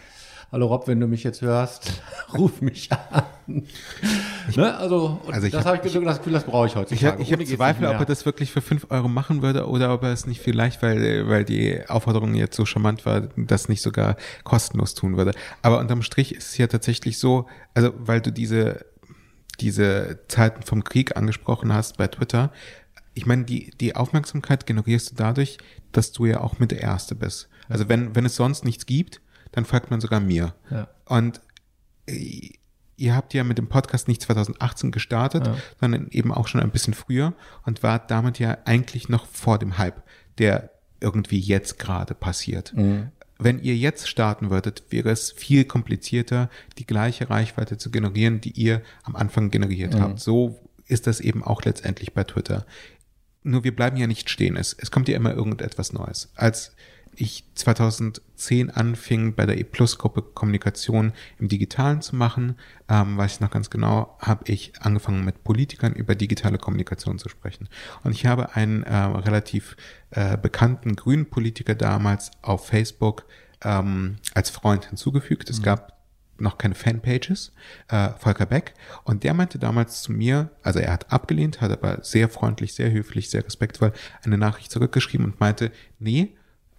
Hallo 0.52 0.66
Rob, 0.66 0.86
wenn 0.86 1.00
du 1.00 1.06
mich 1.06 1.24
jetzt 1.24 1.40
hörst, 1.40 2.02
ruf 2.34 2.60
mich 2.60 2.90
an. 2.92 3.62
Ich, 4.50 4.56
ne? 4.56 4.76
Also, 4.76 5.18
also 5.32 5.48
das 5.48 5.64
habe 5.64 5.76
ich 5.76 5.82
das 5.82 6.18
Gefühl, 6.18 6.34
das 6.34 6.44
brauche 6.44 6.66
ich 6.66 6.76
heutzutage. 6.76 7.22
Ich, 7.22 7.28
ich 7.28 7.32
habe 7.32 7.44
Zweifel, 7.46 7.86
ob 7.86 7.98
er 7.98 8.04
das 8.04 8.26
wirklich 8.26 8.52
für 8.52 8.60
fünf 8.60 8.86
Euro 8.90 9.08
machen 9.08 9.40
würde 9.40 9.66
oder 9.68 9.94
ob 9.94 10.02
er 10.02 10.12
es 10.12 10.26
nicht 10.26 10.42
vielleicht, 10.42 10.82
weil, 10.82 11.26
weil 11.26 11.44
die 11.46 11.80
Aufforderung 11.88 12.34
jetzt 12.34 12.54
so 12.54 12.66
charmant 12.66 13.06
war, 13.06 13.22
das 13.36 13.70
nicht 13.70 13.80
sogar 13.80 14.16
kostenlos 14.44 14.94
tun 14.94 15.16
würde. 15.16 15.32
Aber 15.62 15.78
unterm 15.78 16.02
Strich 16.02 16.34
ist 16.34 16.50
es 16.50 16.58
ja 16.58 16.66
tatsächlich 16.66 17.18
so, 17.18 17.46
also 17.72 17.92
weil 17.96 18.20
du 18.20 18.30
diese 18.30 18.84
diese 19.60 20.20
Zeiten 20.28 20.62
vom 20.62 20.84
Krieg 20.84 21.16
angesprochen 21.16 21.72
hast 21.72 21.96
bei 21.96 22.08
Twitter. 22.08 22.52
Ich 23.14 23.26
meine, 23.26 23.44
die, 23.44 23.70
die 23.80 23.96
Aufmerksamkeit 23.96 24.66
generierst 24.66 25.12
du 25.12 25.14
dadurch, 25.16 25.58
dass 25.92 26.12
du 26.12 26.26
ja 26.26 26.40
auch 26.40 26.58
mit 26.58 26.70
der 26.70 26.82
Erste 26.82 27.14
bist. 27.14 27.48
Also 27.68 27.88
wenn, 27.88 28.14
wenn 28.14 28.26
es 28.26 28.36
sonst 28.36 28.64
nichts 28.64 28.86
gibt, 28.86 29.20
dann 29.52 29.64
folgt 29.64 29.90
man 29.90 30.00
sogar 30.00 30.20
mir. 30.20 30.54
Ja. 30.70 30.88
Und 31.06 31.40
äh, 32.06 32.50
ihr 32.96 33.14
habt 33.14 33.34
ja 33.34 33.44
mit 33.44 33.58
dem 33.58 33.68
Podcast 33.68 34.08
nicht 34.08 34.22
2018 34.22 34.90
gestartet, 34.90 35.46
ja. 35.46 35.56
sondern 35.80 36.08
eben 36.10 36.32
auch 36.32 36.48
schon 36.48 36.60
ein 36.60 36.70
bisschen 36.70 36.94
früher 36.94 37.34
und 37.64 37.82
war 37.82 37.98
damit 37.98 38.38
ja 38.38 38.58
eigentlich 38.64 39.08
noch 39.08 39.26
vor 39.26 39.58
dem 39.58 39.78
Hype, 39.78 40.02
der 40.38 40.70
irgendwie 41.00 41.38
jetzt 41.38 41.78
gerade 41.78 42.14
passiert. 42.14 42.74
Mhm 42.74 43.12
wenn 43.38 43.60
ihr 43.60 43.76
jetzt 43.76 44.08
starten 44.08 44.50
würdet, 44.50 44.84
wäre 44.90 45.10
es 45.10 45.32
viel 45.32 45.64
komplizierter, 45.64 46.48
die 46.78 46.86
gleiche 46.86 47.28
Reichweite 47.28 47.76
zu 47.76 47.90
generieren, 47.90 48.40
die 48.40 48.52
ihr 48.52 48.82
am 49.02 49.16
Anfang 49.16 49.50
generiert 49.50 49.94
mhm. 49.94 50.00
habt. 50.00 50.20
So 50.20 50.58
ist 50.86 51.06
das 51.06 51.20
eben 51.20 51.42
auch 51.42 51.62
letztendlich 51.64 52.14
bei 52.14 52.24
Twitter. 52.24 52.64
Nur 53.42 53.64
wir 53.64 53.74
bleiben 53.74 53.96
ja 53.96 54.06
nicht 54.06 54.30
stehen. 54.30 54.56
Es, 54.56 54.72
es 54.72 54.90
kommt 54.90 55.08
ja 55.08 55.16
immer 55.16 55.34
irgendetwas 55.34 55.92
Neues. 55.92 56.30
Als 56.34 56.74
ich 57.16 57.44
2010 57.54 58.70
anfing, 58.70 59.34
bei 59.34 59.46
der 59.46 59.58
E-Plus-Gruppe 59.58 60.22
Kommunikation 60.22 61.12
im 61.38 61.48
Digitalen 61.48 62.02
zu 62.02 62.16
machen, 62.16 62.56
ähm, 62.88 63.16
weiß 63.16 63.34
ich 63.34 63.40
noch 63.40 63.50
ganz 63.50 63.70
genau, 63.70 64.16
habe 64.20 64.44
ich 64.50 64.72
angefangen 64.80 65.24
mit 65.24 65.42
Politikern 65.44 65.94
über 65.94 66.14
digitale 66.14 66.58
Kommunikation 66.58 67.18
zu 67.18 67.28
sprechen. 67.28 67.68
Und 68.04 68.12
ich 68.12 68.26
habe 68.26 68.54
einen 68.54 68.82
äh, 68.82 68.94
relativ 68.96 69.76
äh, 70.10 70.36
bekannten 70.36 70.96
grünen 70.96 71.26
Politiker 71.28 71.74
damals 71.74 72.30
auf 72.42 72.66
Facebook 72.66 73.26
ähm, 73.64 74.16
als 74.34 74.50
Freund 74.50 74.86
hinzugefügt. 74.86 75.50
Es 75.50 75.60
mhm. 75.60 75.64
gab 75.64 75.96
noch 76.38 76.58
keine 76.58 76.74
Fanpages, 76.74 77.52
äh, 77.88 78.10
Volker 78.18 78.46
Beck. 78.46 78.74
Und 79.04 79.24
der 79.24 79.34
meinte 79.34 79.58
damals 79.58 80.02
zu 80.02 80.12
mir, 80.12 80.50
also 80.62 80.78
er 80.78 80.92
hat 80.92 81.10
abgelehnt, 81.12 81.60
hat 81.60 81.72
aber 81.72 82.02
sehr 82.02 82.28
freundlich, 82.28 82.74
sehr 82.74 82.90
höflich, 82.90 83.30
sehr 83.30 83.44
respektvoll 83.44 83.92
eine 84.22 84.38
Nachricht 84.38 84.70
zurückgeschrieben 84.70 85.26
und 85.26 85.40
meinte, 85.40 85.72
nee, 85.98 86.36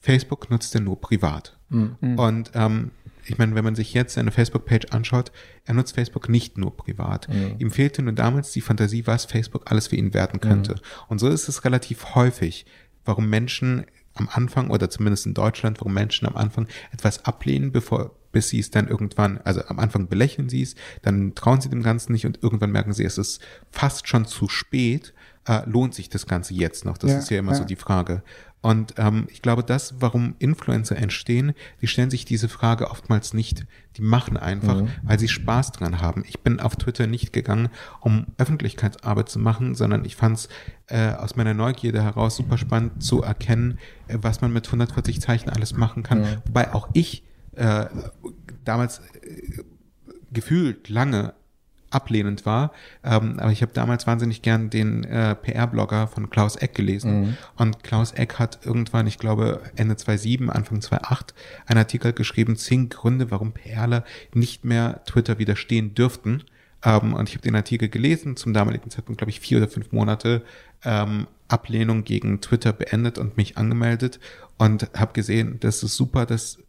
Facebook 0.08 0.50
nutzt 0.50 0.74
er 0.74 0.80
nur 0.80 1.02
privat. 1.02 1.58
Mhm. 1.68 2.18
Und 2.18 2.52
ähm, 2.54 2.92
ich 3.26 3.38
meine, 3.38 3.56
wenn 3.56 3.66
man 3.66 3.76
sich 3.76 3.94
jetzt 3.94 4.14
seine 4.14 4.32
Facebook-Page 4.32 4.88
anschaut, 4.92 5.34
er 5.66 5.74
nutzt 5.74 5.96
Facebook 5.96 6.30
nicht 6.30 6.58
nur 6.58 6.78
privat. 6.78 7.28
Mhm. 7.28 7.56
Ihm 7.60 7.72
fehlte 7.72 8.02
nur 8.02 8.14
damals 8.14 8.54
die 8.54 8.62
Fantasie, 8.62 9.06
was 9.06 9.26
Facebook 9.26 9.70
alles 9.70 9.88
für 9.88 9.98
ihn 9.98 10.14
werden 10.14 10.40
könnte. 10.40 10.76
Mhm. 10.76 10.80
Und 11.10 11.20
so 11.20 11.28
ist 11.28 11.50
es 11.50 11.66
relativ 11.66 12.16
häufig, 12.16 12.66
warum 13.04 13.30
Menschen 13.30 13.86
am 14.14 14.30
Anfang 14.32 14.70
oder 14.70 14.90
zumindest 14.90 15.26
in 15.26 15.34
Deutschland, 15.34 15.82
warum 15.82 15.94
Menschen 15.94 16.26
am 16.26 16.38
Anfang 16.38 16.68
etwas 16.94 17.26
ablehnen, 17.26 17.74
bevor 17.74 18.16
bis 18.32 18.48
sie 18.50 18.60
es 18.60 18.72
dann 18.72 18.88
irgendwann, 18.88 19.40
also 19.40 19.62
am 19.68 19.80
Anfang 19.80 20.08
belächeln 20.08 20.48
sie 20.48 20.62
es, 20.62 20.76
dann 21.02 21.36
trauen 21.36 21.60
sie 21.60 21.70
dem 21.70 21.84
Ganzen 21.84 22.14
nicht 22.14 22.26
und 22.26 22.42
irgendwann 22.42 22.72
merken 22.72 22.94
sie, 22.94 23.04
es 23.04 23.18
ist 23.18 23.42
fast 23.72 24.08
schon 24.08 24.26
zu 24.26 24.48
spät. 24.48 25.14
Äh, 25.46 25.62
lohnt 25.66 25.96
sich 25.96 26.10
das 26.10 26.28
Ganze 26.28 26.54
jetzt 26.54 26.86
noch? 26.86 26.98
Das 26.98 27.12
ja, 27.12 27.18
ist 27.20 27.30
ja 27.30 27.40
immer 27.40 27.54
ja. 27.54 27.58
so 27.58 27.64
die 27.64 27.76
Frage. 27.76 28.22
Und 28.62 28.96
ähm, 28.98 29.28
ich 29.30 29.42
glaube, 29.42 29.64
das, 29.64 29.96
warum 30.00 30.36
Influencer 30.40 30.98
entstehen, 30.98 31.54
die 31.82 31.88
stellen 31.88 32.10
sich 32.10 32.26
diese 32.26 32.50
Frage 32.50 32.90
oftmals 32.90 33.34
nicht. 33.34 33.66
Die 33.98 34.02
machen 34.02 34.36
einfach, 34.36 34.82
mhm. 34.82 34.90
weil 35.04 35.20
sie 35.20 35.28
Spaß 35.28 35.72
dran 35.74 36.02
haben. 36.02 36.24
Ich 36.28 36.40
bin 36.40 36.60
auf 36.60 36.76
Twitter 36.76 37.08
nicht 37.08 37.34
gegangen, 37.34 37.70
um 38.02 38.26
Öffentlichkeitsarbeit 38.38 39.30
zu 39.30 39.40
machen, 39.40 39.76
sondern 39.76 40.06
ich 40.06 40.16
fand 40.16 40.38
es 40.38 40.50
äh, 40.88 41.14
aus 41.14 41.36
meiner 41.36 41.54
Neugierde 41.54 42.04
heraus 42.04 42.36
super 42.36 42.58
spannend 42.58 43.04
zu 43.04 43.22
erkennen, 43.22 43.78
äh, 44.08 44.18
was 44.22 44.42
man 44.42 44.52
mit 44.52 44.66
140 44.66 45.22
Zeichen 45.22 45.50
alles 45.50 45.74
machen 45.74 46.04
kann. 46.04 46.22
Mhm. 46.22 46.42
Wobei 46.48 46.74
auch 46.74 46.90
ich 46.94 47.24
äh, 47.56 47.86
damals 48.66 49.00
äh, 49.22 49.64
gefühlt 50.32 50.90
lange 50.90 51.34
ablehnend 51.90 52.46
war. 52.46 52.72
Ähm, 53.04 53.40
aber 53.40 53.52
ich 53.52 53.62
habe 53.62 53.72
damals 53.74 54.08
wahnsinnig 54.08 54.42
gern 54.42 54.70
den 54.70 55.04
äh, 55.04 55.36
PR-Blogger 55.36 56.08
von 56.08 56.30
Klaus 56.30 56.56
Eck 56.56 56.76
gelesen. 56.76 57.22
Mhm. 57.22 57.38
Und 57.56 57.84
Klaus 57.84 58.12
Eck 58.12 58.40
hat 58.40 58.60
irgendwann, 58.66 59.08
ich 59.08 59.18
glaube 59.18 59.62
Ende 59.76 59.96
2007, 59.96 60.50
Anfang 60.50 60.82
2008, 60.82 61.34
einen 61.66 61.80
Artikel 61.80 62.14
geschrieben, 62.14 62.56
zehn 62.58 62.90
Gründe, 62.90 63.32
warum 63.32 63.54
PRler 63.54 64.04
nicht 64.34 64.66
mehr 64.66 65.02
Twitter 65.06 65.40
widerstehen 65.40 65.96
dürften. 65.96 66.44
Ähm, 66.84 67.14
und 67.14 67.30
ich 67.30 67.36
habe 67.36 67.44
den 67.44 67.56
Artikel 67.56 67.90
gelesen, 67.90 68.36
zum 68.36 68.54
damaligen 68.54 68.90
Zeitpunkt, 68.90 69.20
glaube 69.20 69.32
ich, 69.32 69.40
vier 69.40 69.58
oder 69.58 69.68
fünf 69.68 69.92
Monate 69.92 70.44
ähm, 70.84 71.28
Ablehnung 71.48 72.04
gegen 72.04 72.42
Twitter 72.42 72.74
beendet 72.74 73.18
und 73.18 73.38
mich 73.38 73.58
angemeldet 73.58 74.20
und 74.58 74.90
habe 74.94 75.14
gesehen, 75.14 75.60
das 75.60 75.84
ist 75.84 75.96
super, 75.96 76.26
dass 76.26 76.60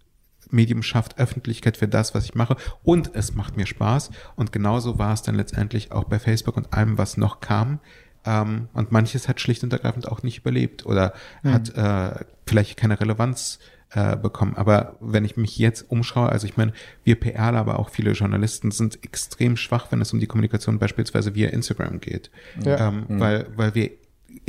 Medium 0.51 0.83
schafft 0.83 1.19
Öffentlichkeit 1.19 1.77
für 1.77 1.89
das, 1.89 2.15
was 2.15 2.25
ich 2.25 2.35
mache 2.35 2.57
und 2.83 3.15
es 3.15 3.35
macht 3.35 3.57
mir 3.57 3.67
Spaß. 3.67 4.11
Und 4.37 4.53
genauso 4.53 4.99
war 4.99 5.13
es 5.13 5.23
dann 5.23 5.35
letztendlich 5.35 5.93
auch 5.93 6.05
bei 6.05 6.19
Facebook 6.19 6.57
und 6.57 6.73
allem, 6.73 6.99
was 6.99 7.17
noch 7.17 7.41
kam. 7.41 7.81
Ähm, 8.25 8.69
und 8.73 8.93
manches 8.93 9.29
hat 9.29 9.41
schlicht 9.41 9.63
und 9.63 9.73
ergreifend 9.73 10.09
auch 10.09 10.23
nicht 10.23 10.39
überlebt 10.39 10.87
oder 10.87 11.15
mhm. 11.43 11.53
hat 11.53 11.75
äh, 11.77 12.25
vielleicht 12.47 12.77
keine 12.77 13.01
Relevanz 13.01 13.59
äh, 13.91 14.17
bekommen. 14.17 14.55
Aber 14.57 14.97
wenn 15.01 15.25
ich 15.25 15.37
mich 15.37 15.57
jetzt 15.59 15.91
umschaue, 15.91 16.29
also 16.29 16.47
ich 16.47 16.57
meine, 16.57 16.73
wir 17.05 17.19
PRler, 17.19 17.59
aber 17.59 17.79
auch 17.79 17.89
viele 17.89 18.13
Journalisten 18.13 18.71
sind 18.71 19.03
extrem 19.03 19.57
schwach, 19.57 19.87
wenn 19.91 20.01
es 20.01 20.13
um 20.13 20.21
die 20.21 20.27
Kommunikation 20.27 20.79
beispielsweise 20.79 21.35
via 21.35 21.49
Instagram 21.49 22.01
geht. 22.01 22.31
Ja. 22.63 22.89
Ähm, 22.89 23.07
mhm. 23.09 23.21
weil, 23.21 23.47
weil 23.57 23.75
wir 23.75 23.91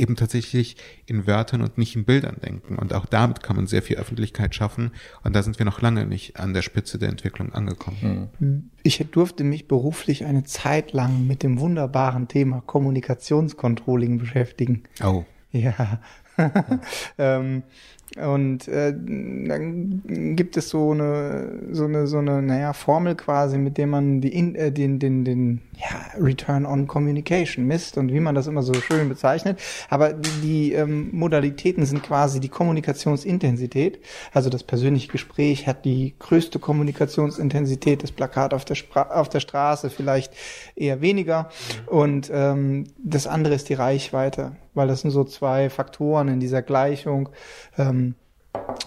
eben 0.00 0.16
tatsächlich 0.16 0.76
in 1.06 1.26
Wörtern 1.26 1.60
und 1.62 1.78
nicht 1.78 1.94
in 1.94 2.04
Bildern 2.04 2.36
denken. 2.42 2.76
Und 2.76 2.92
auch 2.94 3.06
damit 3.06 3.42
kann 3.42 3.56
man 3.56 3.66
sehr 3.66 3.82
viel 3.82 3.96
Öffentlichkeit 3.96 4.54
schaffen. 4.54 4.90
Und 5.22 5.36
da 5.36 5.42
sind 5.42 5.58
wir 5.58 5.66
noch 5.66 5.80
lange 5.80 6.06
nicht 6.06 6.38
an 6.40 6.54
der 6.54 6.62
Spitze 6.62 6.98
der 6.98 7.10
Entwicklung 7.10 7.52
angekommen. 7.52 8.30
Hm. 8.38 8.70
Ich 8.82 8.98
durfte 9.10 9.44
mich 9.44 9.68
beruflich 9.68 10.24
eine 10.24 10.44
Zeit 10.44 10.92
lang 10.92 11.26
mit 11.26 11.42
dem 11.42 11.60
wunderbaren 11.60 12.28
Thema 12.28 12.62
Kommunikationscontrolling 12.62 14.18
beschäftigen. 14.18 14.84
Oh. 15.04 15.24
Ja. 15.52 16.00
ähm, 17.18 17.62
und 18.16 18.66
äh, 18.66 18.92
dann 18.92 20.34
gibt 20.34 20.56
es 20.56 20.68
so 20.68 20.90
eine, 20.90 21.60
so 21.70 21.84
eine, 21.84 22.08
so 22.08 22.18
eine, 22.18 22.42
naja, 22.42 22.72
Formel 22.72 23.14
quasi, 23.14 23.56
mit 23.56 23.78
der 23.78 23.86
man 23.86 24.20
die 24.20 24.34
in, 24.34 24.56
äh, 24.56 24.72
den, 24.72 24.98
den, 24.98 25.24
den, 25.24 25.60
ja, 25.78 26.20
Return 26.20 26.66
on 26.66 26.88
Communication 26.88 27.66
misst 27.66 27.96
und 27.98 28.12
wie 28.12 28.18
man 28.18 28.34
das 28.34 28.48
immer 28.48 28.62
so 28.62 28.74
schön 28.74 29.08
bezeichnet. 29.08 29.60
Aber 29.88 30.12
die, 30.12 30.40
die 30.42 30.72
ähm, 30.72 31.10
Modalitäten 31.12 31.86
sind 31.86 32.02
quasi 32.02 32.40
die 32.40 32.48
Kommunikationsintensität. 32.48 34.00
Also 34.32 34.50
das 34.50 34.64
persönliche 34.64 35.08
Gespräch 35.08 35.68
hat 35.68 35.84
die 35.84 36.14
größte 36.18 36.58
Kommunikationsintensität, 36.58 38.02
das 38.02 38.10
Plakat 38.10 38.54
auf 38.54 38.64
der, 38.64 38.74
Spra 38.74 39.02
auf 39.02 39.28
der 39.28 39.40
Straße 39.40 39.88
vielleicht 39.88 40.32
eher 40.74 41.00
weniger. 41.00 41.48
Und 41.86 42.28
ähm, 42.34 42.88
das 42.98 43.28
andere 43.28 43.54
ist 43.54 43.68
die 43.68 43.74
Reichweite 43.74 44.56
weil 44.74 44.88
das 44.88 45.02
sind 45.02 45.10
so 45.10 45.24
zwei 45.24 45.70
Faktoren 45.70 46.28
in 46.28 46.40
dieser 46.40 46.62
Gleichung, 46.62 47.28
ähm, 47.78 48.14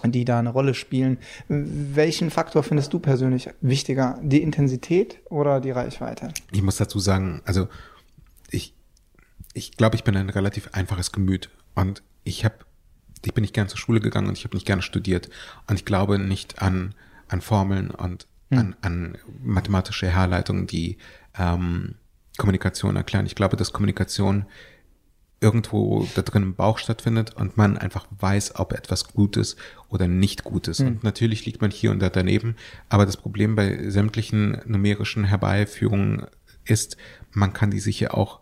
die 0.04 0.24
da 0.24 0.38
eine 0.38 0.50
Rolle 0.50 0.74
spielen. 0.74 1.18
Welchen 1.48 2.30
Faktor 2.30 2.62
findest 2.62 2.92
du 2.92 2.98
persönlich 2.98 3.50
wichtiger? 3.60 4.18
Die 4.22 4.42
Intensität 4.42 5.18
oder 5.30 5.60
die 5.60 5.70
Reichweite? 5.70 6.28
Ich 6.52 6.62
muss 6.62 6.76
dazu 6.76 6.98
sagen, 6.98 7.42
also 7.44 7.68
ich, 8.50 8.74
ich 9.54 9.76
glaube, 9.76 9.96
ich 9.96 10.04
bin 10.04 10.16
ein 10.16 10.30
relativ 10.30 10.70
einfaches 10.72 11.12
Gemüt 11.12 11.50
und 11.74 12.02
ich 12.24 12.44
habe, 12.44 12.56
ich 13.24 13.32
bin 13.34 13.42
nicht 13.42 13.54
gern 13.54 13.68
zur 13.68 13.78
Schule 13.78 14.00
gegangen 14.00 14.28
und 14.28 14.38
ich 14.38 14.44
habe 14.44 14.56
nicht 14.56 14.66
gerne 14.66 14.82
studiert 14.82 15.30
und 15.66 15.76
ich 15.76 15.84
glaube 15.84 16.18
nicht 16.18 16.60
an, 16.60 16.94
an 17.28 17.40
Formeln 17.40 17.90
und 17.90 18.26
hm. 18.50 18.58
an, 18.58 18.76
an 18.82 19.18
mathematische 19.42 20.08
Herleitungen, 20.08 20.66
die 20.66 20.98
ähm, 21.38 21.96
Kommunikation 22.36 22.96
erklären. 22.96 23.26
Ich 23.26 23.34
glaube, 23.34 23.56
dass 23.56 23.72
Kommunikation 23.72 24.46
irgendwo 25.40 26.06
da 26.14 26.22
drin 26.22 26.42
im 26.42 26.54
Bauch 26.54 26.78
stattfindet 26.78 27.34
und 27.34 27.56
man 27.56 27.76
einfach 27.76 28.06
weiß, 28.18 28.56
ob 28.56 28.72
etwas 28.72 29.08
gut 29.08 29.36
ist 29.36 29.56
oder 29.88 30.08
nicht 30.08 30.44
gut 30.44 30.68
ist. 30.68 30.80
Mhm. 30.80 30.86
Und 30.86 31.04
natürlich 31.04 31.44
liegt 31.44 31.60
man 31.60 31.70
hier 31.70 31.90
und 31.90 32.00
da 32.00 32.08
daneben, 32.08 32.56
aber 32.88 33.06
das 33.06 33.16
Problem 33.16 33.54
bei 33.54 33.90
sämtlichen 33.90 34.60
numerischen 34.64 35.24
Herbeiführungen 35.24 36.26
ist, 36.64 36.96
man 37.32 37.52
kann 37.52 37.70
die 37.70 37.80
sicher 37.80 38.16
auch 38.16 38.40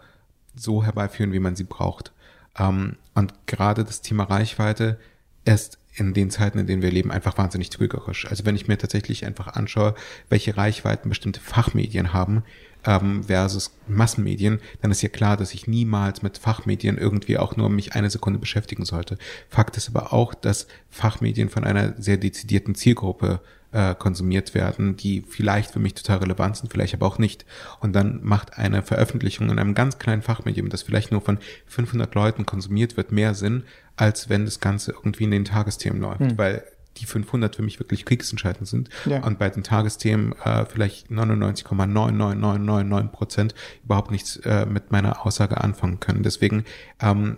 so 0.55 0.85
herbeiführen, 0.85 1.33
wie 1.33 1.40
man 1.40 1.57
sie 1.57 1.64
braucht. 1.64 2.12
Ähm, 2.59 2.96
und 3.14 3.35
gerade 3.46 3.85
das 3.85 4.02
Thema 4.02 4.24
Reichweite 4.24 4.98
ist 5.44 5.78
in 5.94 6.14
den 6.14 6.31
Zeiten, 6.31 6.59
in 6.59 6.66
denen 6.66 6.83
wir 6.83 6.90
leben, 6.90 7.11
einfach 7.11 7.37
wahnsinnig 7.37 7.70
trügerisch. 7.70 8.26
Also 8.26 8.46
wenn 8.46 8.57
ich 8.57 8.68
mir 8.68 8.78
tatsächlich 8.78 9.26
einfach 9.26 9.48
anschaue, 9.48 9.94
welche 10.28 10.57
Reichweiten 10.57 11.09
bestimmte 11.09 11.40
Fachmedien 11.40 12.12
haben, 12.12 12.44
ähm, 12.85 13.25
versus 13.25 13.77
Massenmedien, 13.88 14.61
dann 14.81 14.90
ist 14.90 15.03
ja 15.03 15.09
klar, 15.09 15.37
dass 15.37 15.55
ich 15.55 15.66
niemals 15.66 16.23
mit 16.23 16.38
Fachmedien 16.38 16.99
irgendwie 16.99 17.38
auch 17.38 17.57
nur 17.57 17.68
mich 17.68 17.95
eine 17.95 18.11
Sekunde 18.11 18.38
beschäftigen 18.38 18.85
sollte. 18.85 19.18
Fakt 19.49 19.77
ist 19.77 19.88
aber 19.88 20.12
auch, 20.12 20.35
dass 20.35 20.66
Fachmedien 20.90 21.49
von 21.49 21.64
einer 21.64 21.95
sehr 22.01 22.16
dezidierten 22.16 22.75
Zielgruppe 22.75 23.40
äh, 23.73 23.95
konsumiert 23.95 24.55
werden, 24.55 24.97
die 24.97 25.25
vielleicht 25.27 25.71
für 25.71 25.79
mich 25.79 25.95
total 25.95 26.18
relevant 26.18 26.59
sind, 26.59 26.71
vielleicht 26.71 26.95
aber 26.95 27.07
auch 27.07 27.18
nicht. 27.18 27.47
Und 27.81 27.95
dann 27.95 28.21
macht 28.23 28.59
eine 28.59 28.83
Veröffentlichung 28.83 29.51
in 29.51 29.59
einem 29.59 29.75
ganz 29.75 29.99
kleinen 29.99 30.23
Fachmedium, 30.23 30.68
das 30.68 30.83
vielleicht 30.83 31.11
nur 31.11 31.23
von 31.23 31.38
500 31.66 32.14
Leuten 32.14 32.47
konsumiert 32.47 32.97
wird, 32.97 33.12
mehr 33.12 33.35
Sinn, 33.35 33.64
als 33.97 34.29
wenn 34.29 34.45
das 34.45 34.61
Ganze 34.61 34.92
irgendwie 34.92 35.25
in 35.25 35.31
den 35.31 35.45
Tagesthemen 35.45 36.01
läuft, 36.01 36.21
hm. 36.21 36.38
weil 36.38 36.64
die 36.98 37.07
500 37.07 37.57
für 37.57 37.62
mich 37.62 37.78
wirklich 37.81 38.05
kriegsentscheidend 38.05 38.68
sind 38.68 38.90
ja. 39.07 39.24
und 39.24 39.38
bei 39.38 39.48
den 39.50 39.62
Tagesthemen 39.62 40.35
äh, 40.44 40.66
vielleicht 40.66 41.11
99,99999 41.11 43.09
Prozent 43.09 43.55
überhaupt 43.85 44.11
nichts 44.11 44.37
äh, 44.37 44.66
mit 44.66 44.90
meiner 44.90 45.24
Aussage 45.26 45.61
anfangen 45.61 46.00
können. 46.00 46.22
Deswegen 46.22 46.64
ähm, 47.00 47.37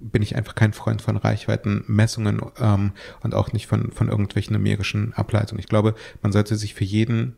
bin 0.00 0.22
ich 0.22 0.36
einfach 0.36 0.54
kein 0.54 0.72
Freund 0.72 1.02
von 1.02 1.16
Reichweitenmessungen 1.16 2.40
ähm, 2.58 2.92
und 3.22 3.34
auch 3.34 3.52
nicht 3.52 3.66
von, 3.66 3.92
von 3.92 4.08
irgendwelchen 4.08 4.54
numerischen 4.54 5.12
Ableitungen. 5.12 5.60
Ich 5.60 5.68
glaube, 5.68 5.94
man 6.22 6.32
sollte 6.32 6.56
sich 6.56 6.74
für 6.74 6.84
jeden 6.84 7.36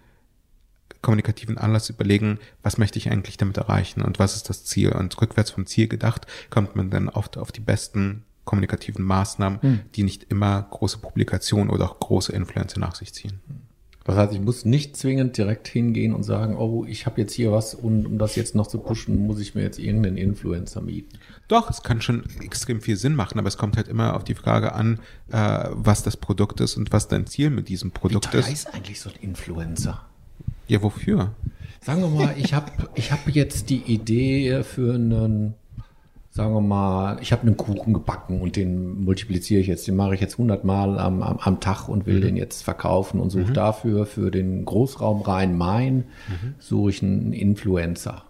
kommunikativen 1.00 1.58
Anlass 1.58 1.90
überlegen, 1.90 2.38
was 2.62 2.78
möchte 2.78 2.98
ich 2.98 3.10
eigentlich 3.10 3.36
damit 3.36 3.56
erreichen 3.56 4.02
und 4.02 4.18
was 4.18 4.36
ist 4.36 4.48
das 4.48 4.64
Ziel. 4.64 4.92
Und 4.92 5.20
rückwärts 5.20 5.50
vom 5.50 5.66
Ziel 5.66 5.88
gedacht, 5.88 6.26
kommt 6.48 6.76
man 6.76 6.90
dann 6.90 7.08
oft 7.08 7.36
auf 7.36 7.50
die 7.50 7.60
besten 7.60 8.24
kommunikativen 8.44 9.04
Maßnahmen, 9.04 9.62
hm. 9.62 9.80
die 9.94 10.02
nicht 10.02 10.24
immer 10.30 10.62
große 10.70 10.98
Publikationen 10.98 11.70
oder 11.70 11.90
auch 11.90 11.98
große 12.00 12.32
Influencer 12.32 12.80
nach 12.80 12.94
sich 12.94 13.12
ziehen. 13.12 13.40
Das 14.04 14.16
heißt, 14.16 14.32
ich 14.32 14.40
muss 14.40 14.64
nicht 14.64 14.96
zwingend 14.96 15.36
direkt 15.36 15.68
hingehen 15.68 16.12
und 16.12 16.24
sagen, 16.24 16.56
oh, 16.56 16.84
ich 16.84 17.06
habe 17.06 17.20
jetzt 17.20 17.32
hier 17.32 17.52
was 17.52 17.74
und 17.74 18.04
um 18.04 18.18
das 18.18 18.34
jetzt 18.34 18.54
noch 18.56 18.66
zu 18.66 18.78
pushen, 18.78 19.26
muss 19.26 19.38
ich 19.38 19.54
mir 19.54 19.62
jetzt 19.62 19.78
irgendeinen 19.78 20.16
Influencer 20.16 20.80
mieten. 20.80 21.18
Doch, 21.46 21.70
es 21.70 21.82
kann 21.84 22.00
schon 22.00 22.24
extrem 22.40 22.80
viel 22.80 22.96
Sinn 22.96 23.14
machen, 23.14 23.38
aber 23.38 23.46
es 23.46 23.56
kommt 23.56 23.76
halt 23.76 23.86
immer 23.86 24.16
auf 24.16 24.24
die 24.24 24.34
Frage 24.34 24.72
an, 24.72 24.98
äh, 25.30 25.68
was 25.70 26.02
das 26.02 26.16
Produkt 26.16 26.60
ist 26.60 26.76
und 26.76 26.92
was 26.92 27.06
dein 27.06 27.26
Ziel 27.26 27.50
mit 27.50 27.68
diesem 27.68 27.92
Produkt 27.92 28.26
Wie 28.26 28.30
teuer 28.30 28.40
ist. 28.40 28.66
ist 28.66 28.74
eigentlich 28.74 29.00
so 29.00 29.10
ein 29.10 29.16
Influencer? 29.20 30.04
Ja, 30.66 30.82
wofür? 30.82 31.34
Sagen 31.80 32.02
wir 32.02 32.08
mal, 32.08 32.34
ich 32.36 32.54
habe 32.54 32.72
ich 32.94 33.12
hab 33.12 33.28
jetzt 33.28 33.70
die 33.70 33.82
Idee 33.82 34.62
für 34.64 34.94
einen, 34.94 35.54
sagen 36.34 36.54
wir 36.54 36.60
mal, 36.62 37.18
ich 37.20 37.30
habe 37.30 37.42
einen 37.42 37.56
Kuchen 37.58 37.92
gebacken 37.92 38.40
und 38.40 38.56
den 38.56 39.04
multipliziere 39.04 39.60
ich 39.60 39.66
jetzt, 39.66 39.86
den 39.86 39.96
mache 39.96 40.14
ich 40.14 40.20
jetzt 40.22 40.34
100 40.34 40.64
Mal 40.64 40.98
am, 40.98 41.22
am, 41.22 41.36
am 41.38 41.60
Tag 41.60 41.88
und 41.88 42.06
will 42.06 42.20
den 42.22 42.36
jetzt 42.36 42.62
verkaufen 42.64 43.20
und 43.20 43.28
suche 43.30 43.52
dafür 43.52 44.06
für 44.06 44.30
den 44.30 44.64
Großraum 44.64 45.20
Rhein-Main, 45.22 46.04
suche 46.58 46.88
ich 46.90 47.02
einen 47.02 47.32
Influencer. 47.32 48.24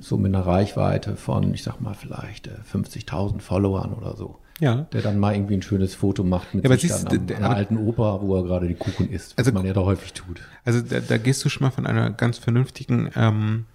So 0.00 0.16
mit 0.16 0.34
einer 0.34 0.46
Reichweite 0.46 1.16
von, 1.16 1.52
ich 1.52 1.62
sag 1.62 1.82
mal, 1.82 1.92
vielleicht 1.92 2.46
äh, 2.46 2.52
50.000 2.72 3.40
Followern 3.42 3.92
oder 3.92 4.16
so. 4.16 4.38
Ja. 4.58 4.86
Der 4.94 5.02
dann 5.02 5.18
mal 5.18 5.34
irgendwie 5.34 5.52
ein 5.52 5.60
schönes 5.60 5.94
Foto 5.94 6.24
macht 6.24 6.54
mit 6.54 6.64
Ja, 6.64 6.70
aber 6.70 6.78
sich 6.78 6.90
siehst 6.90 7.04
dann 7.12 7.18
am, 7.18 7.26
der- 7.26 7.36
aber- 7.44 7.50
alten 7.56 7.76
Oper, 7.76 8.20
wo 8.22 8.36
er 8.36 8.42
gerade 8.44 8.68
die 8.68 8.74
Kuchen 8.74 9.10
isst, 9.10 9.32
was 9.36 9.46
Also- 9.46 9.52
man 9.52 9.66
ja 9.66 9.74
da 9.74 9.82
häufig 9.82 10.14
tut. 10.14 10.40
Also 10.64 10.80
da, 10.80 11.00
da 11.00 11.18
gehst 11.18 11.44
du 11.44 11.50
schon 11.50 11.66
mal 11.66 11.70
von 11.70 11.86
einer 11.86 12.08
ganz 12.10 12.38
vernünftigen 12.38 13.10
ähm, 13.14 13.66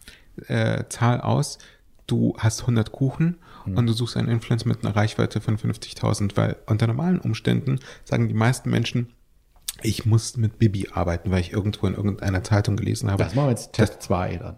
äh, 0.48 0.84
Zahl 0.90 1.22
aus. 1.22 1.60
Du 2.08 2.34
hast 2.40 2.62
100 2.62 2.92
Kuchen 2.92 3.38
und 3.66 3.86
du 3.86 3.94
suchst 3.94 4.18
einen 4.18 4.30
Influencer 4.30 4.68
mit 4.68 4.84
einer 4.84 4.96
Reichweite 4.96 5.42
von 5.42 5.58
50.000, 5.58 6.36
weil 6.36 6.58
unter 6.66 6.88
normalen 6.88 7.20
Umständen 7.20 7.80
sagen 8.04 8.28
die 8.28 8.34
meisten 8.34 8.70
Menschen, 8.70 9.14
ich 9.84 10.06
muss 10.06 10.38
mit 10.38 10.60
Bibi 10.60 10.90
arbeiten, 10.94 11.32
weil 11.32 11.42
ich 11.42 11.54
irgendwo 11.54 11.88
in 11.88 11.96
irgendeiner 11.96 12.44
Zeitung 12.44 12.76
gelesen 12.76 13.10
habe. 13.10 13.24
Das 13.24 13.36
machen 13.36 13.48
wir 13.48 13.52
jetzt 13.52 13.74
Test 13.74 14.04
2 14.04 14.38
dann. 14.38 14.56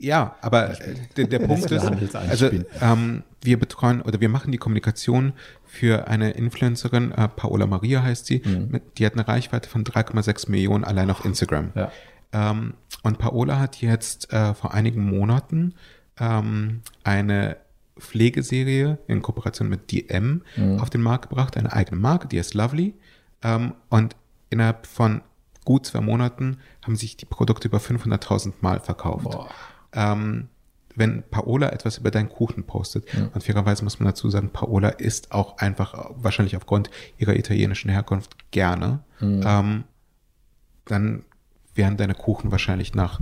Ja, 0.00 0.36
aber 0.40 0.80
äh, 0.80 0.94
der, 1.16 1.26
der 1.26 1.38
Punkt 1.46 1.70
ist, 1.70 2.16
also 2.16 2.50
ähm, 2.80 3.22
wir 3.42 3.58
betreuen 3.58 4.02
oder 4.02 4.20
wir 4.20 4.28
machen 4.28 4.52
die 4.52 4.58
Kommunikation 4.58 5.32
für 5.64 6.08
eine 6.08 6.32
Influencerin, 6.32 7.12
äh, 7.12 7.28
Paola 7.28 7.66
Maria 7.66 8.02
heißt 8.02 8.26
sie, 8.26 8.42
mit, 8.68 8.98
die 8.98 9.06
hat 9.06 9.14
eine 9.14 9.26
Reichweite 9.26 9.68
von 9.68 9.84
3,6 9.84 10.50
Millionen 10.50 10.84
allein 10.84 11.10
auf 11.10 11.24
Instagram. 11.24 11.70
Ja. 11.74 11.92
Ähm, 12.32 12.74
und 13.02 13.18
Paola 13.18 13.58
hat 13.58 13.80
jetzt 13.80 14.32
äh, 14.32 14.54
vor 14.54 14.74
einigen 14.74 15.04
Monaten 15.04 15.74
ähm, 16.18 16.80
eine 17.04 17.56
Pflegeserie 17.98 18.98
in 19.06 19.22
Kooperation 19.22 19.68
mit 19.68 19.92
DM 19.92 20.42
auf 20.80 20.90
den 20.90 21.02
Markt 21.02 21.28
gebracht, 21.28 21.56
eine 21.56 21.72
eigene 21.72 22.00
Marke, 22.00 22.26
die 22.28 22.38
ist 22.38 22.54
Lovely. 22.54 22.94
Ähm, 23.42 23.74
und 23.88 24.16
innerhalb 24.50 24.86
von 24.86 25.22
gut 25.64 25.86
zwei 25.86 26.00
Monaten 26.00 26.58
haben 26.82 26.96
sich 26.96 27.16
die 27.16 27.24
Produkte 27.26 27.68
über 27.68 27.78
500.000 27.78 28.54
Mal 28.60 28.80
verkauft. 28.80 29.26
Ähm, 29.92 30.48
wenn 30.96 31.24
Paola 31.28 31.70
etwas 31.70 31.98
über 31.98 32.10
deinen 32.12 32.28
Kuchen 32.28 32.64
postet, 32.64 33.04
und 33.34 33.42
fairerweise 33.42 33.82
muss 33.82 33.98
man 33.98 34.06
dazu 34.06 34.30
sagen, 34.30 34.50
Paola 34.50 34.90
isst 34.90 35.32
auch 35.32 35.58
einfach, 35.58 36.10
wahrscheinlich 36.16 36.56
aufgrund 36.56 36.88
ihrer 37.18 37.34
italienischen 37.34 37.90
Herkunft, 37.90 38.36
gerne, 38.52 39.00
ähm, 39.44 39.84
dann 40.84 41.24
wären 41.74 41.96
deine 41.96 42.14
Kuchen 42.14 42.52
wahrscheinlich 42.52 42.94
nach 42.94 43.18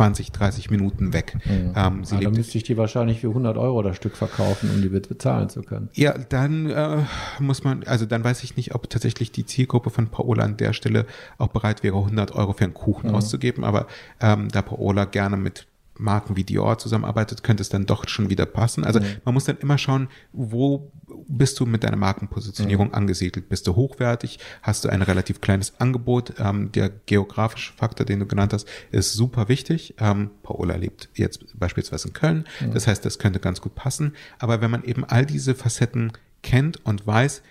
20, 0.00 0.32
30 0.32 0.70
Minuten 0.70 1.12
weg. 1.12 1.36
Ähm, 1.46 2.04
sie 2.04 2.14
Ja, 2.14 2.20
dann 2.20 2.20
lebt 2.20 2.36
müsste 2.38 2.56
ich 2.56 2.64
die 2.64 2.78
wahrscheinlich 2.78 3.20
für 3.20 3.28
100 3.28 3.58
Euro 3.58 3.82
das 3.82 3.96
Stück 3.96 4.16
verkaufen, 4.16 4.70
um 4.74 4.80
die 4.80 4.88
be- 4.88 5.00
bezahlen 5.00 5.50
zu 5.50 5.62
können. 5.62 5.90
Ja, 5.92 6.14
dann 6.16 6.70
äh, 6.70 7.04
muss 7.38 7.64
man, 7.64 7.84
also 7.84 8.06
dann 8.06 8.24
weiß 8.24 8.42
ich 8.42 8.56
nicht, 8.56 8.74
ob 8.74 8.88
tatsächlich 8.88 9.30
die 9.30 9.44
Zielgruppe 9.44 9.90
von 9.90 10.08
Paola 10.08 10.44
an 10.44 10.56
der 10.56 10.72
Stelle 10.72 11.04
auch 11.36 11.48
bereit 11.48 11.82
wäre, 11.82 11.98
100 11.98 12.32
Euro 12.34 12.54
für 12.54 12.64
einen 12.64 12.72
Kuchen 12.74 13.10
auszugeben. 13.10 13.62
Aber 13.62 13.86
ähm, 14.22 14.48
da 14.50 14.62
Paola 14.62 15.04
gerne 15.04 15.36
mit 15.36 15.66
Marken 16.00 16.36
wie 16.36 16.44
Dior 16.44 16.78
zusammenarbeitet, 16.78 17.42
könnte 17.42 17.62
es 17.62 17.68
dann 17.68 17.86
doch 17.86 18.08
schon 18.08 18.30
wieder 18.30 18.46
passen. 18.46 18.84
Also 18.84 19.00
man 19.24 19.34
muss 19.34 19.44
dann 19.44 19.58
immer 19.58 19.78
schauen, 19.78 20.08
wo 20.32 20.90
bist 21.28 21.60
du 21.60 21.66
mit 21.66 21.84
deiner 21.84 21.96
Markenpositionierung 21.96 22.94
angesiedelt? 22.94 23.48
Bist 23.48 23.66
du 23.66 23.76
hochwertig? 23.76 24.38
Hast 24.62 24.84
du 24.84 24.88
ein 24.88 25.02
relativ 25.02 25.40
kleines 25.40 25.78
Angebot? 25.80 26.34
Ähm, 26.38 26.72
der 26.72 26.90
geografische 27.06 27.72
Faktor, 27.72 28.06
den 28.06 28.20
du 28.20 28.26
genannt 28.26 28.52
hast, 28.52 28.66
ist 28.90 29.12
super 29.12 29.48
wichtig. 29.48 29.94
Ähm, 29.98 30.30
Paola 30.42 30.76
lebt 30.76 31.08
jetzt 31.14 31.58
beispielsweise 31.58 32.08
in 32.08 32.14
Köln. 32.14 32.44
Das 32.72 32.86
heißt, 32.86 33.04
das 33.04 33.18
könnte 33.18 33.40
ganz 33.40 33.60
gut 33.60 33.74
passen. 33.74 34.14
Aber 34.38 34.60
wenn 34.60 34.70
man 34.70 34.84
eben 34.84 35.04
all 35.04 35.26
diese 35.26 35.54
Facetten 35.54 36.12
kennt 36.42 36.84
und 36.84 37.06
weiß, 37.06 37.42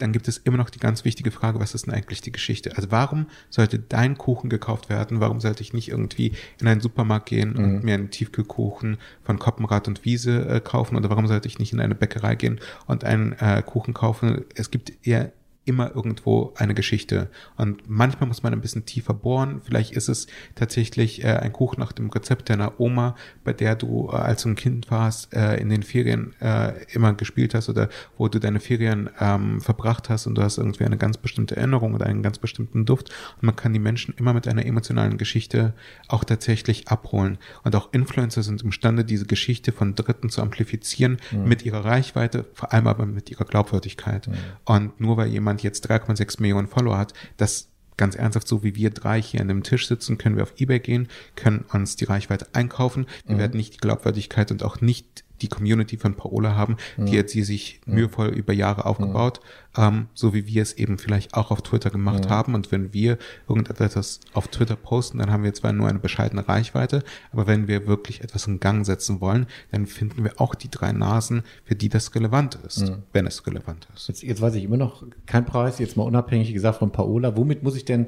dann 0.00 0.12
gibt 0.12 0.28
es 0.28 0.38
immer 0.38 0.56
noch 0.56 0.70
die 0.70 0.78
ganz 0.78 1.04
wichtige 1.04 1.30
Frage, 1.30 1.60
was 1.60 1.74
ist 1.74 1.86
denn 1.86 1.94
eigentlich 1.94 2.20
die 2.20 2.32
Geschichte? 2.32 2.76
Also 2.76 2.90
warum 2.90 3.26
sollte 3.50 3.78
dein 3.78 4.16
Kuchen 4.16 4.48
gekauft 4.50 4.88
werden? 4.88 5.20
Warum 5.20 5.40
sollte 5.40 5.62
ich 5.62 5.72
nicht 5.72 5.88
irgendwie 5.88 6.32
in 6.60 6.66
einen 6.66 6.80
Supermarkt 6.80 7.26
gehen 7.26 7.54
und 7.56 7.84
mir 7.84 7.94
einen 7.94 8.10
Tiefkühlkuchen 8.10 8.98
von 9.22 9.38
Koppenrad 9.38 9.88
und 9.88 10.04
Wiese 10.04 10.48
äh, 10.48 10.60
kaufen? 10.60 10.96
Oder 10.96 11.10
warum 11.10 11.26
sollte 11.26 11.48
ich 11.48 11.58
nicht 11.58 11.72
in 11.72 11.80
eine 11.80 11.94
Bäckerei 11.94 12.34
gehen 12.34 12.60
und 12.86 13.04
einen 13.04 13.32
äh, 13.32 13.62
Kuchen 13.64 13.94
kaufen? 13.94 14.44
Es 14.54 14.70
gibt 14.70 15.06
eher 15.06 15.32
immer 15.70 15.94
irgendwo 15.94 16.52
eine 16.56 16.74
Geschichte. 16.74 17.30
Und 17.56 17.88
manchmal 17.88 18.26
muss 18.26 18.42
man 18.42 18.52
ein 18.52 18.60
bisschen 18.60 18.86
tiefer 18.86 19.14
bohren. 19.14 19.62
Vielleicht 19.64 19.92
ist 19.92 20.08
es 20.08 20.26
tatsächlich 20.56 21.22
äh, 21.22 21.28
ein 21.28 21.52
Kuchen 21.52 21.78
nach 21.78 21.92
dem 21.92 22.10
Rezept 22.10 22.50
deiner 22.50 22.80
Oma, 22.80 23.14
bei 23.44 23.52
der 23.52 23.76
du, 23.76 24.08
äh, 24.12 24.16
als 24.16 24.42
du 24.42 24.48
ein 24.48 24.56
Kind 24.56 24.90
warst, 24.90 25.32
äh, 25.32 25.58
in 25.58 25.68
den 25.68 25.84
Ferien 25.84 26.34
äh, 26.40 26.72
immer 26.92 27.14
gespielt 27.14 27.54
hast 27.54 27.68
oder 27.68 27.88
wo 28.18 28.26
du 28.26 28.40
deine 28.40 28.58
Ferien 28.58 29.10
ähm, 29.20 29.60
verbracht 29.60 30.08
hast 30.08 30.26
und 30.26 30.34
du 30.34 30.42
hast 30.42 30.58
irgendwie 30.58 30.84
eine 30.84 30.98
ganz 30.98 31.18
bestimmte 31.18 31.56
Erinnerung 31.56 31.94
oder 31.94 32.06
einen 32.06 32.24
ganz 32.24 32.38
bestimmten 32.38 32.84
Duft. 32.84 33.10
Und 33.36 33.44
man 33.44 33.54
kann 33.54 33.72
die 33.72 33.78
Menschen 33.78 34.12
immer 34.18 34.34
mit 34.34 34.48
einer 34.48 34.66
emotionalen 34.66 35.18
Geschichte 35.18 35.72
auch 36.08 36.24
tatsächlich 36.24 36.88
abholen. 36.88 37.38
Und 37.62 37.76
auch 37.76 37.92
Influencer 37.92 38.42
sind 38.42 38.62
imstande, 38.62 39.04
diese 39.04 39.26
Geschichte 39.26 39.70
von 39.70 39.94
Dritten 39.94 40.30
zu 40.30 40.42
amplifizieren 40.42 41.18
mit 41.44 41.64
ihrer 41.64 41.84
Reichweite, 41.84 42.46
vor 42.54 42.72
allem 42.72 42.88
aber 42.88 43.06
mit 43.06 43.30
ihrer 43.30 43.44
Glaubwürdigkeit. 43.44 44.28
Und 44.64 45.00
nur 45.00 45.16
weil 45.16 45.28
jemand 45.28 45.59
jetzt 45.62 45.90
3,6 45.90 46.40
Millionen 46.40 46.68
Follower 46.68 46.98
hat, 46.98 47.14
das 47.36 47.68
ganz 47.96 48.14
ernsthaft, 48.14 48.48
so 48.48 48.62
wie 48.62 48.74
wir 48.74 48.90
drei 48.90 49.20
hier 49.20 49.42
an 49.42 49.48
dem 49.48 49.62
Tisch 49.62 49.86
sitzen, 49.86 50.16
können 50.16 50.36
wir 50.36 50.42
auf 50.42 50.54
Ebay 50.58 50.80
gehen, 50.80 51.08
können 51.36 51.66
uns 51.70 51.96
die 51.96 52.06
Reichweite 52.06 52.48
einkaufen. 52.54 53.06
Wir 53.26 53.36
werden 53.36 53.58
nicht 53.58 53.74
die 53.74 53.78
Glaubwürdigkeit 53.78 54.50
und 54.50 54.62
auch 54.62 54.80
nicht 54.80 55.24
die 55.42 55.48
Community 55.48 55.96
von 55.96 56.14
Paola 56.14 56.54
haben, 56.54 56.76
die 56.96 57.18
hat 57.18 57.30
sie 57.30 57.42
sich 57.42 57.80
mühevoll 57.86 58.28
über 58.28 58.52
Jahre 58.52 58.86
aufgebaut, 58.86 59.40
ähm, 59.76 60.08
so 60.14 60.34
wie 60.34 60.46
wir 60.46 60.62
es 60.62 60.72
eben 60.74 60.98
vielleicht 60.98 61.34
auch 61.34 61.50
auf 61.50 61.62
Twitter 61.62 61.90
gemacht 61.90 62.28
haben. 62.28 62.54
Und 62.54 62.72
wenn 62.72 62.92
wir 62.92 63.18
irgendetwas 63.48 64.20
auf 64.32 64.48
Twitter 64.48 64.76
posten, 64.76 65.18
dann 65.18 65.30
haben 65.30 65.44
wir 65.44 65.54
zwar 65.54 65.72
nur 65.72 65.88
eine 65.88 65.98
bescheidene 65.98 66.46
Reichweite, 66.48 67.02
aber 67.32 67.46
wenn 67.46 67.68
wir 67.68 67.86
wirklich 67.86 68.22
etwas 68.22 68.46
in 68.46 68.60
Gang 68.60 68.84
setzen 68.84 69.20
wollen, 69.20 69.46
dann 69.70 69.86
finden 69.86 70.24
wir 70.24 70.40
auch 70.40 70.54
die 70.54 70.70
drei 70.70 70.92
Nasen, 70.92 71.42
für 71.64 71.74
die 71.74 71.88
das 71.88 72.14
relevant 72.14 72.56
ist, 72.66 72.92
wenn 73.12 73.26
es 73.26 73.46
relevant 73.46 73.88
ist. 73.94 74.08
Jetzt, 74.08 74.22
jetzt 74.22 74.40
weiß 74.40 74.54
ich 74.54 74.64
immer 74.64 74.76
noch 74.76 75.04
kein 75.26 75.46
Preis, 75.46 75.78
jetzt 75.78 75.96
mal 75.96 76.04
unabhängig 76.04 76.52
gesagt 76.52 76.78
von 76.78 76.90
Paola. 76.92 77.36
Womit 77.36 77.62
muss 77.62 77.76
ich 77.76 77.84
denn 77.84 78.06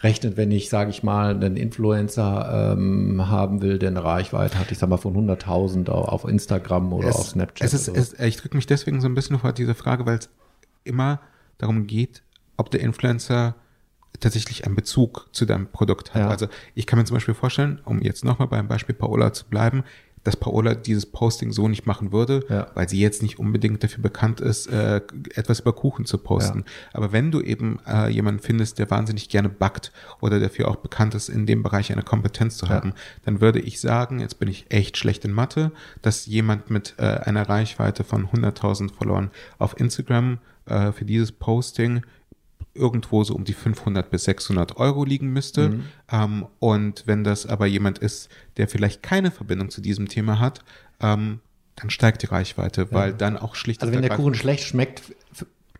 rechnen, 0.00 0.36
wenn 0.36 0.50
ich, 0.50 0.68
sage 0.68 0.90
ich 0.90 1.02
mal, 1.02 1.34
einen 1.34 1.56
Influencer 1.56 2.74
ähm, 2.74 3.28
haben 3.28 3.62
will, 3.62 3.78
der 3.78 3.90
eine 3.90 4.04
Reichweite 4.04 4.58
hat, 4.58 4.70
ich 4.70 4.78
sag 4.78 4.88
mal 4.88 4.98
von 4.98 5.14
100.000 5.14 5.88
auf 5.88 6.24
Instagram 6.24 6.92
oder 6.92 7.08
auf 7.08 7.28
Snapchat? 7.28 7.66
Es 7.66 7.74
ist, 7.74 7.86
so? 7.86 7.94
es, 7.94 8.12
ich 8.18 8.36
drücke 8.36 8.56
mich 8.56 8.66
deswegen 8.66 9.00
so 9.00 9.08
ein 9.08 9.14
bisschen 9.14 9.38
vor 9.38 9.52
diese 9.52 9.74
Frage, 9.74 10.04
weil 10.06 10.18
es 10.18 10.28
immer 10.84 11.20
darum 11.58 11.86
geht, 11.86 12.22
ob 12.56 12.70
der 12.70 12.80
Influencer 12.80 13.54
tatsächlich 14.20 14.64
einen 14.64 14.74
Bezug 14.74 15.28
zu 15.32 15.44
deinem 15.44 15.66
Produkt 15.66 16.14
hat. 16.14 16.22
Ja. 16.22 16.28
Also 16.28 16.48
ich 16.74 16.86
kann 16.86 16.98
mir 16.98 17.04
zum 17.04 17.16
Beispiel 17.16 17.34
vorstellen, 17.34 17.80
um 17.84 18.00
jetzt 18.00 18.24
nochmal 18.24 18.48
beim 18.48 18.68
Beispiel 18.68 18.94
Paola 18.94 19.32
zu 19.32 19.46
bleiben, 19.46 19.84
dass 20.26 20.36
Paola 20.36 20.74
dieses 20.74 21.06
Posting 21.06 21.52
so 21.52 21.68
nicht 21.68 21.86
machen 21.86 22.10
würde, 22.12 22.44
Ja. 22.48 22.66
weil 22.74 22.88
sie 22.88 22.98
jetzt 23.00 23.22
nicht 23.22 23.38
unbedingt 23.38 23.82
dafür 23.84 24.02
bekannt 24.02 24.40
ist, 24.40 24.66
äh, 24.66 25.00
etwas 25.34 25.60
über 25.60 25.72
Kuchen 25.72 26.04
zu 26.04 26.18
posten. 26.18 26.64
Aber 26.92 27.12
wenn 27.12 27.30
du 27.30 27.40
eben 27.40 27.78
äh, 27.86 28.08
jemanden 28.08 28.40
findest, 28.40 28.78
der 28.78 28.90
wahnsinnig 28.90 29.28
gerne 29.28 29.48
backt 29.48 29.92
oder 30.20 30.40
dafür 30.40 30.68
auch 30.68 30.76
bekannt 30.76 31.14
ist, 31.14 31.28
in 31.28 31.46
dem 31.46 31.62
Bereich 31.62 31.92
eine 31.92 32.02
Kompetenz 32.02 32.56
zu 32.56 32.68
haben, 32.68 32.92
dann 33.24 33.40
würde 33.40 33.60
ich 33.60 33.80
sagen, 33.80 34.18
jetzt 34.18 34.38
bin 34.38 34.48
ich 34.48 34.66
echt 34.70 34.96
schlecht 34.96 35.24
in 35.24 35.32
Mathe, 35.32 35.70
dass 36.02 36.26
jemand 36.26 36.70
mit 36.70 36.94
äh, 36.98 37.02
einer 37.02 37.48
Reichweite 37.48 38.02
von 38.04 38.26
100.000 38.26 38.92
Followern 38.92 39.30
auf 39.58 39.78
Instagram 39.78 40.38
äh, 40.66 40.90
für 40.92 41.04
dieses 41.04 41.30
Posting 41.30 42.02
irgendwo 42.76 43.24
so 43.24 43.34
um 43.34 43.44
die 43.44 43.52
500 43.54 44.10
bis 44.10 44.24
600 44.24 44.76
Euro 44.76 45.04
liegen 45.04 45.28
müsste. 45.32 45.70
Mhm. 45.70 45.84
Ähm, 46.10 46.46
und 46.58 47.02
wenn 47.06 47.24
das 47.24 47.46
aber 47.46 47.66
jemand 47.66 47.98
ist, 47.98 48.28
der 48.56 48.68
vielleicht 48.68 49.02
keine 49.02 49.30
Verbindung 49.30 49.70
zu 49.70 49.80
diesem 49.80 50.08
Thema 50.08 50.38
hat, 50.38 50.64
ähm, 51.00 51.40
dann 51.76 51.90
steigt 51.90 52.22
die 52.22 52.26
Reichweite, 52.26 52.90
weil 52.92 53.12
dann 53.12 53.36
auch 53.36 53.54
schlicht 53.54 53.82
Also 53.82 53.92
wenn 53.92 54.02
der 54.02 54.16
Kuchen 54.16 54.34
schlecht 54.34 54.64
schmeckt, 54.64 55.02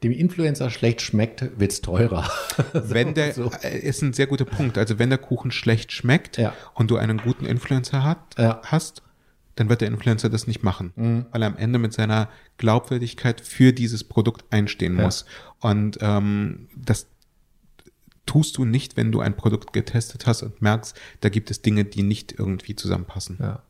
dem 0.02 0.12
Influencer 0.12 0.68
schlecht 0.68 1.00
schmeckt, 1.00 1.58
wird's 1.58 1.80
teurer. 1.80 2.30
wenn 2.74 3.14
der 3.14 3.32
so. 3.32 3.50
äh, 3.62 3.78
ist 3.78 4.02
ein 4.02 4.12
sehr 4.12 4.26
guter 4.26 4.44
Punkt. 4.44 4.76
Also 4.76 4.98
wenn 4.98 5.08
der 5.08 5.18
Kuchen 5.18 5.50
schlecht 5.50 5.92
schmeckt 5.92 6.36
Ja. 6.36 6.52
und 6.74 6.90
du 6.90 6.96
einen 6.96 7.18
guten 7.18 7.46
Influencer 7.46 8.04
hat, 8.04 8.18
Ja. 8.38 8.60
hast, 8.64 9.02
dann 9.56 9.68
wird 9.68 9.80
der 9.80 9.88
Influencer 9.88 10.28
das 10.30 10.46
nicht 10.46 10.62
machen, 10.62 10.92
Mhm. 10.96 11.26
weil 11.32 11.42
er 11.42 11.48
am 11.48 11.56
Ende 11.56 11.78
mit 11.78 11.92
seiner 11.92 12.28
Glaubwürdigkeit 12.58 13.40
für 13.40 13.72
dieses 13.72 14.04
Produkt 14.04 14.44
einstehen 14.50 14.96
Ja. 14.96 15.04
muss. 15.04 15.26
Und 15.60 15.98
ähm, 16.00 16.68
das 16.76 17.06
tust 18.26 18.56
du 18.58 18.64
nicht, 18.64 18.96
wenn 18.96 19.12
du 19.12 19.20
ein 19.20 19.36
Produkt 19.36 19.72
getestet 19.72 20.26
hast 20.26 20.42
und 20.42 20.60
merkst, 20.60 20.98
da 21.20 21.28
gibt 21.28 21.50
es 21.50 21.62
Dinge, 21.62 21.84
die 21.84 22.02
nicht 22.02 22.34
irgendwie 22.38 22.74
zusammenpassen. 22.76 23.38
Ja. 23.40 23.62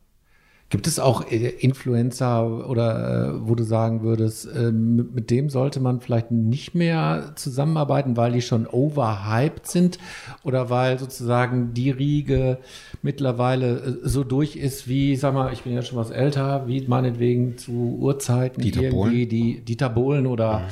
Gibt 0.69 0.89
es 0.89 0.99
auch 0.99 1.31
äh, 1.31 1.49
Influencer 1.49 2.69
oder 2.69 3.37
äh, 3.37 3.49
wo 3.49 3.55
du 3.55 3.63
sagen 3.63 4.03
würdest, 4.03 4.47
äh, 4.47 4.73
mit, 4.73 5.31
dem 5.31 5.49
sollte 5.49 5.79
man 5.79 6.01
vielleicht 6.01 6.33
nicht 6.33 6.75
mehr 6.75 7.33
zusammenarbeiten, 7.37 8.17
weil 8.17 8.33
die 8.33 8.43
schon 8.43 8.67
overhyped 8.67 9.69
sind 9.69 9.99
oder 10.43 10.69
weil 10.69 10.99
sozusagen 10.99 11.73
die 11.73 11.91
Riege 11.91 12.59
mittlerweile 13.01 13.79
äh, 13.79 14.09
so 14.09 14.25
durch 14.25 14.57
ist 14.57 14.89
wie, 14.89 15.15
sag 15.15 15.35
mal, 15.35 15.53
ich 15.53 15.63
bin 15.63 15.73
ja 15.73 15.83
schon 15.83 15.99
was 15.99 16.11
älter, 16.11 16.67
wie 16.67 16.85
meinetwegen 16.89 17.57
zu 17.59 17.99
Urzeiten 18.01 18.61
Dieter 18.61 18.83
irgendwie 18.83 19.25
Bohlen. 19.25 19.29
die 19.29 19.61
Dieter 19.61 19.89
Bohlen 19.89 20.27
oder 20.27 20.61
mhm. 20.61 20.65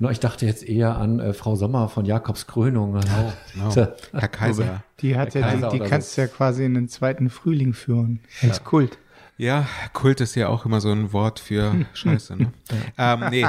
No, 0.00 0.10
ich 0.10 0.20
dachte 0.20 0.46
jetzt 0.46 0.62
eher 0.62 0.96
an 0.96 1.18
äh, 1.18 1.32
Frau 1.32 1.56
Sommer 1.56 1.88
von 1.88 2.04
Jakobs 2.04 2.46
Krönung. 2.46 2.92
Genau, 2.92 3.32
genau. 3.52 3.88
Herr 4.12 4.28
Kaiser. 4.28 4.84
Die 5.00 5.16
hat 5.16 5.34
Herr 5.34 5.58
ja, 5.58 5.70
die, 5.70 5.78
die 5.80 5.84
kannst 5.84 6.16
du 6.16 6.20
ja 6.20 6.28
quasi 6.28 6.64
in 6.64 6.74
den 6.74 6.88
zweiten 6.88 7.30
Frühling 7.30 7.72
führen. 7.72 8.20
Als 8.40 8.58
ja. 8.58 8.62
Kult. 8.62 8.96
Ja, 9.38 9.68
Kult 9.92 10.20
ist 10.20 10.34
ja 10.34 10.48
auch 10.48 10.66
immer 10.66 10.80
so 10.80 10.90
ein 10.90 11.12
Wort 11.12 11.38
für 11.38 11.86
Scheiße, 11.94 12.36
ne? 12.36 12.52
ähm, 12.98 13.24
nee. 13.30 13.46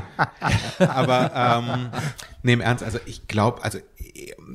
Aber 0.78 1.32
ähm, 1.34 1.90
nee, 2.44 2.54
im 2.54 2.62
Ernst, 2.62 2.84
also 2.84 3.00
ich 3.08 3.28
glaube, 3.28 3.64
also 3.64 3.80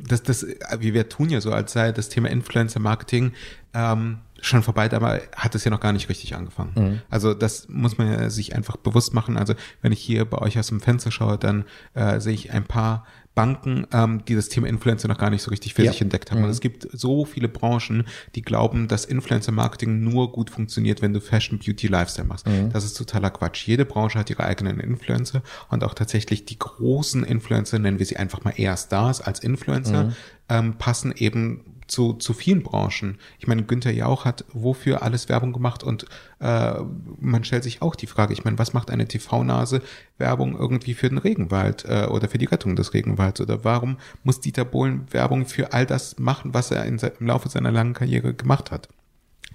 das, 0.07 0.23
das, 0.23 0.47
wie 0.79 0.95
wir 0.95 1.09
tun 1.09 1.31
ja 1.31 1.41
so, 1.41 1.53
als 1.53 1.73
sei 1.73 1.91
das 1.91 2.09
Thema 2.09 2.31
Influencer-Marketing 2.31 3.33
ähm, 3.75 4.19
schon 4.45 4.63
vorbei, 4.63 4.91
aber 4.93 5.21
hat 5.35 5.55
es 5.55 5.65
ja 5.65 5.71
noch 5.71 5.81
gar 5.81 5.93
nicht 5.93 6.09
richtig 6.09 6.35
angefangen. 6.35 6.73
Mhm. 6.75 7.01
Also 7.09 7.35
das 7.35 7.69
muss 7.69 7.99
man 7.99 8.13
ja 8.13 8.31
sich 8.31 8.55
einfach 8.55 8.77
bewusst 8.77 9.15
machen. 9.15 9.37
Also 9.37 9.55
wenn 9.83 9.93
ich 9.93 10.01
hier 10.01 10.25
bei 10.25 10.39
euch 10.39 10.59
aus 10.59 10.69
dem 10.69 10.81
Fenster 10.81 11.11
schaue, 11.11 11.39
dann 11.39 11.65
äh, 11.95 12.21
sehe 12.21 12.35
ich 12.35 12.53
ein 12.53 12.65
paar 12.65 13.07
Banken, 13.35 13.87
ähm, 13.93 14.25
die 14.27 14.37
das 14.37 14.49
Thema 14.49 14.69
Influencer 14.69 15.09
noch 15.09 15.19
gar 15.19 15.31
nicht 15.31 15.43
so 15.43 15.51
richtig 15.51 15.75
für 15.75 15.83
ja. 15.83 15.91
sich 15.91 16.01
entdeckt 16.01 16.31
haben. 16.31 16.39
Mhm. 16.39 16.45
Und 16.45 16.51
es 16.51 16.61
gibt 16.61 16.87
so 16.93 17.25
viele 17.25 17.49
Branchen, 17.49 18.05
die 18.35 18.43
glauben, 18.43 18.87
dass 18.87 19.05
Influencer-Marketing 19.07 20.05
nur 20.05 20.31
gut 20.31 20.51
funktioniert, 20.51 21.03
wenn 21.03 21.13
du 21.13 21.21
Fashion, 21.21 21.59
Beauty, 21.59 21.89
Lifestyle 21.89 22.29
machst. 22.29 22.47
Mhm. 22.47 22.71
Das 22.73 22.85
ist 22.85 22.95
totaler 22.95 23.31
Quatsch. 23.31 23.67
Jede 23.67 23.85
Branche 23.85 24.19
hat 24.19 24.31
ihre 24.31 24.45
eigenen 24.45 24.79
Influencer 24.79 25.43
und 25.69 25.83
auch 25.83 25.95
tatsächlich 25.95 26.45
die 26.45 26.59
großen 26.59 27.25
Influencer, 27.25 27.79
nennen 27.79 27.99
wir 27.99 28.07
sie 28.07 28.19
einfach 28.19 28.45
mal 28.45 28.55
eher 28.57 28.77
Stars 28.77 29.21
als 29.21 29.41
Influencer, 29.41 30.05
mhm. 30.05 30.13
ähm, 30.49 30.75
passen 30.75 31.13
eben 31.17 31.65
zu, 31.87 32.15
zu 32.15 32.33
vielen 32.33 32.63
Branchen. 32.63 33.19
Ich 33.39 33.47
meine, 33.47 33.65
Günther 33.65 33.93
Jauch 33.93 34.25
hat 34.25 34.45
wofür 34.53 35.03
alles 35.03 35.29
Werbung 35.29 35.53
gemacht 35.53 35.83
und 35.83 36.07
äh, 36.41 36.75
man 37.21 37.45
stellt 37.45 37.65
sich 37.65 37.83
auch 37.83 37.95
die 37.95 38.07
Frage, 38.07 38.33
ich 38.33 38.45
meine, 38.45 38.59
was 38.59 38.73
macht 38.73 38.91
eine 38.91 39.07
TV-Nase 39.07 39.83
Werbung 40.19 40.57
irgendwie 40.57 40.95
für 40.95 41.09
den 41.09 41.19
Regenwald 41.19 41.85
äh, 41.85 42.07
oder 42.07 42.29
für 42.29 42.39
die 42.39 42.47
Rettung 42.47 42.77
des 42.77 42.95
Regenwalds 42.95 43.41
oder 43.41 43.65
warum 43.65 43.99
muss 44.23 44.41
Dieter 44.41 44.65
Bohlen 44.65 45.07
Werbung 45.13 45.47
für 45.47 45.73
all 45.73 45.87
das 45.87 46.19
machen, 46.19 46.55
was 46.55 46.71
er 46.71 46.85
in, 46.85 46.99
im 46.99 47.27
Laufe 47.27 47.49
seiner 47.49 47.71
langen 47.71 47.95
Karriere 47.95 48.35
gemacht 48.35 48.71
hat? 48.71 48.89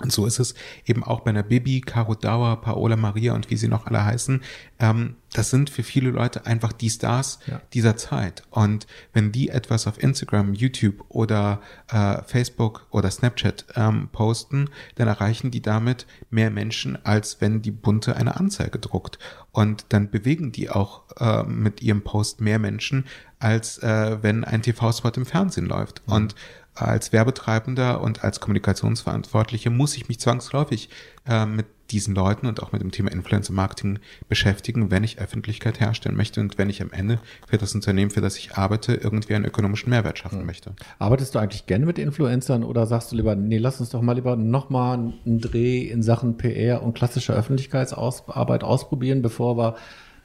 Und 0.01 0.11
so 0.11 0.25
ist 0.25 0.39
es 0.39 0.55
eben 0.85 1.03
auch 1.03 1.21
bei 1.21 1.29
einer 1.29 1.43
Bibi, 1.43 1.81
Caro 1.81 2.15
Dauer, 2.15 2.61
Paola 2.61 2.95
Maria 2.95 3.33
und 3.33 3.49
wie 3.49 3.57
sie 3.57 3.67
noch 3.67 3.85
alle 3.85 4.03
heißen. 4.03 4.41
Ähm, 4.79 5.15
das 5.33 5.49
sind 5.49 5.69
für 5.69 5.83
viele 5.83 6.09
Leute 6.09 6.45
einfach 6.45 6.73
die 6.73 6.89
Stars 6.89 7.39
ja. 7.45 7.61
dieser 7.73 7.97
Zeit. 7.97 8.43
Und 8.49 8.87
wenn 9.13 9.31
die 9.31 9.49
etwas 9.49 9.87
auf 9.87 10.01
Instagram, 10.01 10.53
YouTube 10.53 11.05
oder 11.09 11.61
äh, 11.91 12.23
Facebook 12.23 12.87
oder 12.89 13.11
Snapchat 13.11 13.65
ähm, 13.75 14.09
posten, 14.11 14.69
dann 14.95 15.07
erreichen 15.07 15.51
die 15.51 15.61
damit 15.61 16.07
mehr 16.29 16.49
Menschen, 16.49 16.97
als 17.05 17.41
wenn 17.41 17.61
die 17.61 17.71
Bunte 17.71 18.15
eine 18.15 18.37
Anzeige 18.37 18.79
druckt. 18.79 19.19
Und 19.51 19.85
dann 19.89 20.09
bewegen 20.09 20.51
die 20.51 20.69
auch 20.69 21.03
äh, 21.17 21.43
mit 21.43 21.81
ihrem 21.81 22.03
Post 22.03 22.41
mehr 22.41 22.59
Menschen, 22.59 23.05
als 23.39 23.77
äh, 23.79 24.17
wenn 24.21 24.43
ein 24.43 24.61
TV-Spot 24.61 25.11
im 25.15 25.25
Fernsehen 25.25 25.65
läuft. 25.65 26.07
Mhm. 26.07 26.13
Und 26.13 26.35
als 26.81 27.13
Werbetreibender 27.13 28.01
und 28.01 28.23
als 28.23 28.39
Kommunikationsverantwortliche 28.39 29.69
muss 29.69 29.95
ich 29.97 30.07
mich 30.07 30.19
zwangsläufig 30.19 30.89
äh, 31.27 31.45
mit 31.45 31.65
diesen 31.91 32.13
Leuten 32.13 32.45
und 32.45 32.61
auch 32.61 32.71
mit 32.71 32.81
dem 32.81 32.91
Thema 32.91 33.11
Influencer 33.11 33.53
Marketing 33.53 33.99
beschäftigen, 34.27 34.91
wenn 34.91 35.03
ich 35.03 35.19
Öffentlichkeit 35.19 35.79
herstellen 35.79 36.15
möchte 36.15 36.39
und 36.39 36.57
wenn 36.57 36.69
ich 36.69 36.81
am 36.81 36.91
Ende 36.91 37.19
für 37.47 37.57
das 37.57 37.73
Unternehmen, 37.73 38.11
für 38.11 38.21
das 38.21 38.37
ich 38.37 38.55
arbeite, 38.55 38.93
irgendwie 38.93 39.35
einen 39.35 39.45
ökonomischen 39.45 39.89
Mehrwert 39.89 40.19
schaffen 40.19 40.39
mhm. 40.39 40.45
möchte. 40.45 40.73
Arbeitest 40.99 41.35
du 41.35 41.39
eigentlich 41.39 41.65
gerne 41.65 41.85
mit 41.85 41.97
Influencern 41.97 42.63
oder 42.63 42.85
sagst 42.85 43.11
du 43.11 43.15
lieber, 43.15 43.35
nee, 43.35 43.57
lass 43.57 43.79
uns 43.79 43.89
doch 43.89 44.01
mal 44.01 44.13
lieber 44.13 44.35
nochmal 44.35 45.13
einen 45.25 45.41
Dreh 45.41 45.81
in 45.81 46.03
Sachen 46.03 46.37
PR 46.37 46.83
und 46.83 46.93
klassische 46.93 47.33
Öffentlichkeitsarbeit 47.33 48.63
ausprobieren, 48.63 49.21
bevor 49.21 49.57
wir 49.57 49.75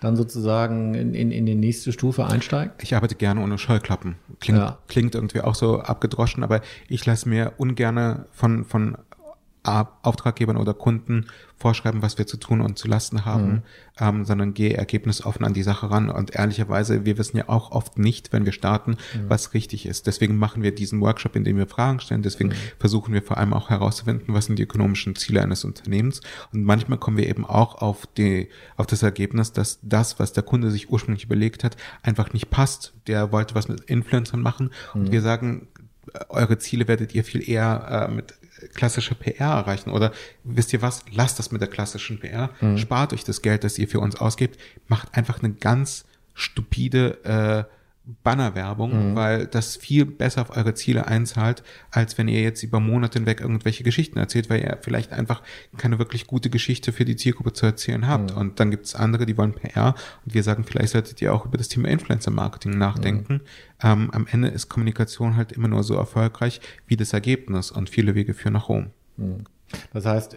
dann 0.04 0.16
sozusagen 0.16 0.94
in, 0.94 1.14
in, 1.14 1.30
in 1.30 1.46
die 1.46 1.54
nächste 1.54 1.92
Stufe 1.92 2.26
einsteigt? 2.26 2.82
Ich 2.82 2.94
arbeite 2.94 3.14
gerne 3.14 3.42
ohne 3.42 3.58
Scheuklappen. 3.58 4.16
Klingt, 4.40 4.58
ja. 4.58 4.78
klingt 4.86 5.14
irgendwie 5.14 5.40
auch 5.40 5.54
so 5.54 5.80
abgedroschen, 5.80 6.44
aber 6.44 6.60
ich 6.88 7.04
lasse 7.04 7.28
mir 7.28 7.54
ungerne 7.56 8.26
von, 8.32 8.64
von 8.64 8.96
Auftraggebern 9.64 10.59
oder 10.59 10.74
Kunden 10.74 11.27
vorschreiben, 11.57 12.03
was 12.03 12.18
wir 12.18 12.27
zu 12.27 12.37
tun 12.37 12.61
und 12.61 12.79
zu 12.79 12.87
lassen 12.87 13.24
haben, 13.24 13.48
mhm. 13.48 13.62
ähm, 13.98 14.24
sondern 14.27 14.53
gehe 14.53 14.77
ergebnisoffen 14.77 15.46
an 15.46 15.55
die 15.55 15.62
Sache 15.62 15.90
ran. 15.90 16.11
Und 16.11 16.35
ehrlicherweise, 16.35 17.07
wir 17.07 17.16
wissen 17.16 17.38
ja 17.38 17.48
auch 17.48 17.70
oft 17.70 17.98
nicht, 17.98 18.33
wenn 18.33 18.44
wir 18.44 18.53
starten, 18.53 18.92
mhm. 18.92 19.29
was 19.29 19.55
richtig 19.55 19.87
ist. 19.87 20.07
Deswegen 20.07 20.37
machen 20.37 20.62
wir 20.62 20.74
diesen 20.74 21.00
Workshop, 21.00 21.35
in 21.37 21.44
dem 21.44 21.57
wir 21.57 21.66
Fragen 21.66 22.00
stellen. 22.00 22.20
Deswegen 22.22 22.50
mhm. 22.50 22.55
versuchen 22.79 23.14
wir 23.14 23.22
vor 23.22 23.38
allem 23.38 23.55
auch 23.55 23.70
herauszufinden, 23.70 24.35
was 24.35 24.44
sind 24.44 24.59
die 24.59 24.64
ökonomischen 24.64 25.16
Ziele 25.16 25.40
eines 25.42 25.64
Unternehmens. 25.64 26.20
Und 26.53 26.64
manchmal 26.64 26.98
kommen 26.98 27.16
wir 27.16 27.29
eben 27.29 27.46
auch 27.46 27.77
auf 27.77 28.07
die, 28.07 28.50
auf 28.77 28.87
das 28.87 29.03
Ergebnis, 29.03 29.53
dass 29.53 29.79
das, 29.81 30.18
was 30.18 30.35
der 30.35 30.42
Kunde 30.42 30.70
sich 30.70 30.90
ursprünglich 30.90 31.24
überlegt 31.24 31.64
hat, 31.64 31.79
einfach 32.03 32.35
nicht 32.35 32.50
passt. 32.50 32.92
Der 33.07 33.33
wollte 33.33 33.55
was 33.55 33.68
mit 33.68 33.81
Influencern 33.81 34.42
machen 34.42 34.70
und 34.92 35.05
mhm. 35.05 35.12
wir 35.12 35.22
sagen, 35.22 35.68
eure 36.29 36.59
Ziele 36.59 36.88
werdet 36.88 37.14
ihr 37.14 37.24
viel 37.24 37.48
eher 37.48 38.09
äh, 38.09 38.12
mit 38.12 38.35
klassische 38.68 39.14
PR 39.14 39.50
erreichen. 39.50 39.90
Oder 39.90 40.12
wisst 40.42 40.72
ihr 40.72 40.83
was, 40.83 41.05
lasst 41.12 41.38
das 41.38 41.53
mit 41.53 41.61
der 41.61 41.68
klassischen 41.68 42.18
PR, 42.18 42.50
mhm. 42.61 42.79
spart 42.79 43.12
euch 43.12 43.24
das 43.24 43.42
Geld, 43.42 43.64
das 43.64 43.79
ihr 43.79 43.88
für 43.88 44.00
uns 44.00 44.16
ausgebt, 44.16 44.59
macht 44.88 45.14
einfach 45.16 45.42
eine 45.42 45.53
ganz 45.53 46.05
stupide 46.35 47.24
äh, 47.24 47.64
Bannerwerbung, 48.22 49.12
mhm. 49.12 49.16
weil 49.16 49.46
das 49.46 49.76
viel 49.76 50.04
besser 50.04 50.42
auf 50.42 50.56
eure 50.56 50.74
Ziele 50.74 51.06
einzahlt, 51.06 51.62
als 51.90 52.18
wenn 52.18 52.28
ihr 52.28 52.42
jetzt 52.42 52.62
über 52.62 52.78
Monate 52.78 53.18
hinweg 53.18 53.40
irgendwelche 53.40 53.82
Geschichten 53.82 54.18
erzählt, 54.18 54.50
weil 54.50 54.60
ihr 54.60 54.78
vielleicht 54.82 55.12
einfach 55.12 55.42
keine 55.78 55.98
wirklich 55.98 56.26
gute 56.26 56.50
Geschichte 56.50 56.92
für 56.92 57.06
die 57.06 57.16
Zielgruppe 57.16 57.54
zu 57.54 57.64
erzählen 57.64 58.06
habt. 58.06 58.32
Mhm. 58.32 58.36
Und 58.36 58.60
dann 58.60 58.70
gibt 58.70 58.84
es 58.84 58.94
andere, 58.94 59.24
die 59.24 59.38
wollen 59.38 59.54
PR 59.54 59.94
und 60.24 60.34
wir 60.34 60.42
sagen, 60.42 60.64
vielleicht 60.64 60.90
solltet 60.90 61.22
ihr 61.22 61.32
auch 61.32 61.46
über 61.46 61.56
das 61.56 61.68
Thema 61.68 61.88
Influencer-Marketing 61.88 62.76
nachdenken. 62.76 63.34
Mhm. 63.34 63.40
Ähm, 63.82 64.10
am 64.10 64.26
Ende 64.30 64.48
ist 64.48 64.68
Kommunikation 64.68 65.36
halt 65.36 65.52
immer 65.52 65.68
nur 65.68 65.82
so 65.82 65.94
erfolgreich 65.94 66.60
wie 66.86 66.96
das 66.96 67.14
Ergebnis 67.14 67.70
und 67.70 67.88
viele 67.88 68.14
Wege 68.14 68.34
führen 68.34 68.52
nach 68.52 68.68
Rom. 68.68 68.90
Mhm. 69.16 69.44
Das 69.94 70.04
heißt, 70.04 70.36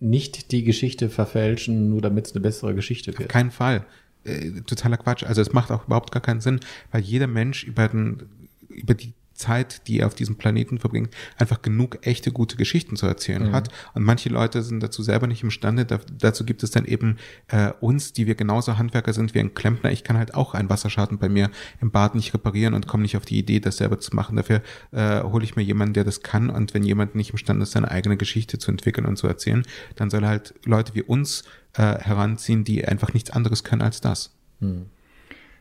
nicht 0.00 0.50
die 0.50 0.64
Geschichte 0.64 1.10
verfälschen, 1.10 1.90
nur 1.90 2.02
damit 2.02 2.26
es 2.26 2.32
eine 2.32 2.40
bessere 2.40 2.74
Geschichte 2.74 3.12
wird. 3.12 3.28
Auf 3.28 3.32
keinen 3.32 3.52
Fall 3.52 3.86
äh, 4.26 4.60
totaler 4.62 4.96
Quatsch. 4.96 5.24
Also 5.24 5.40
es 5.40 5.52
macht 5.52 5.70
auch 5.70 5.86
überhaupt 5.86 6.12
gar 6.12 6.22
keinen 6.22 6.40
Sinn, 6.40 6.60
weil 6.90 7.02
jeder 7.02 7.26
Mensch 7.26 7.64
über, 7.64 7.88
den, 7.88 8.22
über 8.68 8.94
die 8.94 9.14
Zeit, 9.36 9.86
die 9.86 10.00
er 10.00 10.06
auf 10.06 10.14
diesem 10.14 10.36
Planeten 10.36 10.78
verbringt, 10.78 11.14
einfach 11.38 11.62
genug 11.62 11.98
echte 12.06 12.32
gute 12.32 12.56
Geschichten 12.56 12.96
zu 12.96 13.06
erzählen 13.06 13.48
mhm. 13.48 13.52
hat. 13.52 13.68
Und 13.94 14.02
manche 14.02 14.28
Leute 14.28 14.62
sind 14.62 14.82
dazu 14.82 15.02
selber 15.02 15.26
nicht 15.26 15.42
imstande. 15.42 15.84
Da, 15.84 16.00
dazu 16.18 16.44
gibt 16.44 16.62
es 16.62 16.70
dann 16.70 16.84
eben 16.84 17.18
äh, 17.48 17.72
uns, 17.80 18.12
die 18.12 18.26
wir 18.26 18.34
genauso 18.34 18.78
Handwerker 18.78 19.12
sind 19.12 19.34
wie 19.34 19.40
ein 19.40 19.54
Klempner. 19.54 19.92
Ich 19.92 20.04
kann 20.04 20.18
halt 20.18 20.34
auch 20.34 20.54
einen 20.54 20.70
Wasserschaden 20.70 21.18
bei 21.18 21.28
mir 21.28 21.50
im 21.80 21.90
Bad 21.90 22.14
nicht 22.14 22.34
reparieren 22.34 22.74
und 22.74 22.86
komme 22.86 23.02
nicht 23.02 23.16
auf 23.16 23.24
die 23.24 23.38
Idee, 23.38 23.60
das 23.60 23.76
selber 23.76 23.98
zu 23.98 24.16
machen. 24.16 24.36
Dafür 24.36 24.62
äh, 24.92 25.22
hole 25.22 25.44
ich 25.44 25.56
mir 25.56 25.62
jemanden, 25.62 25.94
der 25.94 26.04
das 26.04 26.22
kann. 26.22 26.50
Und 26.50 26.74
wenn 26.74 26.82
jemand 26.82 27.14
nicht 27.14 27.30
imstande 27.30 27.62
ist, 27.62 27.72
seine 27.72 27.90
eigene 27.90 28.16
Geschichte 28.16 28.58
zu 28.58 28.70
entwickeln 28.70 29.06
und 29.06 29.16
zu 29.16 29.26
erzählen, 29.26 29.62
dann 29.96 30.10
soll 30.10 30.26
halt 30.26 30.54
Leute 30.64 30.94
wie 30.94 31.02
uns 31.02 31.44
äh, 31.76 31.98
heranziehen, 31.98 32.64
die 32.64 32.84
einfach 32.84 33.12
nichts 33.14 33.30
anderes 33.30 33.64
können 33.64 33.82
als 33.82 34.00
das. 34.00 34.34
Mhm. 34.60 34.86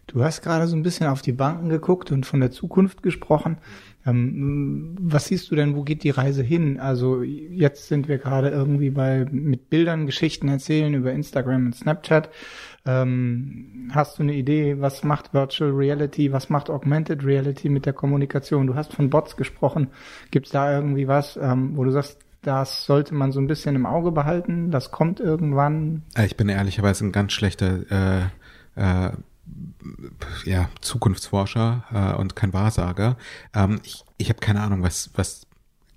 Du 0.08 0.24
hast 0.24 0.44
gerade 0.44 0.68
so 0.68 0.76
ein 0.76 0.84
bisschen 0.84 1.08
auf 1.08 1.22
die 1.22 1.32
Banken 1.32 1.70
geguckt 1.70 2.12
und 2.12 2.26
von 2.26 2.40
der 2.40 2.52
Zukunft 2.52 3.02
gesprochen. 3.02 3.58
Ähm, 4.06 4.96
was 5.00 5.26
siehst 5.26 5.50
du 5.50 5.56
denn, 5.56 5.76
wo 5.76 5.82
geht 5.82 6.04
die 6.04 6.12
Reise 6.12 6.44
hin? 6.44 6.80
Also 6.80 7.24
jetzt 7.24 7.88
sind 7.88 8.08
wir 8.08 8.20
gerade 8.20 8.50
irgendwie 8.50 8.92
bei 8.92 9.26
mit 9.32 9.70
Bildern 9.72 10.06
Geschichten 10.06 10.48
erzählen 10.48 10.94
über 10.94 11.12
Instagram 11.12 11.68
und 11.68 11.76
Snapchat. 11.76 12.30
Ähm, 12.86 13.90
hast 13.94 14.20
du 14.20 14.24
eine 14.24 14.36
Idee, 14.36 14.80
was 14.80 15.04
macht 15.04 15.34
Virtual 15.34 15.72
Reality, 15.72 16.32
was 16.32 16.50
macht 16.50 16.70
Augmented 16.70 17.26
Reality 17.26 17.70
mit 17.70 17.88
der 17.88 17.94
Kommunikation? 17.94 18.68
Du 18.68 18.76
hast 18.76 18.94
von 18.94 19.10
Bots 19.10 19.38
gesprochen. 19.38 19.88
Gibt 20.30 20.46
es 20.46 20.52
da 20.52 20.72
irgendwie 20.72 21.08
was, 21.08 21.36
ähm, 21.42 21.76
wo 21.76 21.84
du 21.84 21.90
sagst, 21.90 22.20
das 22.46 22.86
sollte 22.86 23.14
man 23.14 23.32
so 23.32 23.40
ein 23.40 23.48
bisschen 23.48 23.76
im 23.76 23.86
Auge 23.86 24.12
behalten? 24.12 24.72
Das 24.72 24.92
kommt 24.92 25.20
irgendwann. 25.20 26.04
Äh, 26.16 26.26
ich 26.26 26.38
bin 26.38 26.50
ehrlicherweise 26.50 27.06
ein 27.06 27.12
ganz 27.12 27.34
schlechter 27.34 28.30
äh, 28.76 29.08
äh, 29.08 29.12
ja, 30.46 30.70
Zukunftsforscher 30.82 31.84
äh, 31.94 32.20
und 32.20 32.36
kein 32.36 32.54
Wahrsager. 32.54 33.18
Ähm, 33.54 33.80
ich 33.84 34.04
ich 34.18 34.30
habe 34.30 34.40
keine 34.40 34.62
Ahnung, 34.62 34.82
was, 34.82 35.10
was 35.16 35.46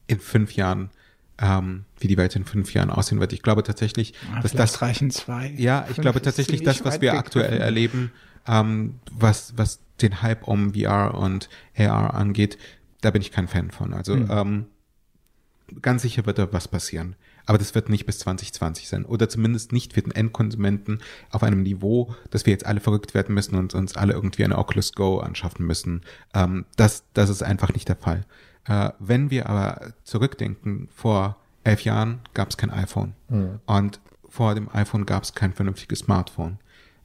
in 0.07 0.19
fünf 0.21 0.55
Jahren, 0.55 0.91
ähm, 1.39 1.85
wie 2.01 2.09
die 2.09 2.17
Welt 2.17 2.35
in 2.35 2.45
fünf 2.45 2.75
Jahren 2.75 2.91
aussehen 2.91 3.21
wird. 3.21 3.33
Ich 3.33 3.43
glaube 3.43 3.63
tatsächlich, 3.63 4.15
ja, 4.35 4.41
dass 4.41 4.53
das 4.53 4.83
reichen 4.83 5.11
zwei. 5.11 5.53
Ja, 5.57 5.87
ich 5.91 5.97
glaube 6.01 6.21
tatsächlich, 6.21 6.63
das, 6.63 6.85
was 6.85 7.01
wir 7.01 7.15
aktuell 7.15 7.59
erleben, 7.59 8.11
ähm, 8.47 8.97
was, 9.13 9.57
was 9.57 9.81
den 10.01 10.23
Hype 10.23 10.47
um 10.49 10.75
VR 10.75 11.15
und 11.15 11.49
AR 11.77 12.15
angeht, 12.15 12.59
da 13.01 13.11
bin 13.11 13.23
ich 13.23 13.31
kein 13.31 13.49
Fan 13.49 13.71
von. 13.71 13.95
Also 13.95 14.15
Hm. 14.15 14.29
ähm, 14.31 14.67
ganz 15.83 16.03
sicher 16.03 16.27
wird 16.27 16.39
da 16.39 16.53
was 16.53 16.69
passieren. 16.69 17.17
Aber 17.47 17.59
das 17.59 17.75
wird 17.75 17.89
nicht 17.89 18.05
bis 18.05 18.19
2020 18.19 18.89
sein. 18.89 19.05
Oder 19.05 19.29
zumindest 19.29 19.73
nicht 19.73 19.95
für 19.95 20.03
den 20.03 20.13
Endkonsumenten 20.13 21.01
auf 21.31 21.43
einem 21.43 21.63
Niveau, 21.63 22.15
dass 22.31 22.45
wir 22.45 22.53
jetzt 22.53 22.67
alle 22.67 22.81
verrückt 22.81 23.15
werden 23.15 23.35
müssen 23.35 23.57
und 23.57 23.75
uns 23.75 23.97
alle 23.97 24.13
irgendwie 24.13 24.45
eine 24.45 24.59
Oculus 24.59 24.93
Go 24.93 25.19
anschaffen 25.19 25.67
müssen. 25.67 26.03
Ähm, 26.35 26.67
das, 26.77 27.05
das 27.15 27.31
ist 27.31 27.43
einfach 27.43 27.73
nicht 27.73 27.89
der 27.89 27.97
Fall. 27.97 28.27
Äh, 28.67 28.91
wenn 28.99 29.31
wir 29.31 29.49
aber 29.49 29.95
zurückdenken, 30.05 30.89
vor 30.95 31.37
elf 31.65 31.83
Jahren 31.85 32.21
gab 32.35 32.51
es 32.51 32.57
kein 32.57 32.71
iPhone. 32.71 33.15
Und 33.67 34.01
vor 34.29 34.55
dem 34.55 34.69
iPhone 34.75 35.07
gab 35.07 35.23
es 35.23 35.35
kein 35.35 35.53
vernünftiges 35.53 36.01
Smartphone. 36.01 36.59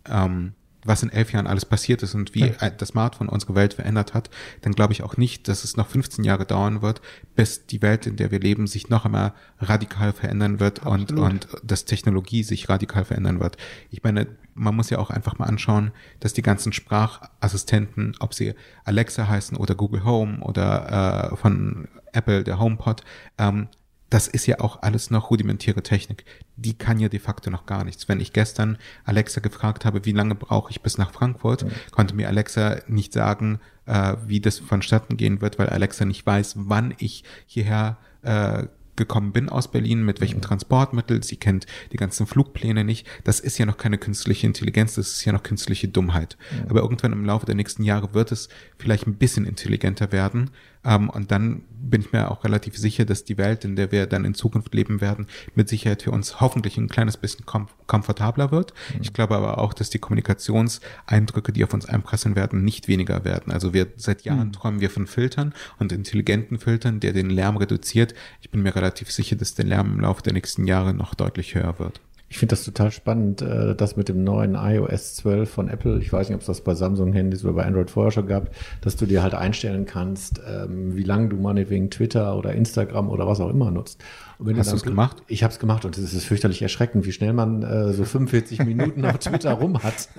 Ähm, 0.06 0.54
was 0.86 1.04
in 1.04 1.10
elf 1.10 1.32
Jahren 1.34 1.48
alles 1.48 1.66
passiert 1.66 2.04
ist 2.04 2.14
und 2.16 2.34
wie 2.36 2.48
Ja. 2.48 2.54
ein- 2.60 2.74
das 2.78 2.90
Smartphone 2.90 3.30
unsere 3.30 3.56
Welt 3.56 3.74
verändert 3.74 4.14
hat, 4.14 4.30
dann 4.62 4.74
glaube 4.74 4.94
ich 4.94 5.04
auch 5.04 5.18
nicht, 5.18 5.48
dass 5.48 5.64
es 5.64 5.78
noch 5.78 5.88
15 5.88 6.24
Jahre 6.24 6.46
dauern 6.46 6.82
wird, 6.82 7.02
bis 7.36 7.66
die 7.68 7.82
Welt, 7.82 8.06
in 8.08 8.16
der 8.18 8.32
wir 8.32 8.40
leben, 8.40 8.68
sich 8.68 8.90
noch 8.90 9.06
einmal 9.06 9.34
radikal 9.60 10.14
verändern 10.14 10.60
wird 10.60 10.86
und, 10.86 11.12
und 11.14 11.48
dass 11.64 11.86
Technologie 11.86 12.44
sich 12.44 12.70
radikal 12.70 13.06
verändern 13.06 13.40
wird. 13.40 13.58
Ich 13.90 14.04
meine, 14.04 14.28
man 14.56 14.76
muss 14.76 14.90
ja 14.90 15.00
auch 15.00 15.10
einfach 15.10 15.40
mal 15.40 15.46
anschauen, 15.46 15.92
dass 16.20 16.34
die 16.34 16.42
ganzen 16.42 16.74
Sprachassistenten, 16.74 18.16
ob 18.20 18.34
sie 18.34 18.54
Alexa 18.86 19.28
heißen 19.28 19.58
oder 19.58 19.76
Google 19.76 20.04
Home 20.04 20.40
oder 20.42 21.32
äh, 21.32 21.36
von 21.38 21.88
Apple, 22.12 22.44
der 22.44 22.60
HomePod, 22.60 23.04
ähm, 23.38 23.68
das 24.14 24.28
ist 24.28 24.46
ja 24.46 24.60
auch 24.60 24.84
alles 24.84 25.10
noch 25.10 25.32
rudimentäre 25.32 25.82
Technik. 25.82 26.24
Die 26.56 26.78
kann 26.78 27.00
ja 27.00 27.10
de 27.10 27.20
facto 27.20 27.50
noch 27.50 27.66
gar 27.66 27.84
nichts. 27.84 28.08
Wenn 28.08 28.20
ich 28.20 28.32
gestern 28.32 28.78
Alexa 29.06 29.42
gefragt 29.42 29.86
habe, 29.86 30.06
wie 30.06 30.12
lange 30.12 30.36
brauche 30.36 30.70
ich 30.70 30.82
bis 30.82 31.00
nach 31.00 31.12
Frankfurt, 31.12 31.66
konnte 31.90 32.16
mir 32.16 32.28
Alexa 32.28 32.78
nicht 32.88 33.12
sagen, 33.12 33.60
äh, 33.88 34.16
wie 34.28 34.40
das 34.40 34.60
vonstatten 34.60 35.18
gehen 35.18 35.42
wird, 35.42 35.58
weil 35.58 35.70
Alexa 35.70 36.06
nicht 36.06 36.24
weiß, 36.28 36.54
wann 36.58 36.94
ich 37.00 37.24
hierher 37.48 37.98
äh, 38.22 38.68
gekommen 38.96 39.32
bin 39.32 39.50
aus 39.50 39.72
Berlin, 39.72 40.04
mit 40.04 40.22
welchem 40.22 40.42
Transportmittel. 40.42 41.24
Sie 41.24 41.38
kennt 41.38 41.66
die 41.92 41.98
ganzen 41.98 42.28
Flugpläne 42.28 42.84
nicht. 42.84 43.08
Das 43.24 43.40
ist 43.40 43.58
ja 43.58 43.66
noch 43.66 43.78
keine 43.78 43.98
künstliche 43.98 44.46
Intelligenz, 44.46 44.94
das 44.94 45.14
ist 45.14 45.26
ja 45.26 45.34
noch 45.34 45.42
künstliche 45.42 45.88
Dummheit. 45.88 46.38
Aber 46.70 46.82
irgendwann 46.82 47.14
im 47.14 47.26
Laufe 47.26 47.48
der 47.48 47.56
nächsten 47.56 47.84
Jahre 47.84 48.14
wird 48.14 48.32
es 48.32 48.50
vielleicht 48.78 49.08
ein 49.08 49.16
bisschen 49.16 49.46
intelligenter 49.48 50.12
werden. 50.12 50.52
Ähm, 50.86 51.10
und 51.10 51.32
dann 51.32 51.64
bin 51.72 52.02
ich 52.02 52.12
mir 52.12 52.32
auch 52.32 52.44
relativ 52.44 52.78
sicher, 52.78 53.06
dass 53.06 53.24
die 53.24 53.38
Welt, 53.38 53.66
in 53.66 53.76
der 53.76 53.92
wir 53.92 54.08
dann 54.08 54.26
in 54.26 54.34
Zukunft 54.34 54.74
leben 54.74 55.02
werden, 55.02 55.28
mit 55.56 55.70
Sicherheit 55.70 56.02
für 56.02 56.12
uns 56.12 56.40
hoffentlich 56.40 56.78
ein 56.78 56.90
kleines 56.90 57.18
bisschen 57.18 57.46
kom 57.46 57.68
komfortabler 57.86 58.52
wird. 58.52 58.74
Ich 59.02 59.14
glaube 59.14 59.36
aber 59.36 59.58
auch, 59.58 59.74
dass 59.74 59.90
die 59.90 60.00
Kommunikationseindrücke, 60.00 61.52
die 61.52 61.64
auf 61.64 61.74
uns 61.74 61.86
einprasseln 61.86 62.36
werden, 62.36 62.64
nicht 62.64 62.88
weniger 62.88 63.26
werden. 63.26 63.52
Also 63.52 63.74
wir 63.74 63.88
seit 63.98 64.24
Jahren 64.24 64.54
träumen 64.54 64.80
wir 64.80 64.90
von 64.90 65.06
Filtern 65.06 65.54
und 65.80 65.92
intelligenten 65.92 66.60
Filtern, 66.60 67.00
der 67.02 67.14
den 67.14 67.30
Lärm 67.30 67.58
reduziert. 67.58 68.16
Ich 68.42 68.50
bin 68.50 68.64
mir 68.64 68.76
relativ 68.76 69.12
sicher, 69.12 69.36
dass 69.36 69.54
der 69.54 69.66
Lärm 69.66 69.94
im 69.94 70.00
Laufe 70.00 70.24
der 70.24 70.34
nächsten 70.34 70.66
Jahre 70.66 70.94
noch 70.94 71.14
deutlich 71.14 71.56
höher 71.56 71.78
wird. 71.78 72.00
Ich 72.34 72.40
finde 72.40 72.54
das 72.54 72.66
total 72.66 72.92
spannend, 72.92 73.44
äh, 73.44 73.76
das 73.76 73.96
mit 73.96 74.10
dem 74.10 74.24
neuen 74.24 74.56
iOS 74.56 75.18
12 75.18 75.48
von 75.48 75.70
Apple. 75.70 76.00
Ich 76.00 76.12
weiß 76.12 76.30
nicht, 76.30 76.36
ob 76.36 76.42
es 76.42 76.48
das 76.48 76.62
bei 76.62 76.74
Samsung-Handys 76.74 77.44
oder 77.44 77.54
bei 77.54 77.64
Android 77.64 77.92
vorher 77.92 78.12
schon 78.12 78.26
gab, 78.26 78.50
dass 78.82 78.96
du 78.96 79.06
dir 79.06 79.22
halt 79.22 79.36
einstellen 79.36 79.86
kannst, 79.86 80.42
ähm, 80.50 80.96
wie 80.96 81.04
lange 81.04 81.30
du 81.30 81.36
meinetwegen 81.38 81.92
Twitter 81.92 82.36
oder 82.36 82.54
Instagram 82.54 83.10
oder 83.12 83.28
was 83.28 83.40
auch 83.40 83.52
immer 83.52 83.70
nutzt. 83.70 84.04
Und 84.40 84.48
wenn 84.48 84.58
Hast 84.58 84.70
du 84.72 84.78
du's 84.78 84.82
gemacht? 84.82 85.18
Ich 85.28 85.44
habe 85.44 85.54
es 85.54 85.60
gemacht 85.60 85.86
und 85.86 85.96
es 85.96 86.12
ist 86.12 86.26
fürchterlich 86.26 86.64
erschreckend, 86.64 87.06
wie 87.06 87.12
schnell 87.12 87.34
man 87.34 87.62
äh, 87.62 87.94
so 87.94 88.04
45 88.04 88.58
Minuten 88.66 89.06
auf 89.06 89.20
Twitter 89.20 89.54
rum 89.54 89.84
hat. 89.84 90.10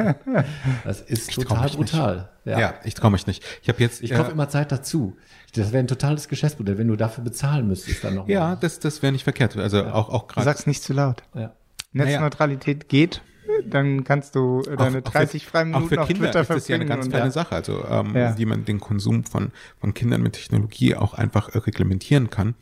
Das 0.84 1.00
ist 1.00 1.32
trau 1.32 1.42
total 1.42 1.68
brutal. 1.70 2.28
Ja, 2.44 2.74
ich 2.84 2.94
traue 2.94 3.10
mich 3.10 3.26
nicht. 3.26 3.42
Ich 3.62 3.68
habe 3.68 3.80
jetzt 3.82 4.04
Ich 4.04 4.12
äh, 4.12 4.14
kaufe 4.14 4.30
immer 4.30 4.48
Zeit 4.48 4.70
dazu. 4.70 5.16
Das 5.56 5.72
wäre 5.72 5.82
ein 5.82 5.88
totales 5.88 6.28
Geschäftsmodell, 6.28 6.78
wenn 6.78 6.86
du 6.86 6.94
dafür 6.94 7.24
bezahlen 7.24 7.66
müsstest 7.66 8.04
dann 8.04 8.14
noch. 8.14 8.28
ja, 8.28 8.54
das 8.54 8.78
das 8.78 9.02
wäre 9.02 9.12
nicht 9.12 9.24
verkehrt. 9.24 9.56
Also 9.56 9.84
auch 9.84 10.10
auch 10.10 10.28
Du 10.28 10.34
gerade 10.34 10.44
sagst 10.44 10.68
nicht 10.68 10.84
zu 10.84 10.92
laut. 10.92 11.24
ja. 11.34 11.52
Netzneutralität 11.94 12.88
geht, 12.88 13.22
dann 13.66 14.04
kannst 14.04 14.34
du 14.34 14.62
deine 14.62 14.98
Auch- 14.98 15.06
auch 15.06 15.12
30 15.12 15.44
für, 15.44 15.50
freien 15.50 15.68
Minuten 15.68 15.84
auch 15.84 15.88
für 15.88 16.00
auf 16.02 16.08
Kinder 16.08 16.24
Twitter 16.26 16.40
ist 16.42 16.50
das 16.50 16.68
ja 16.68 16.74
eine 16.76 16.86
verbringen 16.86 16.88
ganz 16.88 17.06
und 17.06 17.12
feine 17.12 17.24
ja. 17.26 17.30
Sache. 17.30 17.54
Also 17.54 17.84
ähm, 17.86 18.16
Ja. 18.16 18.38
wie 18.38 18.46
man 18.46 18.64
den 18.64 18.80
Konsum 18.80 19.24
von 19.24 19.52
von 19.80 19.94
Kindern 19.94 20.22
mit 20.22 20.34
Technologie 20.34 20.94
auch 20.96 21.14
einfach 21.14 21.48
äh, 21.54 21.58
reglementieren 21.58 22.30
kann. 22.30 22.54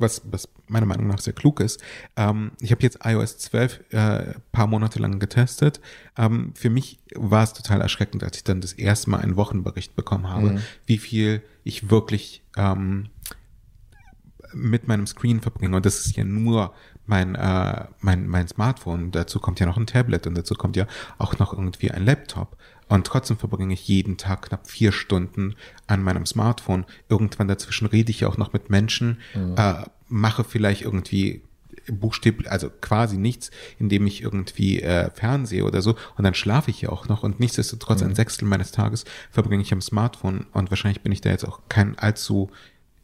Was, 0.00 0.22
was 0.30 0.48
meiner 0.68 0.86
Meinung 0.86 1.08
nach 1.08 1.18
sehr 1.18 1.32
klug 1.32 1.58
ist. 1.58 1.82
Ähm, 2.16 2.52
ich 2.60 2.70
habe 2.70 2.82
jetzt 2.84 3.00
iOS 3.04 3.38
12 3.38 3.80
äh, 3.90 4.34
paar 4.52 4.68
Monate 4.68 5.00
lang 5.00 5.18
getestet. 5.18 5.80
Ähm, 6.16 6.52
für 6.54 6.70
mich 6.70 7.00
war 7.16 7.42
es 7.42 7.52
total 7.52 7.80
erschreckend, 7.80 8.22
als 8.22 8.36
ich 8.36 8.44
dann 8.44 8.60
das 8.60 8.74
erste 8.74 9.10
Mal 9.10 9.22
einen 9.22 9.34
Wochenbericht 9.34 9.96
bekommen 9.96 10.28
habe, 10.28 10.60
wie 10.86 10.98
viel 10.98 11.42
ich 11.64 11.90
wirklich 11.90 12.44
ähm, 12.56 13.08
mit 14.54 14.86
meinem 14.88 15.06
Screen 15.06 15.40
verbringe. 15.40 15.76
Und 15.76 15.84
das 15.86 16.06
ist 16.06 16.16
ja 16.16 16.22
nur 16.24 16.72
mein, 17.08 17.34
äh, 17.34 17.86
mein, 18.00 18.28
mein 18.28 18.48
Smartphone. 18.48 19.10
Dazu 19.10 19.40
kommt 19.40 19.60
ja 19.60 19.66
noch 19.66 19.76
ein 19.76 19.86
Tablet 19.86 20.26
und 20.26 20.36
dazu 20.36 20.54
kommt 20.54 20.76
ja 20.76 20.86
auch 21.18 21.38
noch 21.38 21.52
irgendwie 21.52 21.90
ein 21.90 22.04
Laptop. 22.04 22.56
Und 22.88 23.06
trotzdem 23.06 23.36
verbringe 23.36 23.74
ich 23.74 23.86
jeden 23.88 24.16
Tag 24.16 24.42
knapp 24.42 24.66
vier 24.68 24.92
Stunden 24.92 25.54
an 25.86 26.02
meinem 26.02 26.24
Smartphone. 26.24 26.86
Irgendwann 27.08 27.48
dazwischen 27.48 27.86
rede 27.86 28.10
ich 28.10 28.20
ja 28.20 28.28
auch 28.28 28.38
noch 28.38 28.52
mit 28.52 28.70
Menschen, 28.70 29.18
äh, 29.56 29.84
mache 30.08 30.44
vielleicht 30.44 30.82
irgendwie 30.82 31.42
buchstäblich, 31.86 32.50
also 32.50 32.70
quasi 32.80 33.16
nichts, 33.16 33.50
indem 33.78 34.06
ich 34.06 34.22
irgendwie 34.22 34.82
äh, 34.82 35.10
fernsehe 35.10 35.64
oder 35.64 35.80
so 35.80 35.96
und 36.16 36.24
dann 36.24 36.34
schlafe 36.34 36.70
ich 36.70 36.82
ja 36.82 36.90
auch 36.90 37.08
noch 37.08 37.22
und 37.22 37.40
nichtsdestotrotz 37.40 38.02
ein 38.02 38.14
Sechstel 38.14 38.46
meines 38.46 38.72
Tages 38.72 39.04
verbringe 39.30 39.62
ich 39.62 39.72
am 39.72 39.80
Smartphone 39.80 40.46
und 40.52 40.70
wahrscheinlich 40.70 41.02
bin 41.02 41.12
ich 41.12 41.22
da 41.22 41.30
jetzt 41.30 41.46
auch 41.46 41.60
kein 41.70 41.98
allzu 41.98 42.50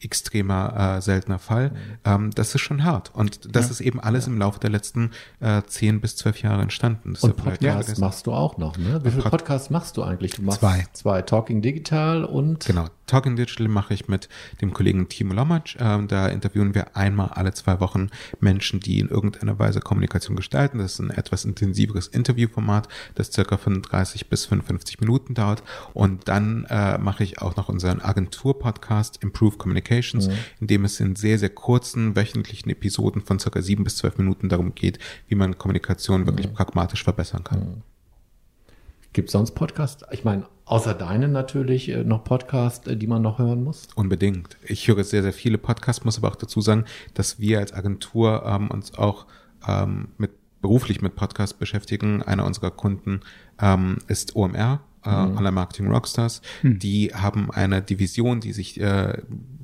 extremer, 0.05 0.97
äh, 0.97 1.01
seltener 1.01 1.39
Fall. 1.39 1.73
Ähm, 2.05 2.31
das 2.35 2.55
ist 2.55 2.61
schon 2.61 2.85
hart. 2.85 3.11
Und 3.15 3.55
das 3.57 3.71
ist 3.71 3.81
eben 3.81 4.01
alles 4.01 4.27
im 4.27 4.39
Laufe 4.39 4.61
der 4.61 4.71
letzten 4.71 5.11
äh, 5.41 5.63
zehn 5.67 6.01
bis 6.01 6.17
zwölf 6.17 6.41
Jahre 6.43 6.63
entstanden. 6.63 7.15
Das 7.15 7.25
Und 7.25 7.37
Podcasts 7.37 7.99
machst 7.99 8.27
du 8.27 8.33
auch 8.33 8.59
noch, 8.59 8.77
ne? 8.79 9.01
Wie 9.05 9.11
viele 9.11 9.23
Pod- 9.23 9.31
Podcasts 9.33 9.71
machst 9.71 9.97
du 9.97 10.03
eigentlich? 10.03 10.33
Du 10.33 10.43
machst 10.43 10.61
Zwei. 10.61 10.85
Zwei. 10.93 11.23
Talking 11.23 11.63
Digital 11.63 12.25
und 12.25 12.65
Genau. 12.67 12.87
Talking 13.07 13.37
Digital 13.37 13.69
mache 13.69 13.95
ich 13.95 14.09
mit 14.09 14.29
dem 14.61 14.73
Kollegen 14.73 15.09
Timo 15.09 15.35
Lomatsch. 15.35 15.77
Ähm, 15.79 16.09
da 16.09 16.29
interviewen 16.29 16.75
wir 16.75 16.97
einmal 16.97 17.29
alle 17.29 17.53
zwei 17.53 17.81
Wochen 17.81 18.09
Menschen, 18.41 18.81
die 18.81 18.99
in 18.99 19.09
irgendeiner 19.09 19.59
Weise 19.59 19.81
Kommunikation 19.81 20.37
gestalten. 20.37 20.79
Das 20.79 20.95
ist 20.95 20.99
ein 21.01 21.11
etwas 21.11 21.45
intensiveres 21.45 22.09
Interviewformat, 22.09 22.89
das 23.15 23.33
circa 23.33 23.57
35 23.57 24.29
bis 24.29 24.47
55 24.47 25.01
Minuten 25.01 25.35
dauert. 25.35 25.63
Und 25.93 26.29
dann 26.29 26.65
äh, 26.69 26.99
mache 26.99 27.25
ich 27.25 27.41
auch 27.41 27.57
noch 27.57 27.69
unseren 27.69 28.01
Agentur-Podcast 28.01 29.23
Improve 29.23 29.57
Communications, 29.57 30.29
in 30.61 30.67
dem 30.67 30.85
es 30.85 31.01
in 31.01 31.17
sehr, 31.17 31.39
sehr 31.39 31.51
kurzen 31.51 32.17
wöchentlichen 32.17 32.71
Episoden 32.71 33.23
von 33.23 33.39
circa 33.39 33.63
sieben 33.63 33.85
bis 33.85 33.97
zwölf 33.97 34.19
Minuten 34.19 34.49
darum 34.49 34.75
geht, 34.75 34.99
wie 35.29 35.35
man 35.35 35.59
Kommunikation 35.59 36.27
wirklich 36.27 36.53
pragmatisch 36.53 37.05
verbessern 37.05 37.45
kann. 37.45 37.83
Gibt 39.15 39.31
sonst 39.31 39.53
Podcasts? 39.53 40.05
Ich 40.11 40.25
meine, 40.25 40.45
außer 40.65 40.93
deinen 40.93 41.31
natürlich 41.31 41.89
äh, 41.89 42.03
noch 42.03 42.25
Podcasts, 42.25 42.89
äh, 42.89 42.97
die 42.97 43.07
man 43.07 43.23
noch 43.23 43.39
hören 43.39 43.63
muss. 43.63 43.87
Unbedingt. 43.95 44.59
Ich 44.65 44.89
höre 44.89 45.05
sehr, 45.05 45.23
sehr 45.23 45.33
viele 45.33 45.57
Podcasts, 45.57 46.05
muss 46.05 46.19
aber 46.19 46.29
auch 46.29 46.37
dazu 46.37 46.61
sagen, 46.61 46.85
dass 47.15 47.39
wir 47.39 47.61
als 47.61 47.73
Agentur 47.73 48.43
ähm, 48.45 48.73
uns 48.73 48.99
auch 48.99 49.27
ähm, 49.69 50.09
mit 50.19 50.33
beruflich 50.61 51.01
mit 51.01 51.15
Podcasts 51.15 51.57
beschäftigen. 51.57 52.25
Einer 52.25 52.45
unserer 52.45 52.73
Kunden 52.73 53.21
ähm, 53.61 53.99
ist 54.09 54.35
OMR, 54.35 54.81
äh, 55.05 55.11
Online 55.11 55.53
Marketing 55.53 55.89
Rockstars. 55.89 56.43
Die 56.63 57.13
haben 57.15 57.51
eine 57.51 57.83
Division, 57.83 58.41
die 58.41 58.53
sich 58.53 58.81
äh, 58.81 59.19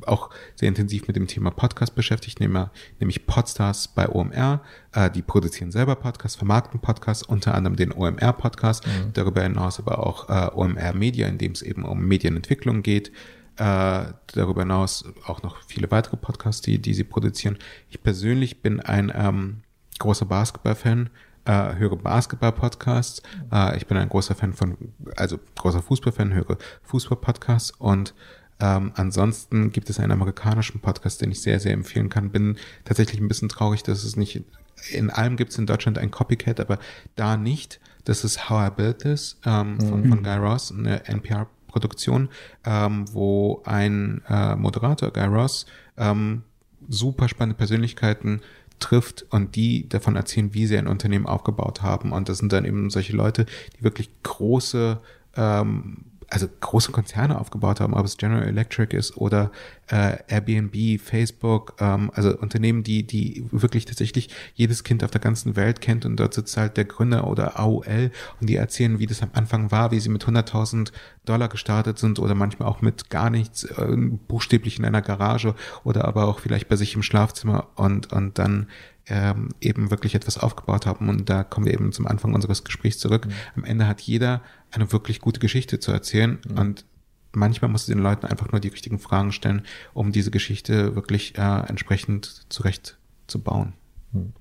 auch 0.06 0.30
sehr 0.54 0.68
intensiv 0.68 1.06
mit 1.06 1.16
dem 1.16 1.26
Thema 1.26 1.50
Podcast 1.50 1.94
beschäftigt, 1.94 2.40
nämlich, 2.40 3.26
Podstars 3.26 3.88
bei 3.88 4.08
OMR. 4.08 4.60
Äh, 4.92 5.10
die 5.10 5.22
produzieren 5.22 5.70
selber 5.70 5.96
Podcasts, 5.96 6.36
vermarkten 6.36 6.80
Podcasts, 6.80 7.22
unter 7.22 7.54
anderem 7.54 7.76
den 7.76 7.92
OMR-Podcast, 7.92 8.84
darüber 9.12 9.42
hinaus 9.42 9.78
aber 9.78 10.06
auch 10.06 10.28
äh, 10.28 10.54
OMR 10.54 10.94
Media, 10.94 11.26
in 11.28 11.38
dem 11.38 11.52
es 11.52 11.62
eben 11.62 11.84
um 11.84 12.06
Medienentwicklung 12.06 12.82
geht. 12.82 13.12
Äh, 13.56 14.12
darüber 14.28 14.62
hinaus 14.62 15.04
auch 15.26 15.42
noch 15.42 15.62
viele 15.66 15.90
weitere 15.90 16.16
Podcasts, 16.16 16.62
die, 16.62 16.78
die 16.78 16.94
sie 16.94 17.04
produzieren. 17.04 17.58
Ich 17.90 18.02
persönlich 18.02 18.62
bin 18.62 18.80
ein 18.80 19.12
ähm, 19.14 19.58
großer 19.98 20.24
Basketball-Fan, 20.24 21.10
äh, 21.44 21.74
höre 21.76 21.96
Basketball-Podcasts. 21.96 23.22
Äh, 23.52 23.76
ich 23.76 23.86
bin 23.86 23.96
ein 23.96 24.08
großer 24.08 24.34
Fan 24.34 24.52
von, 24.52 24.76
also 25.16 25.38
großer 25.56 25.82
Fußball-Fan, 25.82 26.34
höre 26.34 26.58
Fußball-Podcasts 26.84 27.72
und 27.78 28.14
ähm, 28.60 28.92
ansonsten 28.94 29.72
gibt 29.72 29.88
es 29.88 29.98
einen 29.98 30.12
amerikanischen 30.12 30.80
Podcast, 30.80 31.22
den 31.22 31.30
ich 31.30 31.40
sehr, 31.40 31.60
sehr 31.60 31.72
empfehlen 31.72 32.10
kann. 32.10 32.30
Bin 32.30 32.56
tatsächlich 32.84 33.20
ein 33.20 33.28
bisschen 33.28 33.48
traurig, 33.48 33.82
dass 33.82 34.04
es 34.04 34.16
nicht, 34.16 34.42
in 34.90 35.10
allem 35.10 35.36
gibt 35.36 35.52
es 35.52 35.58
in 35.58 35.66
Deutschland 35.66 35.98
ein 35.98 36.10
Copycat, 36.10 36.60
aber 36.60 36.78
da 37.16 37.36
nicht. 37.36 37.80
Das 38.04 38.24
ist 38.24 38.48
How 38.48 38.68
I 38.68 38.70
Built 38.74 39.00
This 39.00 39.38
ähm, 39.44 39.80
von, 39.80 40.08
von 40.08 40.22
Guy 40.22 40.36
Ross, 40.36 40.72
eine 40.72 41.06
NPR-Produktion, 41.06 42.28
ähm, 42.64 43.04
wo 43.12 43.62
ein 43.64 44.22
äh, 44.28 44.56
Moderator, 44.56 45.10
Guy 45.10 45.26
Ross, 45.26 45.66
ähm, 45.96 46.42
super 46.88 47.28
spannende 47.28 47.56
Persönlichkeiten 47.56 48.40
trifft 48.80 49.26
und 49.30 49.56
die 49.56 49.88
davon 49.88 50.16
erzählen, 50.16 50.54
wie 50.54 50.66
sie 50.66 50.76
ein 50.76 50.88
Unternehmen 50.88 51.26
aufgebaut 51.26 51.82
haben. 51.82 52.12
Und 52.12 52.28
das 52.28 52.38
sind 52.38 52.52
dann 52.52 52.64
eben 52.64 52.90
solche 52.90 53.14
Leute, 53.14 53.46
die 53.76 53.84
wirklich 53.84 54.10
große 54.22 55.00
ähm, 55.36 56.06
also 56.30 56.48
große 56.60 56.92
Konzerne 56.92 57.38
aufgebaut 57.38 57.80
haben, 57.80 57.92
ob 57.92 58.06
es 58.06 58.16
General 58.16 58.46
Electric 58.46 58.96
ist 58.96 59.16
oder 59.16 59.50
äh, 59.88 60.16
Airbnb, 60.28 61.00
Facebook, 61.00 61.74
ähm, 61.80 62.10
also 62.14 62.36
Unternehmen, 62.38 62.84
die, 62.84 63.02
die 63.02 63.44
wirklich 63.50 63.84
tatsächlich 63.84 64.30
jedes 64.54 64.84
Kind 64.84 65.02
auf 65.02 65.10
der 65.10 65.20
ganzen 65.20 65.56
Welt 65.56 65.80
kennt 65.80 66.06
und 66.06 66.16
dort 66.16 66.34
sitzt 66.34 66.56
halt 66.56 66.76
der 66.76 66.84
Gründer 66.84 67.26
oder 67.26 67.58
AOL 67.58 68.12
und 68.40 68.48
die 68.48 68.56
erzählen, 68.56 69.00
wie 69.00 69.06
das 69.06 69.22
am 69.22 69.30
Anfang 69.32 69.72
war, 69.72 69.90
wie 69.90 69.98
sie 69.98 70.08
mit 70.08 70.24
100.000 70.24 70.92
Dollar 71.24 71.48
gestartet 71.48 71.98
sind 71.98 72.20
oder 72.20 72.34
manchmal 72.34 72.68
auch 72.68 72.80
mit 72.80 73.10
gar 73.10 73.28
nichts, 73.28 73.64
äh, 73.64 73.96
buchstäblich 74.28 74.78
in 74.78 74.84
einer 74.84 75.02
Garage 75.02 75.54
oder 75.82 76.06
aber 76.06 76.26
auch 76.28 76.38
vielleicht 76.38 76.68
bei 76.68 76.76
sich 76.76 76.94
im 76.94 77.02
Schlafzimmer 77.02 77.66
und, 77.74 78.12
und 78.12 78.38
dann 78.38 78.68
ähm, 79.10 79.50
eben 79.60 79.90
wirklich 79.90 80.14
etwas 80.14 80.38
aufgebaut 80.38 80.86
haben. 80.86 81.08
Und 81.08 81.28
da 81.28 81.44
kommen 81.44 81.66
wir 81.66 81.74
eben 81.74 81.92
zum 81.92 82.06
Anfang 82.06 82.32
unseres 82.32 82.64
Gesprächs 82.64 82.98
zurück. 82.98 83.26
Mhm. 83.26 83.32
Am 83.56 83.64
Ende 83.64 83.86
hat 83.86 84.00
jeder 84.00 84.40
eine 84.70 84.90
wirklich 84.92 85.20
gute 85.20 85.40
Geschichte 85.40 85.80
zu 85.80 85.92
erzählen 85.92 86.38
mhm. 86.48 86.58
und 86.58 86.84
manchmal 87.32 87.70
musst 87.70 87.88
du 87.88 87.92
den 87.92 88.02
Leuten 88.02 88.26
einfach 88.26 88.50
nur 88.50 88.60
die 88.60 88.68
richtigen 88.68 88.98
Fragen 88.98 89.32
stellen, 89.32 89.62
um 89.92 90.12
diese 90.12 90.30
Geschichte 90.30 90.94
wirklich 90.94 91.36
äh, 91.36 91.60
entsprechend 91.68 92.46
zurecht 92.48 92.98
zu 93.26 93.40
bauen. 93.40 93.74
Mhm. 94.12 94.32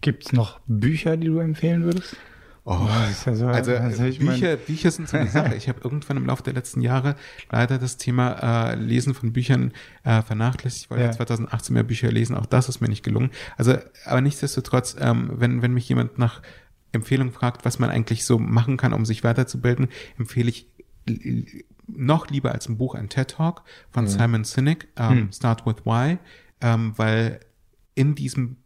Gibt 0.00 0.32
noch 0.32 0.60
Bücher, 0.66 1.16
die 1.16 1.26
du 1.26 1.38
empfehlen 1.38 1.84
würdest? 1.84 2.16
Oh, 2.64 2.88
ja 3.26 3.34
so, 3.34 3.46
also, 3.46 3.74
also 3.74 4.02
Bücher, 4.02 4.56
Bücher 4.56 4.90
sind 4.90 5.08
so 5.08 5.16
eine 5.16 5.30
Sache. 5.30 5.54
Ich 5.54 5.68
habe 5.68 5.80
irgendwann 5.82 6.18
im 6.18 6.26
Laufe 6.26 6.42
der 6.42 6.52
letzten 6.52 6.82
Jahre 6.82 7.16
leider 7.50 7.78
das 7.78 7.96
Thema 7.96 8.70
äh, 8.70 8.74
Lesen 8.74 9.14
von 9.14 9.32
Büchern 9.32 9.72
äh, 10.04 10.22
vernachlässigt. 10.22 10.84
Ich 10.84 10.90
wollte 10.90 11.04
ja. 11.04 11.12
2018 11.12 11.74
mehr 11.74 11.82
Bücher 11.82 12.12
lesen, 12.12 12.36
auch 12.36 12.46
das 12.46 12.68
ist 12.68 12.80
mir 12.80 12.88
nicht 12.88 13.02
gelungen. 13.02 13.30
Also, 13.56 13.76
aber 14.04 14.20
nichtsdestotrotz, 14.20 14.96
ähm, 15.00 15.30
wenn, 15.34 15.62
wenn 15.62 15.72
mich 15.72 15.88
jemand 15.88 16.18
nach 16.18 16.42
Empfehlung 16.92 17.32
fragt, 17.32 17.64
was 17.64 17.78
man 17.78 17.90
eigentlich 17.90 18.24
so 18.24 18.38
machen 18.38 18.76
kann, 18.76 18.92
um 18.92 19.04
sich 19.06 19.24
weiterzubilden, 19.24 19.88
empfehle 20.18 20.50
ich 20.50 20.66
noch 21.86 22.28
lieber 22.28 22.52
als 22.52 22.68
ein 22.68 22.76
Buch 22.76 22.94
ein 22.94 23.08
TED 23.08 23.28
Talk 23.28 23.62
von 23.90 24.04
mhm. 24.04 24.08
Simon 24.08 24.44
Sinek, 24.44 24.88
ähm, 24.96 25.14
mhm. 25.14 25.32
Start 25.32 25.66
with 25.66 25.84
Why, 25.84 26.18
ähm, 26.60 26.92
weil 26.96 27.40
in 27.94 28.14
diesem 28.14 28.56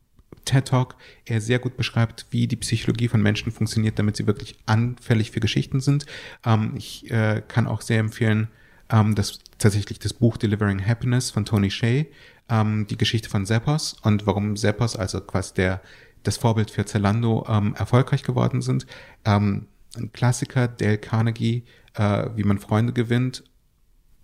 TED 0.44 0.66
Talk 0.66 0.96
er 1.24 1.40
sehr 1.40 1.58
gut 1.58 1.76
beschreibt, 1.76 2.26
wie 2.30 2.46
die 2.46 2.56
Psychologie 2.56 3.08
von 3.08 3.22
Menschen 3.22 3.52
funktioniert, 3.52 3.98
damit 3.98 4.16
sie 4.16 4.26
wirklich 4.26 4.56
anfällig 4.66 5.30
für 5.30 5.40
Geschichten 5.40 5.80
sind. 5.80 6.06
Ähm, 6.44 6.74
ich 6.76 7.10
äh, 7.10 7.42
kann 7.46 7.66
auch 7.66 7.80
sehr 7.80 8.00
empfehlen, 8.00 8.48
ähm, 8.90 9.14
das 9.14 9.40
tatsächlich 9.58 9.98
das 9.98 10.12
Buch 10.12 10.36
Delivering 10.36 10.84
Happiness 10.84 11.30
von 11.30 11.44
Tony 11.44 11.70
Shea, 11.70 12.04
ähm, 12.48 12.86
die 12.88 12.98
Geschichte 12.98 13.28
von 13.28 13.46
Zappos 13.46 13.96
und 14.02 14.26
warum 14.26 14.56
Zappos, 14.56 14.96
also 14.96 15.20
quasi 15.20 15.54
der 15.54 15.80
das 16.22 16.38
Vorbild 16.38 16.70
für 16.70 16.86
Zalando, 16.86 17.44
ähm, 17.48 17.74
erfolgreich 17.76 18.22
geworden 18.22 18.62
sind. 18.62 18.86
Ähm, 19.24 19.66
ein 19.96 20.10
Klassiker, 20.12 20.68
Dale 20.68 20.98
Carnegie, 20.98 21.64
äh, 21.94 22.28
wie 22.34 22.44
man 22.44 22.58
Freunde 22.58 22.92
gewinnt 22.92 23.44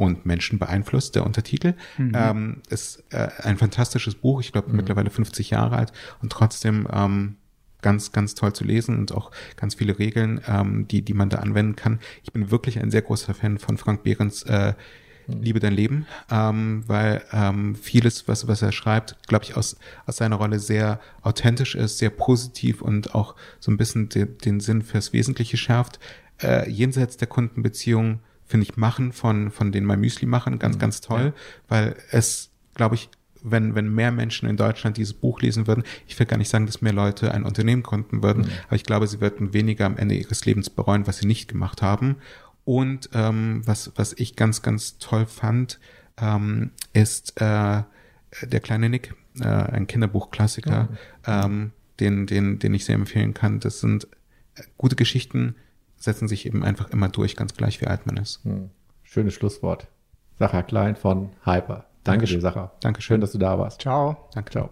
und 0.00 0.24
Menschen 0.24 0.58
beeinflusst, 0.58 1.14
der 1.14 1.26
Untertitel. 1.26 1.74
Mhm. 1.98 2.12
Ähm, 2.14 2.62
ist 2.70 3.04
äh, 3.10 3.28
ein 3.42 3.58
fantastisches 3.58 4.14
Buch, 4.14 4.40
ich 4.40 4.50
glaube 4.50 4.70
mhm. 4.70 4.76
mittlerweile 4.76 5.10
50 5.10 5.50
Jahre 5.50 5.76
alt 5.76 5.92
und 6.22 6.32
trotzdem 6.32 6.88
ähm, 6.90 7.36
ganz, 7.82 8.10
ganz 8.10 8.34
toll 8.34 8.54
zu 8.54 8.64
lesen 8.64 8.96
und 8.98 9.12
auch 9.12 9.30
ganz 9.56 9.74
viele 9.74 9.98
Regeln, 9.98 10.40
ähm, 10.48 10.88
die, 10.88 11.02
die 11.02 11.12
man 11.12 11.28
da 11.28 11.38
anwenden 11.40 11.76
kann. 11.76 12.00
Ich 12.22 12.32
bin 12.32 12.50
wirklich 12.50 12.80
ein 12.80 12.90
sehr 12.90 13.02
großer 13.02 13.34
Fan 13.34 13.58
von 13.58 13.76
Frank 13.76 14.02
Behrens 14.02 14.42
äh, 14.44 14.72
mhm. 15.26 15.42
Liebe 15.42 15.60
dein 15.60 15.74
Leben, 15.74 16.06
ähm, 16.30 16.82
weil 16.86 17.22
ähm, 17.32 17.74
vieles, 17.74 18.26
was, 18.26 18.48
was 18.48 18.62
er 18.62 18.72
schreibt, 18.72 19.16
glaube 19.28 19.44
ich, 19.44 19.54
aus, 19.58 19.76
aus 20.06 20.16
seiner 20.16 20.36
Rolle 20.36 20.60
sehr 20.60 20.98
authentisch 21.20 21.74
ist, 21.74 21.98
sehr 21.98 22.10
positiv 22.10 22.80
und 22.80 23.14
auch 23.14 23.36
so 23.58 23.70
ein 23.70 23.76
bisschen 23.76 24.08
den, 24.08 24.38
den 24.38 24.60
Sinn 24.60 24.80
fürs 24.80 25.12
Wesentliche 25.12 25.58
schärft. 25.58 26.00
Äh, 26.42 26.70
jenseits 26.70 27.18
der 27.18 27.28
Kundenbeziehung 27.28 28.20
finde 28.50 28.66
ich, 28.68 28.76
machen 28.76 29.12
von, 29.12 29.50
von 29.52 29.70
den 29.70 29.86
My 29.86 29.96
Müsli 29.96 30.26
machen 30.26 30.58
ganz, 30.58 30.74
mhm. 30.74 30.80
ganz 30.80 31.00
toll, 31.00 31.26
ja. 31.26 31.32
weil 31.68 31.96
es, 32.10 32.50
glaube 32.74 32.96
ich, 32.96 33.08
wenn, 33.42 33.74
wenn 33.74 33.94
mehr 33.94 34.10
Menschen 34.10 34.48
in 34.48 34.56
Deutschland 34.56 34.96
dieses 34.96 35.14
Buch 35.14 35.40
lesen 35.40 35.66
würden, 35.68 35.84
ich 36.08 36.18
will 36.18 36.26
gar 36.26 36.36
nicht 36.36 36.48
sagen, 36.48 36.66
dass 36.66 36.82
mehr 36.82 36.92
Leute 36.92 37.32
ein 37.32 37.44
Unternehmen 37.44 37.82
gründen 37.82 38.22
würden, 38.22 38.42
mhm. 38.42 38.50
aber 38.66 38.76
ich 38.76 38.84
glaube, 38.84 39.06
sie 39.06 39.20
würden 39.20 39.54
weniger 39.54 39.86
am 39.86 39.96
Ende 39.96 40.16
ihres 40.16 40.44
Lebens 40.44 40.68
bereuen, 40.68 41.06
was 41.06 41.18
sie 41.18 41.26
nicht 41.26 41.48
gemacht 41.48 41.80
haben. 41.80 42.16
Und 42.64 43.08
ähm, 43.14 43.62
was, 43.64 43.92
was 43.94 44.12
ich 44.12 44.36
ganz, 44.36 44.62
ganz 44.62 44.98
toll 44.98 45.26
fand, 45.26 45.78
ähm, 46.18 46.72
ist 46.92 47.40
äh, 47.40 47.82
der 48.42 48.60
kleine 48.62 48.90
Nick, 48.90 49.14
äh, 49.40 49.44
ein 49.44 49.86
Kinderbuchklassiker, 49.86 50.82
mhm. 50.82 50.96
ähm, 51.26 51.72
den, 52.00 52.26
den, 52.26 52.58
den 52.58 52.74
ich 52.74 52.84
sehr 52.84 52.96
empfehlen 52.96 53.32
kann. 53.32 53.60
Das 53.60 53.80
sind 53.80 54.08
gute 54.76 54.96
Geschichten, 54.96 55.54
setzen 56.00 56.26
sich 56.26 56.46
eben 56.46 56.64
einfach 56.64 56.90
immer 56.90 57.08
durch, 57.08 57.36
ganz 57.36 57.54
gleich 57.54 57.80
wie 57.80 57.86
alt 57.86 58.06
man 58.06 58.16
ist. 58.16 58.42
Hm. 58.44 58.70
Schönes 59.04 59.34
Schlusswort. 59.34 59.86
Sacha 60.38 60.62
Klein 60.62 60.96
von 60.96 61.30
Hyper. 61.44 61.84
Danke 62.02 62.24
dir, 62.26 62.40
Sacha. 62.40 62.72
Dankeschön. 62.80 63.14
Schön, 63.14 63.20
dass 63.20 63.32
du 63.32 63.38
da 63.38 63.58
warst. 63.58 63.82
Ciao. 63.82 64.28
Danke. 64.34 64.50
Ciao. 64.50 64.70